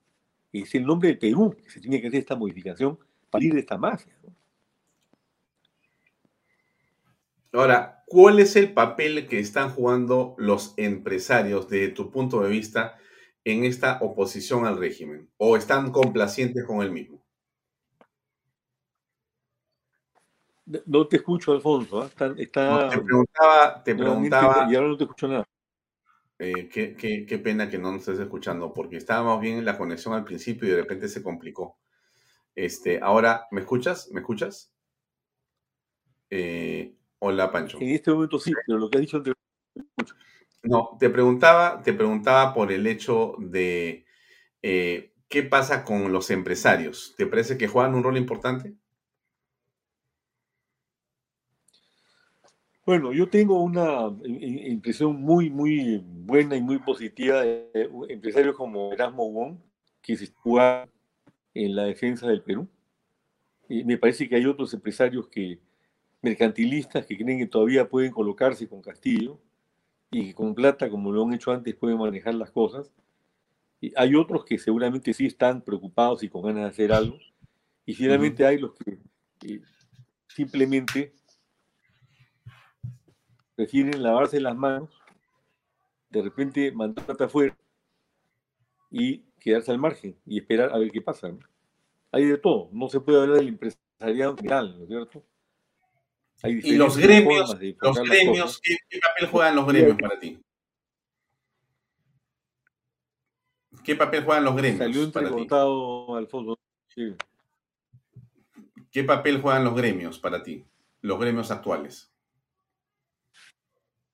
es 0.52 0.74
el 0.74 0.84
nombre 0.84 1.10
del 1.10 1.20
Perú 1.20 1.56
que 1.56 1.70
se 1.70 1.80
tiene 1.80 2.02
que 2.02 2.08
hacer 2.08 2.22
esta 2.22 2.36
modificación 2.36 2.98
para 3.30 3.46
ir 3.46 3.54
de 3.54 3.60
esta 3.60 3.78
mafia. 3.78 4.12
Ahora, 7.54 8.04
¿cuál 8.08 8.40
es 8.40 8.56
el 8.56 8.74
papel 8.74 9.28
que 9.28 9.38
están 9.38 9.70
jugando 9.70 10.34
los 10.40 10.74
empresarios 10.78 11.70
desde 11.70 11.90
tu 11.90 12.10
punto 12.10 12.42
de 12.42 12.50
vista 12.50 12.98
en 13.44 13.64
esta 13.64 14.00
oposición 14.02 14.66
al 14.66 14.80
régimen? 14.80 15.30
¿O 15.38 15.56
están 15.56 15.92
complacientes 15.92 16.64
con 16.66 16.82
él 16.82 16.92
mismo? 16.92 17.22
No 20.86 21.08
te 21.08 21.18
escucho, 21.18 21.52
Alfonso. 21.52 22.04
¿eh? 22.04 22.08
Está, 22.08 22.34
está... 22.38 22.70
No, 22.70 22.90
te 22.90 23.02
preguntaba, 23.02 23.84
te 23.84 23.96
preguntaba. 23.96 24.68
Y 24.72 24.76
ahora 24.76 24.88
no 24.90 24.98
te 24.98 25.04
escucho 25.04 25.28
nada. 25.28 25.44
Eh, 26.40 26.70
qué, 26.70 26.96
qué, 26.96 27.26
qué, 27.26 27.38
pena 27.38 27.70
que 27.70 27.78
no 27.78 27.92
nos 27.92 28.02
estés 28.02 28.20
escuchando, 28.20 28.74
porque 28.74 28.98
estábamos 28.98 29.40
bien 29.42 29.60
en 29.60 29.66
la 29.66 29.78
conexión 29.78 30.16
al 30.16 30.24
principio 30.24 30.68
y 30.68 30.72
de 30.72 30.78
repente 30.78 31.08
se 31.08 31.22
complicó. 31.22 31.78
Este, 32.56 33.00
ahora, 33.00 33.48
¿me 33.52 33.62
escuchas? 33.62 34.10
¿Me 34.12 34.22
escuchas? 34.22 34.74
Eh, 36.30 36.96
hola, 37.20 37.52
Pancho. 37.52 37.78
En 37.80 37.90
este 37.90 38.12
momento 38.12 38.40
sí, 38.40 38.54
pero 38.66 38.80
lo 38.80 38.90
que 38.90 38.98
has 38.98 39.02
dicho 39.02 39.18
antes. 39.18 39.34
No, 40.64 40.98
te 41.00 41.10
preguntaba, 41.10 41.82
te 41.84 41.94
preguntaba 41.94 42.54
por 42.54 42.72
el 42.72 42.88
hecho 42.88 43.36
de 43.40 44.06
eh, 44.62 45.14
qué 45.28 45.44
pasa 45.44 45.84
con 45.84 46.12
los 46.12 46.32
empresarios. 46.32 47.14
¿Te 47.18 47.28
parece 47.28 47.58
que 47.58 47.68
juegan 47.68 47.96
un 47.96 48.04
rol 48.04 48.18
importante? 48.18 48.76
Bueno, 52.92 53.14
yo 53.14 53.30
tengo 53.30 53.64
una 53.64 54.14
impresión 54.26 55.16
muy, 55.22 55.50
muy 55.50 56.04
buena 56.06 56.58
y 56.58 56.62
muy 56.62 56.78
positiva 56.78 57.42
de 57.42 57.89
empresarios 58.10 58.54
como 58.54 58.92
Erasmo 58.92 59.32
Wong, 59.32 59.60
que 60.02 60.18
se 60.18 60.26
sitúa 60.26 60.89
en 61.54 61.74
la 61.74 61.86
defensa 61.86 62.28
del 62.28 62.42
Perú. 62.42 62.68
Y 63.70 63.86
me 63.86 63.98
parece 63.98 64.28
que 64.28 64.36
hay 64.36 64.46
otros 64.46 64.74
empresarios 64.74 65.30
que, 65.30 65.62
mercantilistas 66.22 67.06
que 67.06 67.16
creen 67.18 67.39
que 67.39 67.48
todavía 67.48 67.88
pueden 67.88 68.12
colocarse 68.12 68.68
con 68.68 68.82
Castillo 68.82 69.39
y 70.12 70.26
que 70.26 70.34
con 70.34 70.54
plata, 70.54 70.89
como 70.89 71.14
lo 71.14 71.24
han 71.24 71.34
hecho 71.34 71.54
antes, 71.54 71.74
pueden 71.76 71.98
manejar 71.98 72.36
las 72.36 72.52
cosas. 72.52 72.92
Y 73.80 73.94
hay 73.96 74.16
otros 74.16 74.44
que 74.44 74.60
seguramente 74.60 75.14
sí 75.14 75.28
están 75.28 75.62
preocupados 75.62 76.24
y 76.24 76.28
con 76.28 76.42
ganas 76.42 76.64
de 76.64 76.70
hacer 76.70 76.92
algo. 76.92 77.18
Y 77.86 77.94
finalmente 77.94 78.46
hay 78.46 78.58
los 78.58 78.74
que 78.74 79.00
eh, 79.48 79.62
simplemente 80.28 81.14
prefieren 83.56 84.02
lavarse 84.02 84.39
las 84.39 84.56
manos, 84.56 84.89
de 86.10 86.22
repente 86.22 86.72
mandar 86.72 87.06
plata 87.06 87.26
afuera 87.26 87.58
y 88.89 89.20
quedarse 89.39 89.72
al 89.72 89.80
margen 89.80 90.18
y 90.26 90.39
esperar 90.39 90.74
a 90.74 90.78
ver 90.78 90.91
qué 90.91 91.02
pasa. 91.02 91.32
Hay 92.12 92.26
de 92.26 92.38
todo, 92.38 92.70
no 92.72 92.89
se 92.89 92.99
puede 92.99 93.22
hablar 93.22 93.38
del 93.38 93.49
empresariado 93.49 94.32
en 94.32 94.38
general, 94.38 94.78
¿no 94.78 94.84
es 94.84 94.89
cierto? 94.89 95.24
y 96.43 96.76
los 96.76 96.97
gremios, 96.97 97.56
los 97.82 97.99
gremios 97.99 98.60
¿qué, 98.64 98.99
papel 98.99 99.30
juegan 99.30 99.56
los 99.56 99.68
gremios 99.68 99.97
para 100.02 100.20
ti? 100.20 100.39
¿Qué 103.84 103.95
papel 103.95 104.24
juegan 104.24 104.43
los 104.45 104.56
gremios? 104.56 104.80
Salió 104.80 105.12
para 105.12 105.36
ti? 105.36 105.47
Alfonso. 106.18 106.60
¿Qué 108.91 109.04
papel 109.04 109.41
juegan 109.41 109.64
los 109.64 109.76
gremios 109.76 110.20
para 110.20 110.43
ti? 110.43 110.66
Los 111.02 111.20
gremios 111.20 111.52
actuales. 111.52 112.11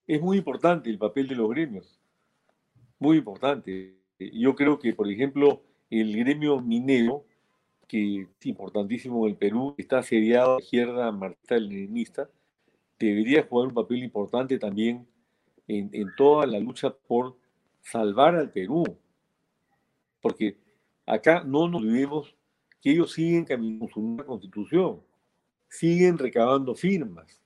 Es 0.08 0.22
muy 0.22 0.38
importante 0.38 0.90
el 0.90 0.98
papel 0.98 1.28
de 1.28 1.36
los 1.36 1.50
gremios. 1.50 2.00
Muy 2.98 3.18
importante. 3.18 3.96
Yo 4.18 4.56
creo 4.56 4.80
que, 4.80 4.94
por 4.94 5.10
ejemplo, 5.10 5.62
el 5.90 6.18
gremio 6.18 6.60
minero 6.62 7.26
que 7.88 8.22
es 8.22 8.46
importantísimo 8.46 9.26
en 9.26 9.32
el 9.32 9.38
Perú, 9.38 9.74
está 9.78 10.00
asediado 10.00 10.52
a 10.52 10.56
la 10.56 10.64
izquierda 10.64 11.12
marxista-leninista, 11.12 12.30
debería 13.00 13.44
jugar 13.44 13.70
un 13.70 13.74
papel 13.74 14.04
importante 14.04 14.60
también 14.60 15.08
en, 15.68 16.08
toda 16.18 16.46
la 16.46 16.60
lucha 16.60 16.90
por 16.90 17.38
salvar 17.82 18.36
al 18.36 18.52
Perú. 18.52 18.84
Porque 20.22 20.58
acá 21.06 21.44
no 21.46 21.68
nos 21.70 21.82
olvidemos 21.82 22.36
que 22.82 22.92
ellos 22.92 23.14
siguen 23.14 23.46
caminando 23.46 23.88
su 23.88 24.02
una 24.02 24.24
constitución, 24.26 25.02
siguen 25.70 26.18
recabando 26.18 26.76
firmas, 26.76 27.42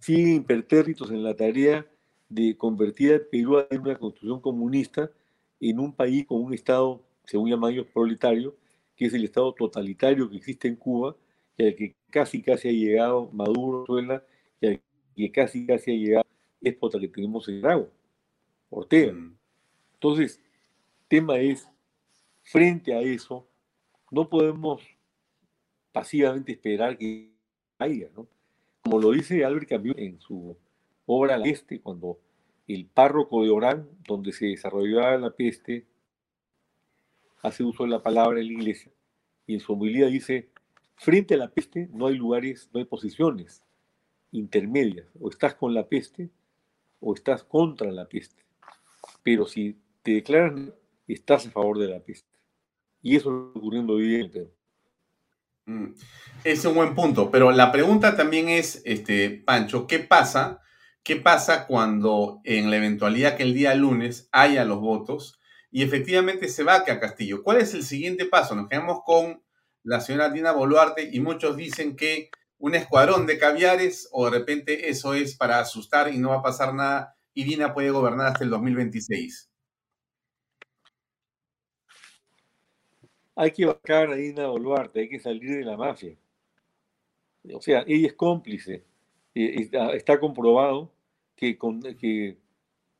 siguen 0.00 0.34
impertérritos 0.34 1.10
en 1.10 1.22
la 1.22 1.34
tarea 1.34 1.86
de 2.28 2.56
convertir 2.56 3.12
al 3.12 3.20
Perú 3.22 3.64
en 3.70 3.80
una 3.80 3.98
constitución 3.98 4.40
comunista 4.40 5.10
en 5.60 5.80
un 5.80 5.92
país 5.92 6.26
con 6.26 6.42
un 6.42 6.54
Estado, 6.54 7.02
según 7.24 7.50
llaman 7.50 7.72
ellos, 7.72 7.86
proletario, 7.92 8.56
que 8.94 9.06
es 9.06 9.14
el 9.14 9.24
Estado 9.24 9.52
totalitario 9.54 10.28
que 10.28 10.36
existe 10.36 10.68
en 10.68 10.76
Cuba, 10.76 11.16
y 11.56 11.66
al 11.66 11.74
que 11.74 11.94
casi 12.10 12.42
casi 12.42 12.68
ha 12.68 12.72
llegado 12.72 13.30
Maduro, 13.32 13.84
Venezuela, 13.88 14.24
y 14.60 14.66
al 14.66 14.80
que 15.16 15.32
casi 15.32 15.66
casi 15.66 15.92
ha 15.92 15.94
llegado 15.94 16.26
Espota 16.60 16.98
que 16.98 17.08
tenemos 17.08 17.48
en 17.48 17.56
Nicaragua, 17.56 17.88
Ortega. 18.70 19.12
Mm. 19.12 19.36
Entonces, 19.94 20.40
el 21.00 21.08
tema 21.08 21.38
es, 21.38 21.68
frente 22.42 22.92
a 22.94 23.00
eso, 23.00 23.46
no 24.10 24.28
podemos 24.28 24.82
pasivamente 25.92 26.52
esperar 26.52 26.96
que 26.98 27.30
haya, 27.78 28.08
¿no? 28.14 28.26
Como 28.86 29.00
lo 29.00 29.10
dice 29.10 29.44
Albert 29.44 29.68
Camus 29.68 29.96
en 29.98 30.20
su 30.20 30.56
obra 31.06 31.36
La 31.36 31.42
Peste, 31.42 31.80
cuando 31.80 32.20
el 32.68 32.86
párroco 32.86 33.42
de 33.42 33.50
Orán, 33.50 33.88
donde 34.06 34.30
se 34.30 34.46
desarrollaba 34.46 35.16
la 35.16 35.30
peste, 35.30 35.88
hace 37.42 37.64
uso 37.64 37.82
de 37.82 37.90
la 37.90 38.00
palabra 38.00 38.38
en 38.38 38.46
la 38.46 38.52
iglesia, 38.52 38.92
y 39.44 39.54
en 39.54 39.60
su 39.60 39.72
homilía 39.72 40.06
dice, 40.06 40.50
frente 40.94 41.34
a 41.34 41.36
la 41.36 41.48
peste 41.48 41.88
no 41.92 42.06
hay 42.06 42.14
lugares, 42.14 42.70
no 42.72 42.78
hay 42.78 42.84
posiciones 42.84 43.64
intermedias, 44.30 45.08
o 45.20 45.30
estás 45.30 45.56
con 45.56 45.74
la 45.74 45.88
peste 45.88 46.30
o 47.00 47.12
estás 47.12 47.42
contra 47.42 47.90
la 47.90 48.08
peste, 48.08 48.44
pero 49.24 49.46
si 49.46 49.80
te 50.04 50.12
declaras, 50.12 50.60
estás 51.08 51.48
a 51.48 51.50
favor 51.50 51.80
de 51.80 51.88
la 51.88 51.98
peste. 51.98 52.30
Y 53.02 53.16
eso 53.16 53.48
está 53.48 53.58
ocurriendo 53.58 53.94
hoy 53.94 54.14
en 54.14 54.30
Perú. 54.30 54.55
Mm, 55.66 55.94
es 56.44 56.64
un 56.64 56.74
buen 56.74 56.94
punto, 56.94 57.30
pero 57.30 57.50
la 57.50 57.72
pregunta 57.72 58.16
también 58.16 58.48
es, 58.48 58.82
este, 58.84 59.30
Pancho, 59.30 59.86
¿qué 59.86 59.98
pasa? 59.98 60.60
¿Qué 61.02 61.16
pasa 61.16 61.66
cuando 61.66 62.40
en 62.44 62.70
la 62.70 62.76
eventualidad 62.76 63.36
que 63.36 63.42
el 63.42 63.54
día 63.54 63.74
lunes 63.74 64.28
haya 64.32 64.64
los 64.64 64.80
votos 64.80 65.40
y 65.70 65.82
efectivamente 65.82 66.48
se 66.48 66.62
va 66.64 66.76
a 66.76 66.84
Castillo. 66.84 67.42
¿Cuál 67.42 67.58
es 67.58 67.74
el 67.74 67.82
siguiente 67.84 68.24
paso? 68.24 68.54
Nos 68.54 68.68
quedamos 68.68 69.00
con 69.04 69.42
la 69.82 70.00
señora 70.00 70.30
Dina 70.30 70.52
Boluarte 70.52 71.08
y 71.12 71.20
muchos 71.20 71.56
dicen 71.56 71.96
que 71.96 72.30
un 72.58 72.74
escuadrón 72.74 73.26
de 73.26 73.38
caviares 73.38 74.08
o 74.12 74.24
de 74.24 74.38
repente 74.38 74.88
eso 74.88 75.14
es 75.14 75.36
para 75.36 75.60
asustar 75.60 76.12
y 76.12 76.18
no 76.18 76.30
va 76.30 76.36
a 76.36 76.42
pasar 76.42 76.74
nada 76.74 77.16
y 77.34 77.44
Dina 77.44 77.74
puede 77.74 77.90
gobernar 77.90 78.28
hasta 78.28 78.44
el 78.44 78.50
2026. 78.50 79.50
Hay 83.36 83.50
que 83.50 83.66
vacar 83.66 84.10
a 84.10 84.16
Dina 84.16 84.48
Boluarte, 84.48 85.00
hay 85.00 85.08
que 85.08 85.20
salir 85.20 85.58
de 85.58 85.64
la 85.64 85.76
mafia. 85.76 86.16
O 87.54 87.60
sea, 87.60 87.84
ella 87.86 88.08
es 88.08 88.14
cómplice. 88.14 88.82
Está, 89.34 90.18
comprobado 90.18 90.90
que, 91.36 91.58
con, 91.58 91.82
que 91.82 92.38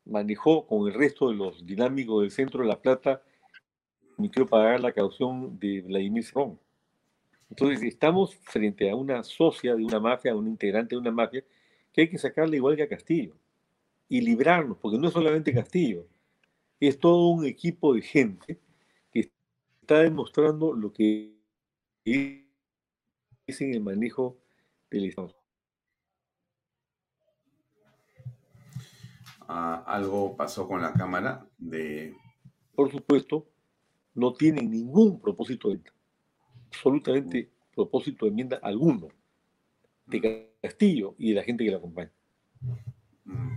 manejó 0.05 0.67
con 0.67 0.87
el 0.87 0.93
resto 0.93 1.29
de 1.29 1.35
los 1.35 1.65
dinámicos 1.65 2.21
del 2.21 2.31
centro 2.31 2.61
de 2.61 2.69
La 2.69 2.79
Plata, 2.79 3.23
permitió 4.15 4.45
pagar 4.45 4.79
la 4.79 4.91
caución 4.91 5.59
de 5.59 5.81
Vladimir 5.81 6.23
Cerrón. 6.23 6.59
Entonces, 7.49 7.81
estamos 7.81 8.35
frente 8.35 8.89
a 8.91 8.95
una 8.95 9.23
socia 9.23 9.75
de 9.75 9.83
una 9.83 9.99
mafia, 9.99 10.33
a 10.33 10.35
un 10.35 10.47
integrante 10.47 10.95
de 10.95 11.01
una 11.01 11.11
mafia, 11.11 11.43
que 11.91 12.01
hay 12.01 12.09
que 12.09 12.19
sacarle 12.19 12.57
igual 12.57 12.75
que 12.75 12.83
a 12.83 12.87
Castillo 12.87 13.35
y 14.07 14.21
librarnos, 14.21 14.77
porque 14.77 14.99
no 14.99 15.07
es 15.07 15.13
solamente 15.13 15.51
Castillo, 15.51 16.05
es 16.79 16.99
todo 16.99 17.29
un 17.29 17.45
equipo 17.45 17.95
de 17.95 18.01
gente 18.01 18.59
está 19.87 20.01
demostrando 20.01 20.73
lo 20.73 20.91
que 20.91 21.33
es 22.03 23.61
en 23.61 23.73
el 23.73 23.79
manejo 23.79 24.37
del 24.91 25.05
Estado. 25.05 25.33
algo 29.47 30.35
pasó 30.35 30.67
con 30.67 30.81
la 30.81 30.91
Cámara 30.91 31.47
de... 31.57 32.13
Por 32.75 32.91
supuesto, 32.91 33.47
no 34.13 34.33
tiene 34.33 34.61
ningún 34.61 35.21
propósito, 35.21 35.69
de, 35.69 35.79
absolutamente 36.65 37.49
propósito 37.73 38.25
de 38.25 38.31
enmienda 38.31 38.59
alguno 38.61 39.07
de 40.05 40.51
Castillo 40.61 41.15
y 41.17 41.29
de 41.29 41.35
la 41.35 41.43
gente 41.43 41.63
que 41.63 41.71
la 41.71 41.77
acompaña. 41.77 42.11
Mm, 43.23 43.55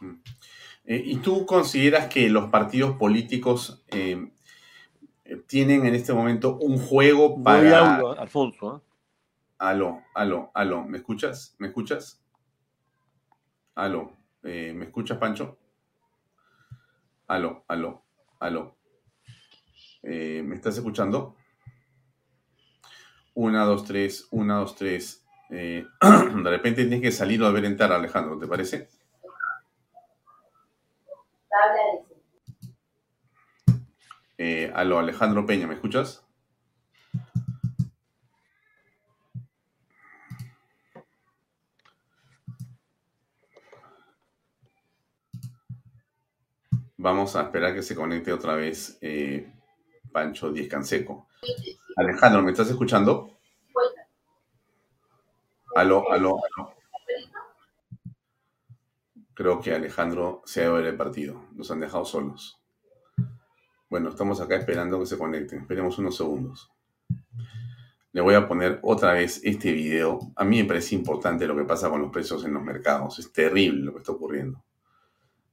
mm. 0.00 0.22
Eh, 0.84 1.02
¿Y 1.06 1.16
tú 1.16 1.46
consideras 1.46 2.08
que 2.12 2.28
los 2.28 2.50
partidos 2.50 2.98
políticos 2.98 3.82
eh, 3.88 4.31
tienen 5.46 5.86
en 5.86 5.94
este 5.94 6.12
momento 6.12 6.56
un 6.56 6.78
juego 6.78 7.42
para... 7.42 7.96
Alfonso. 8.18 8.76
¿eh? 8.76 8.80
Aló, 9.58 10.02
aló, 10.14 10.50
aló, 10.54 10.84
¿me 10.84 10.98
escuchas? 10.98 11.54
¿Me 11.58 11.68
escuchas? 11.68 12.20
Aló. 13.74 14.12
Eh, 14.42 14.72
¿Me 14.74 14.86
escuchas, 14.86 15.18
Pancho? 15.18 15.56
Aló, 17.28 17.64
aló, 17.68 18.02
aló. 18.40 18.76
Eh, 20.02 20.42
¿Me 20.44 20.56
estás 20.56 20.76
escuchando? 20.76 21.36
Una, 23.34 23.64
dos, 23.64 23.84
tres, 23.84 24.26
una, 24.32 24.56
dos, 24.56 24.74
tres. 24.74 25.24
Eh, 25.48 25.86
de 26.00 26.50
repente 26.50 26.82
tienes 26.82 27.00
que 27.00 27.12
salir 27.12 27.40
o 27.42 27.46
a 27.46 27.58
entrar, 27.60 27.92
Alejandro, 27.92 28.38
¿te 28.38 28.46
parece? 28.46 28.88
Aló, 34.74 34.98
Alejandro 34.98 35.46
Peña, 35.46 35.66
¿me 35.66 35.74
escuchas? 35.74 36.24
Vamos 46.96 47.34
a 47.34 47.42
esperar 47.42 47.74
que 47.74 47.82
se 47.82 47.96
conecte 47.96 48.32
otra 48.32 48.54
vez 48.54 48.96
eh, 49.00 49.52
Pancho 50.12 50.52
Díez 50.52 50.68
Canseco. 50.68 51.26
Alejandro, 51.96 52.42
¿me 52.42 52.52
estás 52.52 52.70
escuchando? 52.70 53.38
Aló, 55.74 56.12
aló, 56.12 56.38
aló. 56.56 56.74
Creo 59.34 59.60
que 59.60 59.74
Alejandro 59.74 60.42
se 60.44 60.60
ha 60.60 60.64
ido 60.64 60.76
del 60.78 60.96
partido. 60.96 61.46
Nos 61.54 61.70
han 61.72 61.80
dejado 61.80 62.04
solos. 62.04 62.61
Bueno, 63.92 64.08
estamos 64.08 64.40
acá 64.40 64.56
esperando 64.56 64.98
que 64.98 65.04
se 65.04 65.18
conecten. 65.18 65.60
Esperemos 65.60 65.98
unos 65.98 66.16
segundos. 66.16 66.72
le 68.12 68.22
voy 68.22 68.34
a 68.34 68.48
poner 68.48 68.78
otra 68.80 69.12
vez 69.12 69.42
este 69.44 69.70
video. 69.70 70.32
A 70.34 70.44
mí 70.44 70.62
me 70.62 70.64
parece 70.64 70.94
importante 70.94 71.46
lo 71.46 71.54
que 71.54 71.64
pasa 71.64 71.90
con 71.90 72.00
los 72.00 72.10
precios 72.10 72.42
en 72.46 72.54
los 72.54 72.62
mercados. 72.62 73.18
Es 73.18 73.30
terrible 73.30 73.82
lo 73.82 73.92
que 73.92 73.98
está 73.98 74.12
ocurriendo. 74.12 74.64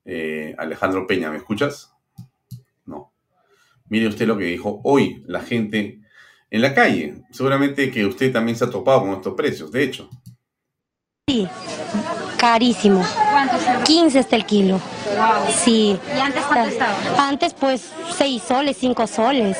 Eh, 0.05 0.55
Alejandro 0.57 1.05
Peña, 1.05 1.29
¿me 1.29 1.35
escuchas? 1.35 1.93
No. 2.85 3.11
Mire 3.89 4.07
usted 4.07 4.25
lo 4.25 4.37
que 4.37 4.45
dijo 4.45 4.79
hoy 4.85 5.21
la 5.27 5.41
gente 5.41 5.99
en 6.49 6.61
la 6.61 6.73
calle. 6.73 7.21
Seguramente 7.31 7.91
que 7.91 8.05
usted 8.05 8.31
también 8.31 8.57
se 8.57 8.63
ha 8.63 8.69
topado 8.69 9.01
con 9.01 9.09
estos 9.09 9.33
precios, 9.33 9.69
de 9.69 9.83
hecho. 9.83 10.09
Sí, 11.27 11.45
carísimo. 12.39 13.03
15 13.83 14.19
está 14.19 14.35
el 14.35 14.45
kilo. 14.45 14.79
Sí. 15.63 15.99
¿Y 16.15 16.19
antes 16.19 16.43
cuánto 16.45 16.69
estaba? 16.69 16.93
Antes 17.17 17.53
pues 17.53 17.89
6 18.17 18.41
soles, 18.47 18.77
5 18.79 19.07
soles. 19.07 19.57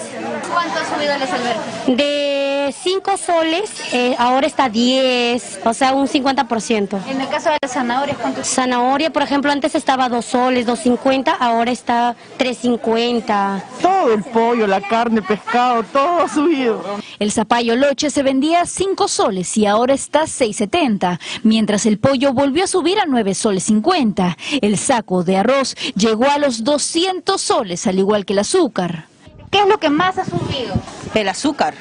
¿Cuánto 0.51 0.79
ha 0.79 0.95
subido 0.95 1.13
el 1.13 1.21
albergue? 1.21 1.95
De 1.95 2.28
5 2.71 3.17
soles, 3.17 3.71
eh, 3.93 4.15
ahora 4.17 4.47
está 4.47 4.69
10, 4.69 5.59
o 5.65 5.73
sea, 5.73 5.93
un 5.93 6.07
50%. 6.07 6.99
En 7.07 7.21
el 7.21 7.27
caso 7.27 7.49
de 7.49 7.57
las 7.61 7.71
zanahorias, 7.71 8.17
¿cuánto? 8.17 8.43
Zanahoria, 8.43 9.11
por 9.11 9.23
ejemplo, 9.23 9.51
antes 9.51 9.75
estaba 9.75 10.09
2 10.09 10.25
soles, 10.25 10.67
2.50, 10.67 11.35
ahora 11.39 11.71
está 11.71 12.15
3.50. 12.37 13.63
Todo 13.81 14.13
el 14.13 14.23
pollo, 14.23 14.67
la 14.67 14.81
carne, 14.81 15.21
pescado, 15.21 15.83
todo 15.83 16.23
ha 16.23 16.27
subido. 16.27 16.83
El 17.19 17.31
zapallo 17.31 17.75
loche 17.75 18.09
se 18.09 18.23
vendía 18.23 18.61
a 18.61 18.65
5 18.65 19.07
soles 19.07 19.57
y 19.57 19.65
ahora 19.65 19.93
está 19.93 20.23
6.70, 20.23 21.19
mientras 21.43 21.85
el 21.85 21.99
pollo 21.99 22.33
volvió 22.33 22.63
a 22.63 22.67
subir 22.67 22.99
a 22.99 23.05
9 23.05 23.33
soles 23.35 23.63
50. 23.63 24.37
El 24.61 24.77
saco 24.77 25.23
de 25.23 25.37
arroz 25.37 25.75
llegó 25.95 26.29
a 26.29 26.37
los 26.37 26.63
200 26.63 27.39
soles, 27.39 27.87
al 27.87 27.99
igual 27.99 28.25
que 28.25 28.33
el 28.33 28.39
azúcar. 28.39 29.05
¿Qué 29.51 29.59
es 29.61 29.67
lo 29.67 29.79
que 29.79 29.89
más 29.89 30.17
ha 30.17 30.25
subido? 30.25 30.75
El 31.13 31.27
azúcar. 31.27 31.73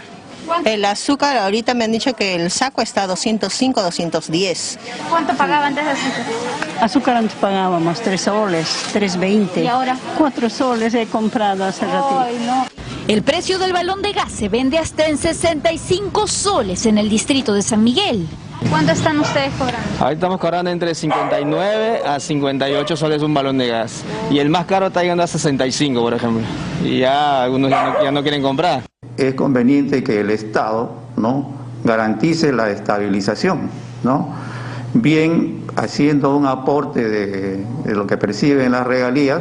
El 0.65 0.85
azúcar, 0.85 1.37
ahorita 1.39 1.75
me 1.75 1.85
han 1.85 1.93
dicho 1.93 2.15
que 2.15 2.35
el 2.35 2.51
saco 2.51 2.83
está 2.83 3.03
a 3.05 3.07
205, 3.07 3.83
210. 3.83 4.79
¿Cuánto 5.09 5.35
pagaba 5.35 5.67
antes 5.67 5.85
de 5.85 5.91
azúcar? 5.91 6.25
Azúcar 6.81 7.17
antes 7.17 7.37
pagábamos 7.39 8.01
3 8.01 8.21
soles, 8.21 8.69
3.20. 8.93 9.65
¿Y 9.65 9.67
ahora? 9.67 9.97
4 10.17 10.51
soles 10.51 10.95
he 10.95 11.07
comprado 11.07 11.65
hace 11.65 11.87
ratito. 11.87 12.21
Ay, 12.21 12.39
no. 12.47 12.67
El 13.09 13.23
precio 13.23 13.59
del 13.59 13.73
balón 13.73 14.03
de 14.03 14.13
gas 14.13 14.31
se 14.31 14.49
vende 14.49 14.79
hasta 14.79 15.07
en 15.07 15.17
65 15.17 16.27
soles 16.27 16.85
en 16.85 16.99
el 16.99 17.09
distrito 17.09 17.55
de 17.55 17.63
San 17.63 17.83
Miguel. 17.83 18.29
¿Cuánto 18.71 18.93
están 18.93 19.19
ustedes 19.21 19.53
cobrando? 19.55 19.89
Ahí 20.01 20.15
estamos 20.15 20.39
cobrando 20.39 20.71
entre 20.71 20.95
59 20.95 22.03
a 22.05 22.19
58 22.21 22.97
soles 22.97 23.23
un 23.23 23.33
balón 23.33 23.57
de 23.59 23.69
gas. 23.69 24.05
Y 24.31 24.39
el 24.41 24.51
más 24.51 24.67
caro 24.67 24.89
está 24.89 25.03
llegando 25.03 25.23
a 25.23 25.27
65, 25.27 26.01
por 26.01 26.15
ejemplo. 26.15 26.43
Y 26.85 26.99
ya 26.99 27.45
algunos 27.45 27.71
ya 27.71 27.83
no, 27.85 28.03
ya 28.05 28.11
no 28.11 28.23
quieren 28.23 28.43
comprar. 28.43 28.83
es 29.17 29.35
conveniente 29.35 30.03
que 30.03 30.21
el 30.21 30.31
Estado 30.31 30.93
¿no? 31.17 31.51
garantice 31.85 32.53
la 32.53 32.71
estabilización, 32.71 33.71
¿no? 34.03 34.35
bien 34.95 35.65
haciendo 35.77 36.37
un 36.37 36.47
aporte 36.47 37.09
de, 37.09 37.65
de 37.85 37.95
lo 37.95 38.07
que 38.07 38.17
perciben 38.17 38.73
las 38.73 38.87
regalías 38.87 39.41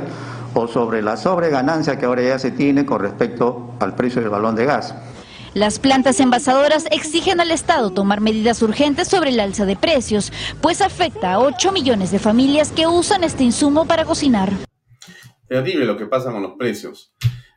o 0.53 0.67
sobre 0.67 1.01
la 1.01 1.17
sobreganancia 1.17 1.97
que 1.97 2.05
ahora 2.05 2.21
ya 2.21 2.39
se 2.39 2.51
tiene 2.51 2.85
con 2.85 3.01
respecto 3.01 3.71
al 3.79 3.95
precio 3.95 4.21
del 4.21 4.29
balón 4.29 4.55
de 4.55 4.65
gas. 4.65 4.93
Las 5.57 5.79
plantas 5.79 6.19
envasadoras 6.19 6.85
exigen 6.91 7.39
al 7.39 7.49
Estado 7.49 7.89
tomar 7.89 8.21
medidas 8.21 8.61
urgentes 8.61 9.07
sobre 9.07 9.31
el 9.31 9.39
alza 9.39 9.65
de 9.65 9.75
precios, 9.75 10.31
pues 10.61 10.81
afecta 10.81 11.33
a 11.33 11.39
8 11.39 11.71
millones 11.71 12.11
de 12.11 12.19
familias 12.19 12.71
que 12.71 12.85
usan 12.85 13.23
este 13.23 13.43
insumo 13.43 13.87
para 13.87 14.05
cocinar. 14.05 14.51
Terrible 15.47 15.85
lo 15.85 15.97
que 15.97 16.05
pasa 16.05 16.31
con 16.31 16.43
los 16.43 16.57
precios. 16.59 17.15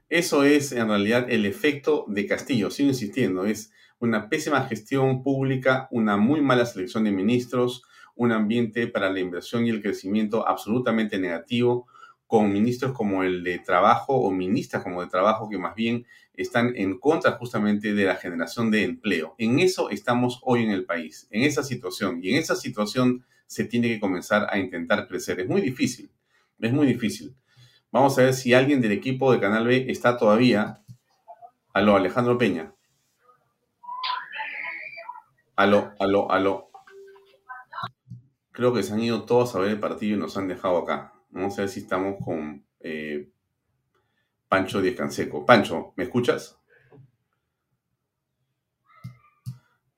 Eso 0.08 0.44
es 0.44 0.72
en 0.72 0.88
realidad 0.88 1.26
el 1.28 1.44
efecto 1.44 2.06
de 2.08 2.24
Castillo, 2.24 2.70
sigo 2.70 2.88
insistiendo, 2.88 3.44
es 3.44 3.70
una 3.98 4.30
pésima 4.30 4.62
gestión 4.62 5.22
pública, 5.22 5.86
una 5.90 6.16
muy 6.16 6.40
mala 6.40 6.64
selección 6.64 7.04
de 7.04 7.12
ministros, 7.12 7.82
un 8.16 8.32
ambiente 8.32 8.86
para 8.86 9.10
la 9.10 9.20
inversión 9.20 9.66
y 9.66 9.68
el 9.68 9.82
crecimiento 9.82 10.48
absolutamente 10.48 11.18
negativo, 11.18 11.86
con 12.26 12.50
ministros 12.50 12.92
como 12.92 13.24
el 13.24 13.44
de 13.44 13.58
trabajo 13.58 14.14
o 14.14 14.30
ministras 14.30 14.84
como 14.84 15.02
de 15.02 15.08
trabajo 15.08 15.50
que 15.50 15.58
más 15.58 15.74
bien 15.74 16.06
están 16.40 16.74
en 16.76 16.98
contra 16.98 17.32
justamente 17.32 17.92
de 17.92 18.04
la 18.04 18.16
generación 18.16 18.70
de 18.70 18.84
empleo. 18.84 19.34
En 19.38 19.58
eso 19.58 19.90
estamos 19.90 20.40
hoy 20.42 20.64
en 20.64 20.70
el 20.70 20.84
país, 20.84 21.28
en 21.30 21.42
esa 21.42 21.62
situación. 21.62 22.20
Y 22.22 22.30
en 22.30 22.36
esa 22.36 22.56
situación 22.56 23.24
se 23.46 23.64
tiene 23.64 23.88
que 23.88 24.00
comenzar 24.00 24.48
a 24.50 24.58
intentar 24.58 25.06
crecer. 25.06 25.40
Es 25.40 25.48
muy 25.48 25.60
difícil, 25.60 26.10
es 26.58 26.72
muy 26.72 26.86
difícil. 26.86 27.34
Vamos 27.92 28.18
a 28.18 28.22
ver 28.22 28.34
si 28.34 28.54
alguien 28.54 28.80
del 28.80 28.92
equipo 28.92 29.32
de 29.32 29.40
Canal 29.40 29.66
B 29.66 29.86
está 29.88 30.16
todavía. 30.16 30.82
Aló, 31.72 31.96
Alejandro 31.96 32.38
Peña. 32.38 32.72
Aló, 35.56 35.92
aló, 35.98 36.30
aló. 36.30 36.70
Creo 38.52 38.72
que 38.72 38.82
se 38.82 38.92
han 38.92 39.00
ido 39.00 39.24
todos 39.24 39.54
a 39.54 39.58
ver 39.58 39.70
el 39.70 39.80
partido 39.80 40.16
y 40.16 40.20
nos 40.20 40.36
han 40.36 40.48
dejado 40.48 40.78
acá. 40.78 41.12
Vamos 41.30 41.58
a 41.58 41.62
ver 41.62 41.68
si 41.68 41.80
estamos 41.80 42.16
con 42.24 42.64
eh, 42.80 43.30
Pancho 44.50 44.82
Díez 44.82 44.96
Canseco. 44.96 45.46
Pancho, 45.46 45.94
¿me 45.96 46.02
escuchas? 46.02 46.58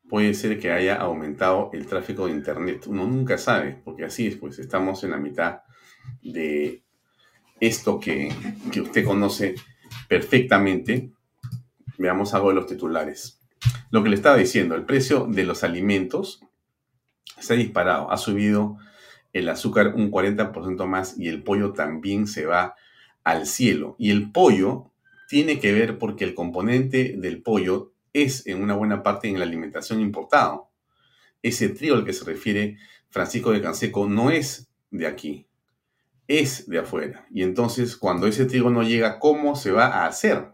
Puede 0.07 0.35
ser 0.35 0.61
que 0.61 0.70
haya 0.70 0.97
aumentado 0.97 1.70
el 1.73 1.87
tráfico 1.87 2.27
de 2.27 2.33
Internet. 2.33 2.87
Uno 2.87 3.07
nunca 3.07 3.39
sabe, 3.39 3.81
porque 3.83 4.05
así 4.05 4.27
es, 4.27 4.37
pues 4.37 4.59
estamos 4.59 5.03
en 5.05 5.12
la 5.12 5.16
mitad 5.16 5.61
de 6.20 6.85
esto 7.61 7.99
que, 7.99 8.31
que 8.70 8.83
usted 8.83 9.07
conoce 9.07 9.55
perfectamente. 10.07 11.12
Veamos 11.97 12.35
algo 12.35 12.51
de 12.51 12.57
los 12.57 12.66
titulares. 12.66 13.41
Lo 13.91 14.03
que 14.03 14.11
le 14.11 14.16
estaba 14.16 14.37
diciendo, 14.37 14.74
el 14.74 14.85
precio 14.85 15.27
de 15.31 15.45
los 15.45 15.65
alimentos 15.65 16.45
se 17.41 17.55
ha 17.55 17.57
disparado, 17.57 18.11
ha 18.11 18.19
subido 18.19 18.77
el 19.33 19.49
azúcar 19.49 19.95
un 19.95 20.11
40% 20.11 20.87
más 20.87 21.19
y 21.19 21.29
el 21.29 21.43
pollo 21.43 21.73
también 21.73 22.27
se 22.27 22.45
va 22.45 22.74
al 23.24 23.47
cielo. 23.47 23.97
Y 23.99 24.11
el 24.11 24.31
pollo 24.31 24.93
tiene 25.28 25.59
que 25.59 25.73
ver 25.73 25.99
porque 25.99 26.24
el 26.24 26.35
componente 26.35 27.15
del 27.16 27.43
pollo 27.43 27.93
es 28.12 28.47
en 28.47 28.62
una 28.62 28.74
buena 28.74 29.03
parte 29.03 29.28
en 29.28 29.39
la 29.39 29.44
alimentación 29.44 30.01
importado. 30.01 30.70
Ese 31.43 31.69
trigo 31.70 31.97
al 31.97 32.05
que 32.05 32.12
se 32.12 32.24
refiere 32.24 32.78
Francisco 33.09 33.53
de 33.53 33.61
Canseco 33.61 34.09
no 34.09 34.31
es 34.31 34.70
de 34.90 35.07
aquí, 35.07 35.47
es 36.28 36.69
de 36.69 36.78
afuera. 36.78 37.27
Y 37.31 37.43
entonces 37.43 37.97
cuando 37.97 38.27
ese 38.27 38.44
trigo 38.44 38.70
no 38.70 38.82
llega, 38.82 39.19
¿cómo 39.19 39.57
se 39.57 39.73
va 39.73 39.86
a 39.86 40.07
hacer? 40.07 40.53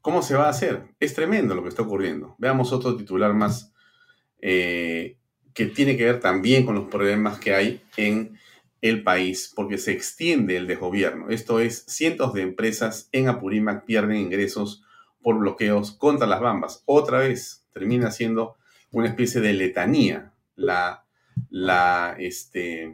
¿Cómo 0.00 0.22
se 0.22 0.34
va 0.34 0.46
a 0.46 0.50
hacer? 0.50 0.88
Es 0.98 1.14
tremendo 1.14 1.54
lo 1.54 1.62
que 1.62 1.68
está 1.68 1.82
ocurriendo. 1.82 2.34
Veamos 2.38 2.72
otro 2.72 2.96
titular 2.96 3.32
más 3.34 3.72
eh, 4.40 5.18
que 5.54 5.66
tiene 5.66 5.96
que 5.96 6.04
ver 6.04 6.18
también 6.18 6.66
con 6.66 6.74
los 6.74 6.88
problemas 6.88 7.38
que 7.38 7.54
hay 7.54 7.82
en 7.96 8.38
el 8.82 9.04
país, 9.04 9.52
porque 9.54 9.78
se 9.78 9.92
extiende 9.92 10.56
el 10.56 10.66
desgobierno. 10.66 11.30
Esto 11.30 11.60
es, 11.60 11.84
cientos 11.86 12.34
de 12.34 12.42
empresas 12.42 13.08
en 13.12 13.28
Apurímac 13.28 13.84
pierden 13.84 14.16
ingresos 14.16 14.82
por 15.22 15.38
bloqueos 15.38 15.92
contra 15.92 16.26
las 16.26 16.40
bambas. 16.40 16.82
Otra 16.84 17.18
vez 17.18 17.64
termina 17.72 18.10
siendo 18.10 18.56
una 18.90 19.08
especie 19.08 19.40
de 19.40 19.52
letanía 19.54 20.32
la, 20.56 22.16
este, 22.18 22.92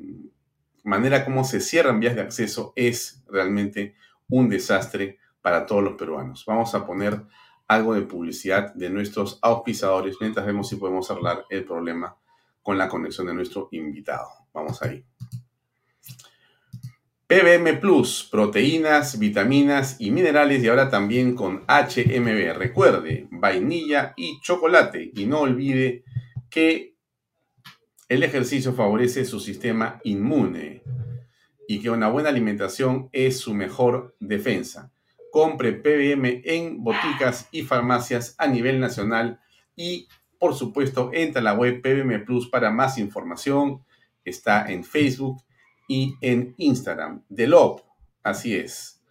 manera 0.85 1.25
como 1.25 1.43
se 1.43 1.61
cierran 1.61 2.01
vías 2.01 2.15
de 2.15 2.21
acceso 2.21 2.73
es 2.77 3.25
realmente 3.27 3.97
un 4.29 4.49
desastre 4.49 5.19
para 5.41 5.65
todos 5.65 5.83
los 5.83 5.95
peruanos. 5.95 6.45
Vamos 6.47 6.75
a 6.75 6.87
poner 6.87 7.23
algo 7.67 7.95
de 7.95 8.03
publicidad 8.03 8.75
de 8.75 8.91
nuestros 8.91 9.39
auspiciadores 9.41 10.17
mientras 10.21 10.47
vemos 10.47 10.69
si 10.69 10.77
podemos 10.77 11.11
hablar 11.11 11.45
el 11.49 11.65
problema 11.65 12.17
con 12.63 12.77
la 12.77 12.89
conexión 12.89 13.27
de 13.27 13.35
nuestro 13.35 13.69
invitado. 13.73 14.29
Vamos 14.53 14.83
ahí. 14.83 15.05
PBM 17.29 17.79
Plus, 17.79 18.27
proteínas, 18.33 19.19
vitaminas 19.19 19.97
y 19.99 20.11
minerales 20.11 20.65
y 20.65 20.69
ahora 20.69 20.89
también 20.89 21.35
con 21.35 21.63
HMB. 21.69 22.57
Recuerde, 22.57 23.29
vainilla 23.31 24.15
y 24.17 24.41
chocolate. 24.41 25.11
Y 25.15 25.27
no 25.27 25.41
olvide 25.41 26.05
que 26.49 26.95
el 28.09 28.23
ejercicio 28.23 28.73
favorece 28.73 29.27
su 29.27 29.41
sistema 29.41 30.01
inmune 30.05 30.83
y 31.69 31.81
que 31.81 31.91
una 31.91 32.09
buena 32.09 32.31
alimentación 32.31 33.11
es 33.13 33.39
su 33.39 33.53
mejor 33.53 34.17
defensa. 34.21 34.91
Compre 35.31 35.75
PBM 35.75 36.41
en 36.47 36.83
boticas 36.83 37.51
y 37.53 37.61
farmacias 37.61 38.37
a 38.39 38.47
nivel 38.47 38.81
nacional 38.81 39.39
y, 39.77 40.09
por 40.39 40.55
supuesto, 40.55 41.11
entra 41.13 41.43
a 41.43 41.45
la 41.45 41.53
web 41.53 41.83
PBM 41.83 42.25
Plus 42.25 42.49
para 42.49 42.71
más 42.71 42.97
información. 42.97 43.85
Está 44.25 44.73
en 44.73 44.83
Facebook 44.83 45.43
y 45.89 46.15
en 46.21 46.55
Instagram. 46.59 47.25
Delop, 47.29 47.81
así 48.23 48.55
es. 48.55 49.03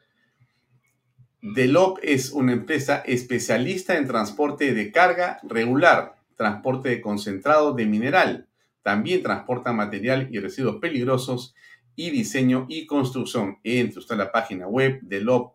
Delop 1.42 2.00
es 2.02 2.32
una 2.32 2.54
empresa 2.54 3.04
especialista 3.06 3.98
en 3.98 4.08
transporte 4.08 4.74
de 4.74 4.92
carga 4.92 5.40
regular, 5.44 6.16
transporte 6.36 6.90
de 6.90 7.02
concentrado 7.02 7.74
de 7.74 7.86
mineral. 7.86 8.48
También 8.82 9.22
transporta 9.22 9.74
material 9.74 10.30
y 10.32 10.40
residuos 10.40 10.78
peligrosos 10.78 11.54
y 11.96 12.12
diseño 12.12 12.66
y 12.70 12.86
construcción. 12.86 13.58
Entre 13.64 14.00
usted 14.00 14.16
a 14.16 14.20
la 14.20 14.32
página 14.32 14.68
web 14.68 15.00
delop.pe. 15.02 15.52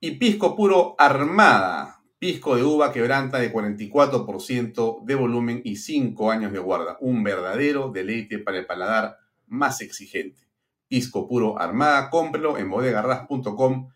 Y 0.00 0.12
pisco 0.12 0.56
puro 0.56 0.94
Armada, 0.96 1.97
pisco 2.18 2.56
de 2.56 2.64
uva 2.64 2.92
quebranta 2.92 3.38
de 3.38 3.52
44% 3.52 5.04
de 5.04 5.14
volumen 5.14 5.60
y 5.64 5.76
5 5.76 6.30
años 6.30 6.52
de 6.52 6.58
guarda. 6.58 6.96
Un 7.00 7.22
verdadero 7.22 7.90
deleite 7.90 8.38
para 8.38 8.58
el 8.58 8.66
paladar 8.66 9.18
más 9.46 9.80
exigente. 9.80 10.48
Pisco 10.88 11.28
puro 11.28 11.60
Armada, 11.60 12.10
cómprelo 12.10 12.58
en 12.58 12.70
bodegarras.com 12.70 13.90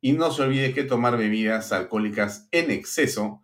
y 0.00 0.12
no 0.12 0.30
se 0.30 0.42
olvide 0.42 0.72
que 0.72 0.84
tomar 0.84 1.16
bebidas 1.16 1.72
alcohólicas 1.72 2.48
en 2.52 2.70
exceso 2.70 3.42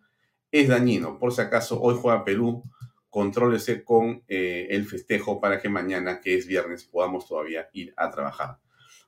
es 0.50 0.68
dañino. 0.68 1.18
Por 1.18 1.32
si 1.32 1.40
acaso, 1.40 1.80
hoy 1.80 1.96
juega 2.00 2.24
Perú, 2.24 2.62
contrólese 3.10 3.84
con 3.84 4.22
eh, 4.28 4.68
el 4.70 4.86
festejo 4.86 5.40
para 5.40 5.60
que 5.60 5.68
mañana, 5.68 6.20
que 6.20 6.36
es 6.36 6.46
viernes, 6.46 6.84
podamos 6.84 7.26
todavía 7.26 7.68
ir 7.72 7.92
a 7.96 8.10
trabajar. 8.10 8.58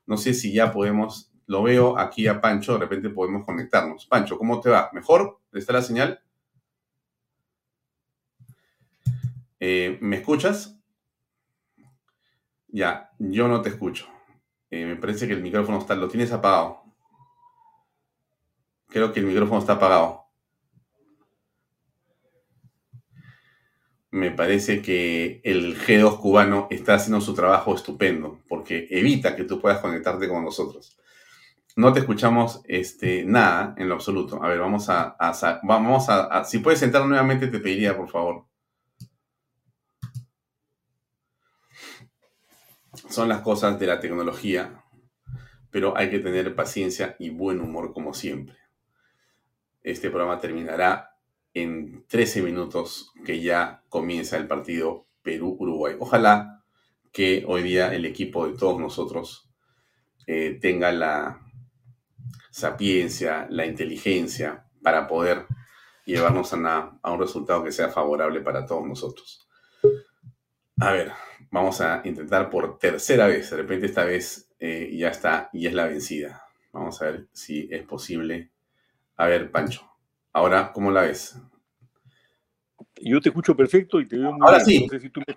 No 0.05 0.17
sé 0.17 0.33
si 0.33 0.53
ya 0.53 0.71
podemos, 0.71 1.31
lo 1.47 1.63
veo 1.63 1.97
aquí 1.97 2.27
a 2.27 2.39
Pancho, 2.39 2.73
de 2.73 2.79
repente 2.79 3.09
podemos 3.09 3.45
conectarnos. 3.45 4.05
Pancho, 4.05 4.37
¿cómo 4.37 4.61
te 4.61 4.69
va? 4.69 4.89
¿Mejor? 4.93 5.39
¿Está 5.53 5.73
la 5.73 5.81
señal? 5.81 6.21
Eh, 9.59 9.97
¿Me 10.01 10.17
escuchas? 10.17 10.79
Ya, 12.67 13.11
yo 13.17 13.47
no 13.47 13.61
te 13.61 13.69
escucho. 13.69 14.07
Eh, 14.69 14.85
me 14.85 14.97
parece 14.97 15.27
que 15.27 15.33
el 15.33 15.41
micrófono 15.41 15.79
está, 15.79 15.95
lo 15.95 16.09
tienes 16.09 16.31
apagado. 16.31 16.83
Creo 18.87 19.11
que 19.11 19.19
el 19.21 19.25
micrófono 19.25 19.59
está 19.59 19.73
apagado. 19.73 20.27
me 24.17 24.31
parece 24.31 24.81
que 24.81 25.41
el 25.43 25.77
G2 25.77 26.19
cubano 26.19 26.67
está 26.71 26.95
haciendo 26.95 27.21
su 27.21 27.33
trabajo 27.33 27.75
estupendo, 27.75 28.39
porque 28.47 28.87
evita 28.89 29.35
que 29.35 29.43
tú 29.43 29.59
puedas 29.61 29.79
conectarte 29.79 30.27
con 30.27 30.43
nosotros. 30.43 30.97
No 31.77 31.93
te 31.93 31.99
escuchamos 31.99 32.61
este, 32.63 33.23
nada 33.23 33.75
en 33.77 33.87
lo 33.87 33.93
absoluto. 33.93 34.43
A 34.43 34.49
ver, 34.49 34.59
vamos 34.59 34.89
a, 34.89 35.15
vamos 35.61 36.09
a, 36.09 36.43
si 36.43 36.57
puedes 36.57 36.81
entrar 36.81 37.05
nuevamente, 37.05 37.45
te 37.49 37.59
pediría, 37.59 37.95
por 37.95 38.09
favor. 38.09 38.47
Son 43.07 43.29
las 43.29 43.41
cosas 43.41 43.79
de 43.79 43.85
la 43.85 43.99
tecnología, 43.99 44.85
pero 45.69 45.95
hay 45.95 46.09
que 46.09 46.17
tener 46.17 46.55
paciencia 46.55 47.15
y 47.19 47.29
buen 47.29 47.61
humor 47.61 47.93
como 47.93 48.15
siempre. 48.15 48.57
Este 49.83 50.09
programa 50.09 50.39
terminará 50.39 51.11
en 51.53 52.07
13 52.07 52.41
minutos 52.41 53.13
que 53.23 53.39
ya 53.39 53.83
comienza 53.89 54.37
el 54.37 54.47
partido 54.47 55.05
Perú-Uruguay. 55.21 55.95
Ojalá 55.99 56.63
que 57.11 57.45
hoy 57.47 57.61
día 57.61 57.93
el 57.93 58.05
equipo 58.05 58.47
de 58.47 58.57
todos 58.57 58.79
nosotros 58.79 59.47
eh, 60.25 60.57
tenga 60.59 60.91
la 60.91 61.46
sapiencia, 62.57 63.45
la 63.51 63.67
inteligencia 63.67 64.65
para 64.81 65.07
poder 65.07 65.45
llevarnos 66.05 66.51
a, 66.53 66.99
un 67.03 67.19
resultado 67.19 67.63
que 67.63 67.71
sea 67.71 67.89
favorable 67.89 68.41
para 68.41 68.65
todos 68.65 68.83
nosotros. 68.83 69.47
A 70.79 70.91
ver, 70.91 71.11
vamos 71.51 71.81
a 71.81 72.01
intentar 72.03 72.49
por 72.49 72.79
tercera 72.79 73.27
vez. 73.27 73.51
De 73.51 73.57
repente 73.57 73.85
esta 73.85 74.05
vez 74.05 74.49
eh, 74.59 74.91
ya 74.97 75.09
está 75.09 75.51
y 75.53 75.67
es 75.67 75.73
la 75.75 75.85
vencida. 75.85 76.41
Vamos 76.71 76.99
a 77.01 77.05
ver 77.05 77.27
si 77.31 77.67
es 77.71 77.83
posible. 77.83 78.51
A 79.17 79.27
ver, 79.27 79.51
Pancho. 79.51 79.87
Ahora, 80.33 80.71
¿cómo 80.73 80.89
la 80.89 81.01
ves? 81.01 81.39
Yo 82.95 83.21
te 83.21 83.29
escucho 83.29 83.55
perfecto 83.55 83.99
y 83.99 84.07
te 84.07 84.17
veo 84.17 84.31
muy 84.31 84.47
Ahora 84.47 84.61
sí, 84.61 84.87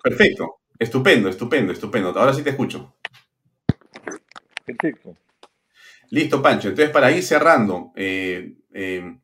perfecto. 0.01 0.61
Estupendo, 0.79 1.29
estupendo, 1.29 1.71
estupendo. 1.71 2.09
Ahora 2.17 2.33
sí 2.33 2.41
te 2.41 2.49
escucho. 2.49 2.95
Perfecto. 4.65 5.15
Listo, 6.11 6.41
Pancho. 6.41 6.69
Entonces, 6.69 6.93
para 6.93 7.11
ir 7.11 7.23
cerrando, 7.23 7.91
eh, 7.95 8.53
eh, 8.73 9.17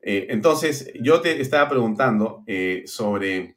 eh, 0.00 0.26
entonces 0.30 0.92
yo 1.00 1.20
te 1.20 1.40
estaba 1.40 1.68
preguntando 1.68 2.44
sobre 2.86 3.56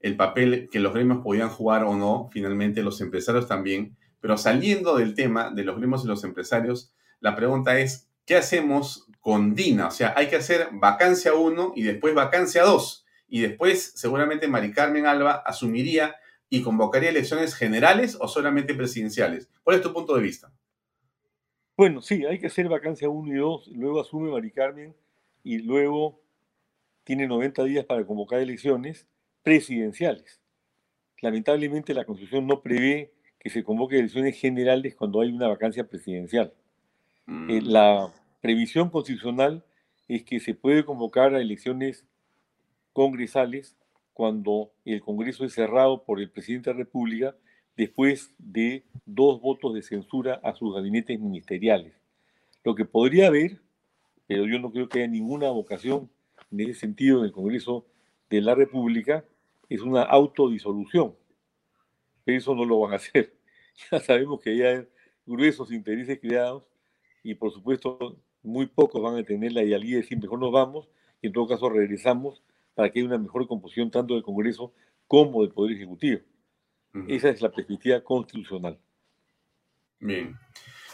el 0.00 0.16
papel 0.16 0.68
que 0.70 0.78
los 0.78 0.94
gremios 0.94 1.18
podían 1.22 1.48
jugar 1.48 1.82
o 1.84 1.96
no, 1.96 2.28
finalmente 2.32 2.82
los 2.82 3.00
empresarios 3.00 3.48
también, 3.48 3.96
pero 4.20 4.38
saliendo 4.38 4.96
del 4.96 5.14
tema 5.14 5.50
de 5.50 5.64
los 5.64 5.76
gremios 5.78 6.04
y 6.04 6.08
los 6.08 6.22
empresarios, 6.22 6.92
la 7.20 7.34
pregunta 7.34 7.78
es, 7.80 8.08
¿qué 8.24 8.36
hacemos 8.36 9.10
con 9.20 9.54
DINA. 9.54 9.88
O 9.88 9.90
sea, 9.90 10.14
hay 10.16 10.28
que 10.28 10.36
hacer 10.36 10.68
vacancia 10.72 11.34
1 11.34 11.74
y 11.76 11.82
después 11.82 12.14
vacancia 12.14 12.64
2. 12.64 13.06
Y 13.28 13.40
después, 13.42 13.92
seguramente, 13.94 14.48
Mari 14.48 14.72
Carmen 14.72 15.06
Alba 15.06 15.42
asumiría 15.46 16.16
y 16.48 16.62
convocaría 16.62 17.10
elecciones 17.10 17.54
generales 17.54 18.16
o 18.18 18.26
solamente 18.26 18.74
presidenciales. 18.74 19.48
¿Cuál 19.62 19.76
es 19.76 19.82
tu 19.82 19.92
punto 19.92 20.16
de 20.16 20.22
vista? 20.22 20.52
Bueno, 21.80 22.02
sí, 22.02 22.26
hay 22.26 22.38
que 22.38 22.48
hacer 22.48 22.68
vacancia 22.68 23.08
1 23.08 23.32
y 23.32 23.38
2. 23.38 23.68
Luego 23.68 24.02
asume 24.02 24.30
Mari 24.30 24.50
Carmen 24.50 24.94
y 25.42 25.60
luego 25.60 26.20
tiene 27.04 27.26
90 27.26 27.64
días 27.64 27.86
para 27.86 28.04
convocar 28.04 28.38
elecciones 28.38 29.06
presidenciales. 29.42 30.42
Lamentablemente, 31.22 31.94
la 31.94 32.04
Constitución 32.04 32.46
no 32.46 32.60
prevé 32.60 33.14
que 33.38 33.48
se 33.48 33.64
convoque 33.64 33.98
elecciones 33.98 34.38
generales 34.38 34.94
cuando 34.94 35.22
hay 35.22 35.32
una 35.32 35.48
vacancia 35.48 35.84
presidencial. 35.84 36.52
Eh, 37.48 37.62
mm. 37.62 37.68
la 37.68 38.12
previsión 38.42 38.90
constitucional 38.90 39.64
es 40.06 40.22
que 40.22 40.38
se 40.38 40.52
puede 40.52 40.84
convocar 40.84 41.34
a 41.34 41.40
elecciones 41.40 42.04
congresales 42.92 43.74
cuando 44.12 44.70
el 44.84 45.00
Congreso 45.00 45.46
es 45.46 45.54
cerrado 45.54 46.04
por 46.04 46.20
el 46.20 46.28
presidente 46.28 46.68
de 46.68 46.74
la 46.74 46.80
República 46.80 47.34
después 47.80 48.34
de 48.36 48.84
dos 49.06 49.40
votos 49.40 49.72
de 49.72 49.80
censura 49.80 50.38
a 50.44 50.54
sus 50.54 50.74
gabinetes 50.74 51.18
ministeriales. 51.18 51.94
Lo 52.62 52.74
que 52.74 52.84
podría 52.84 53.28
haber, 53.28 53.62
pero 54.26 54.46
yo 54.46 54.58
no 54.58 54.70
creo 54.70 54.86
que 54.86 54.98
haya 54.98 55.08
ninguna 55.08 55.48
vocación 55.48 56.10
en 56.50 56.60
ese 56.60 56.74
sentido 56.74 57.20
en 57.20 57.24
el 57.24 57.32
Congreso 57.32 57.86
de 58.28 58.42
la 58.42 58.54
República, 58.54 59.24
es 59.70 59.80
una 59.80 60.02
autodisolución. 60.02 61.14
Pero 62.24 62.36
eso 62.36 62.54
no 62.54 62.66
lo 62.66 62.80
van 62.80 62.92
a 62.92 62.96
hacer. 62.96 63.34
Ya 63.90 63.98
sabemos 63.98 64.42
que 64.42 64.50
hay 64.50 64.86
gruesos 65.24 65.72
intereses 65.72 66.20
creados 66.20 66.68
y 67.22 67.34
por 67.34 67.50
supuesto 67.50 68.18
muy 68.42 68.66
pocos 68.66 69.00
van 69.00 69.16
a 69.16 69.24
tener 69.24 69.52
la 69.52 69.62
idealidad 69.62 69.92
de 69.92 70.02
decir 70.02 70.20
mejor 70.20 70.38
nos 70.38 70.52
vamos 70.52 70.90
y 71.22 71.28
en 71.28 71.32
todo 71.32 71.46
caso 71.46 71.70
regresamos 71.70 72.42
para 72.74 72.90
que 72.90 72.98
haya 72.98 73.08
una 73.08 73.16
mejor 73.16 73.46
composición 73.46 73.90
tanto 73.90 74.12
del 74.12 74.22
Congreso 74.22 74.74
como 75.06 75.40
del 75.40 75.52
Poder 75.52 75.76
Ejecutivo. 75.76 76.20
Esa 77.06 77.30
es 77.30 77.40
la 77.40 77.50
perspectiva 77.50 78.02
constitucional. 78.02 78.78
Bien. 79.98 80.36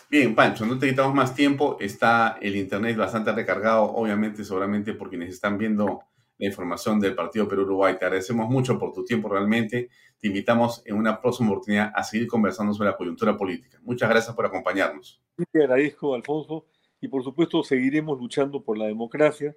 Bien, 0.08 0.34
Pancho, 0.34 0.66
no 0.66 0.78
te 0.78 0.88
quitamos 0.88 1.14
más 1.14 1.34
tiempo. 1.34 1.76
Está 1.80 2.38
el 2.40 2.56
Internet 2.56 2.96
bastante 2.96 3.32
recargado, 3.32 3.84
obviamente, 3.84 4.44
seguramente 4.44 4.92
por 4.92 5.08
quienes 5.08 5.30
están 5.30 5.58
viendo 5.58 6.00
la 6.38 6.46
información 6.46 7.00
del 7.00 7.14
Partido 7.14 7.48
Perú-Uruguay. 7.48 7.96
Te 7.98 8.04
agradecemos 8.04 8.48
mucho 8.48 8.78
por 8.78 8.92
tu 8.92 9.04
tiempo 9.04 9.28
realmente. 9.28 9.88
Te 10.18 10.28
invitamos 10.28 10.82
en 10.84 10.96
una 10.96 11.20
próxima 11.20 11.50
oportunidad 11.50 11.92
a 11.94 12.04
seguir 12.04 12.28
conversando 12.28 12.72
sobre 12.74 12.90
la 12.90 12.96
coyuntura 12.96 13.36
política. 13.36 13.78
Muchas 13.82 14.08
gracias 14.08 14.34
por 14.36 14.46
acompañarnos. 14.46 15.20
Te 15.50 15.62
agradezco, 15.62 16.14
Alfonso 16.14 16.66
y 17.00 17.08
por 17.08 17.22
supuesto 17.22 17.62
seguiremos 17.62 18.18
luchando 18.18 18.62
por 18.62 18.78
la 18.78 18.86
democracia, 18.86 19.56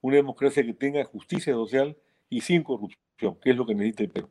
una 0.00 0.16
democracia 0.16 0.64
que 0.64 0.74
tenga 0.74 1.04
justicia 1.04 1.52
social 1.52 1.96
y 2.28 2.40
sin 2.40 2.62
corrupción, 2.62 3.38
que 3.40 3.50
es 3.50 3.56
lo 3.56 3.66
que 3.66 3.74
necesita 3.74 4.04
el 4.04 4.10
Perú. 4.10 4.28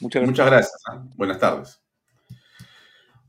Muchas 0.00 0.46
gracias. 0.46 0.82
¿ah? 0.90 1.04
Buenas 1.16 1.38
tardes. 1.38 1.80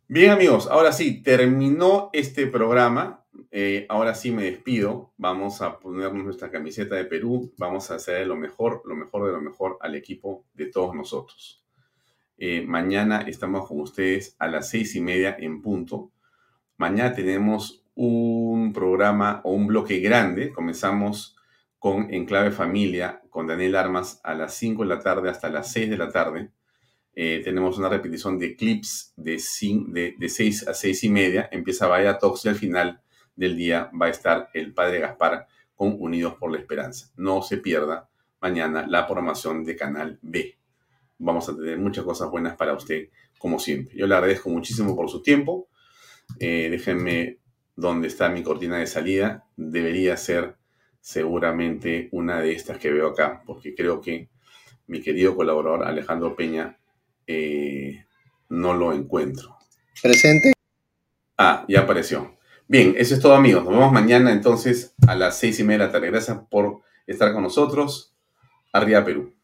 Bien 0.08 0.32
amigos, 0.32 0.68
ahora 0.70 0.92
sí, 0.92 1.24
terminó 1.24 2.10
este 2.14 2.46
programa. 2.48 3.26
Eh, 3.50 3.86
ahora 3.90 4.14
sí 4.14 4.32
me 4.32 4.44
despido. 4.44 5.14
Vamos 5.18 5.62
a 5.62 5.80
ponernos 5.80 6.24
nuestra 6.24 6.52
camiseta 6.52 6.96
de 6.96 7.06
Perú. 7.06 7.54
Vamos 7.58 7.90
a 7.90 7.96
hacer 7.96 8.28
lo 8.28 8.36
mejor, 8.36 8.84
lo 8.86 8.96
mejor 8.96 9.26
de 9.26 9.32
lo 9.32 9.42
mejor 9.42 9.78
al 9.82 9.96
equipo 9.96 10.46
de 10.54 10.68
todos 10.68 10.94
nosotros. 10.94 11.64
Eh, 12.38 12.62
mañana 12.62 13.22
estamos 13.22 13.68
con 13.68 13.80
ustedes 13.80 14.36
a 14.40 14.48
las 14.48 14.70
seis 14.70 14.96
y 14.96 15.02
media 15.02 15.36
en 15.40 15.62
punto. 15.62 16.12
Mañana 16.78 17.14
tenemos 17.14 17.84
un 17.96 18.74
programa 18.74 19.42
o 19.44 19.54
un 19.54 19.68
bloque 19.68 20.00
grande. 20.00 20.52
Comenzamos 20.52 21.35
con 21.86 22.12
Enclave 22.12 22.50
Familia, 22.50 23.22
con 23.30 23.46
Daniel 23.46 23.76
Armas 23.76 24.20
a 24.24 24.34
las 24.34 24.56
5 24.56 24.82
de 24.82 24.90
la 24.90 25.00
tarde 25.02 25.30
hasta 25.30 25.52
las 25.52 25.72
6 25.72 25.88
de 25.92 25.98
la 25.98 26.10
tarde. 26.10 26.50
Eh, 27.14 27.42
tenemos 27.44 27.78
una 27.78 27.90
repetición 27.90 28.40
de 28.40 28.56
clips 28.56 29.14
de, 29.16 29.40
de, 29.90 30.16
de 30.18 30.30
6 30.30 30.68
a 30.68 30.74
6 30.74 31.04
y 31.04 31.10
media. 31.10 31.48
Empieza 31.52 31.86
Vaya 31.86 32.18
Talks 32.18 32.44
y 32.46 32.50
al 32.50 32.56
final 32.56 33.02
del 33.36 33.56
día 33.56 33.92
va 34.02 34.08
a 34.08 34.10
estar 34.10 34.50
el 34.56 34.74
Padre 34.74 34.98
Gaspar 34.98 35.46
con 35.76 35.96
Unidos 36.00 36.34
por 36.40 36.52
la 36.52 36.58
Esperanza. 36.58 37.12
No 37.18 37.44
se 37.44 37.58
pierda 37.58 38.10
mañana 38.42 38.88
la 38.88 39.06
programación 39.06 39.64
de 39.64 39.76
Canal 39.76 40.18
B. 40.24 40.58
Vamos 41.20 41.48
a 41.50 41.56
tener 41.56 41.78
muchas 41.78 42.04
cosas 42.04 42.32
buenas 42.32 42.56
para 42.56 42.74
usted, 42.74 43.10
como 43.38 43.60
siempre. 43.60 43.96
Yo 43.96 44.08
le 44.08 44.16
agradezco 44.16 44.50
muchísimo 44.50 44.96
por 44.96 45.08
su 45.08 45.22
tiempo. 45.22 45.68
Eh, 46.40 46.68
déjenme 46.72 47.38
donde 47.76 48.08
está 48.08 48.28
mi 48.30 48.42
cortina 48.42 48.80
de 48.80 48.88
salida, 48.88 49.46
debería 49.56 50.18
ser 50.18 50.58
seguramente 51.06 52.10
una 52.14 52.42
de 52.42 52.54
estas 52.54 52.80
que 52.80 52.90
veo 52.90 53.10
acá, 53.10 53.44
porque 53.46 53.76
creo 53.76 54.02
que 54.02 54.28
mi 54.88 55.02
querido 55.02 55.36
colaborador 55.36 55.86
Alejandro 55.86 56.36
Peña 56.36 56.80
eh, 57.28 58.06
no 58.50 58.74
lo 58.74 58.92
encuentro. 58.92 59.56
Presente. 60.02 60.54
Ah, 61.38 61.64
ya 61.68 61.82
apareció. 61.82 62.40
Bien, 62.68 62.96
eso 62.98 63.14
es 63.14 63.22
todo 63.22 63.36
amigos. 63.36 63.64
Nos 63.66 63.74
vemos 63.74 63.92
mañana 63.92 64.32
entonces 64.32 64.96
a 65.08 65.14
las 65.14 65.38
seis 65.38 65.60
y 65.60 65.64
media 65.64 65.82
de 65.82 65.86
la 65.86 65.92
tarde. 65.92 66.10
Gracias 66.10 66.40
por 66.50 66.82
estar 67.06 67.32
con 67.34 67.44
nosotros. 67.44 68.16
Arriba 68.74 69.06
Perú. 69.06 69.35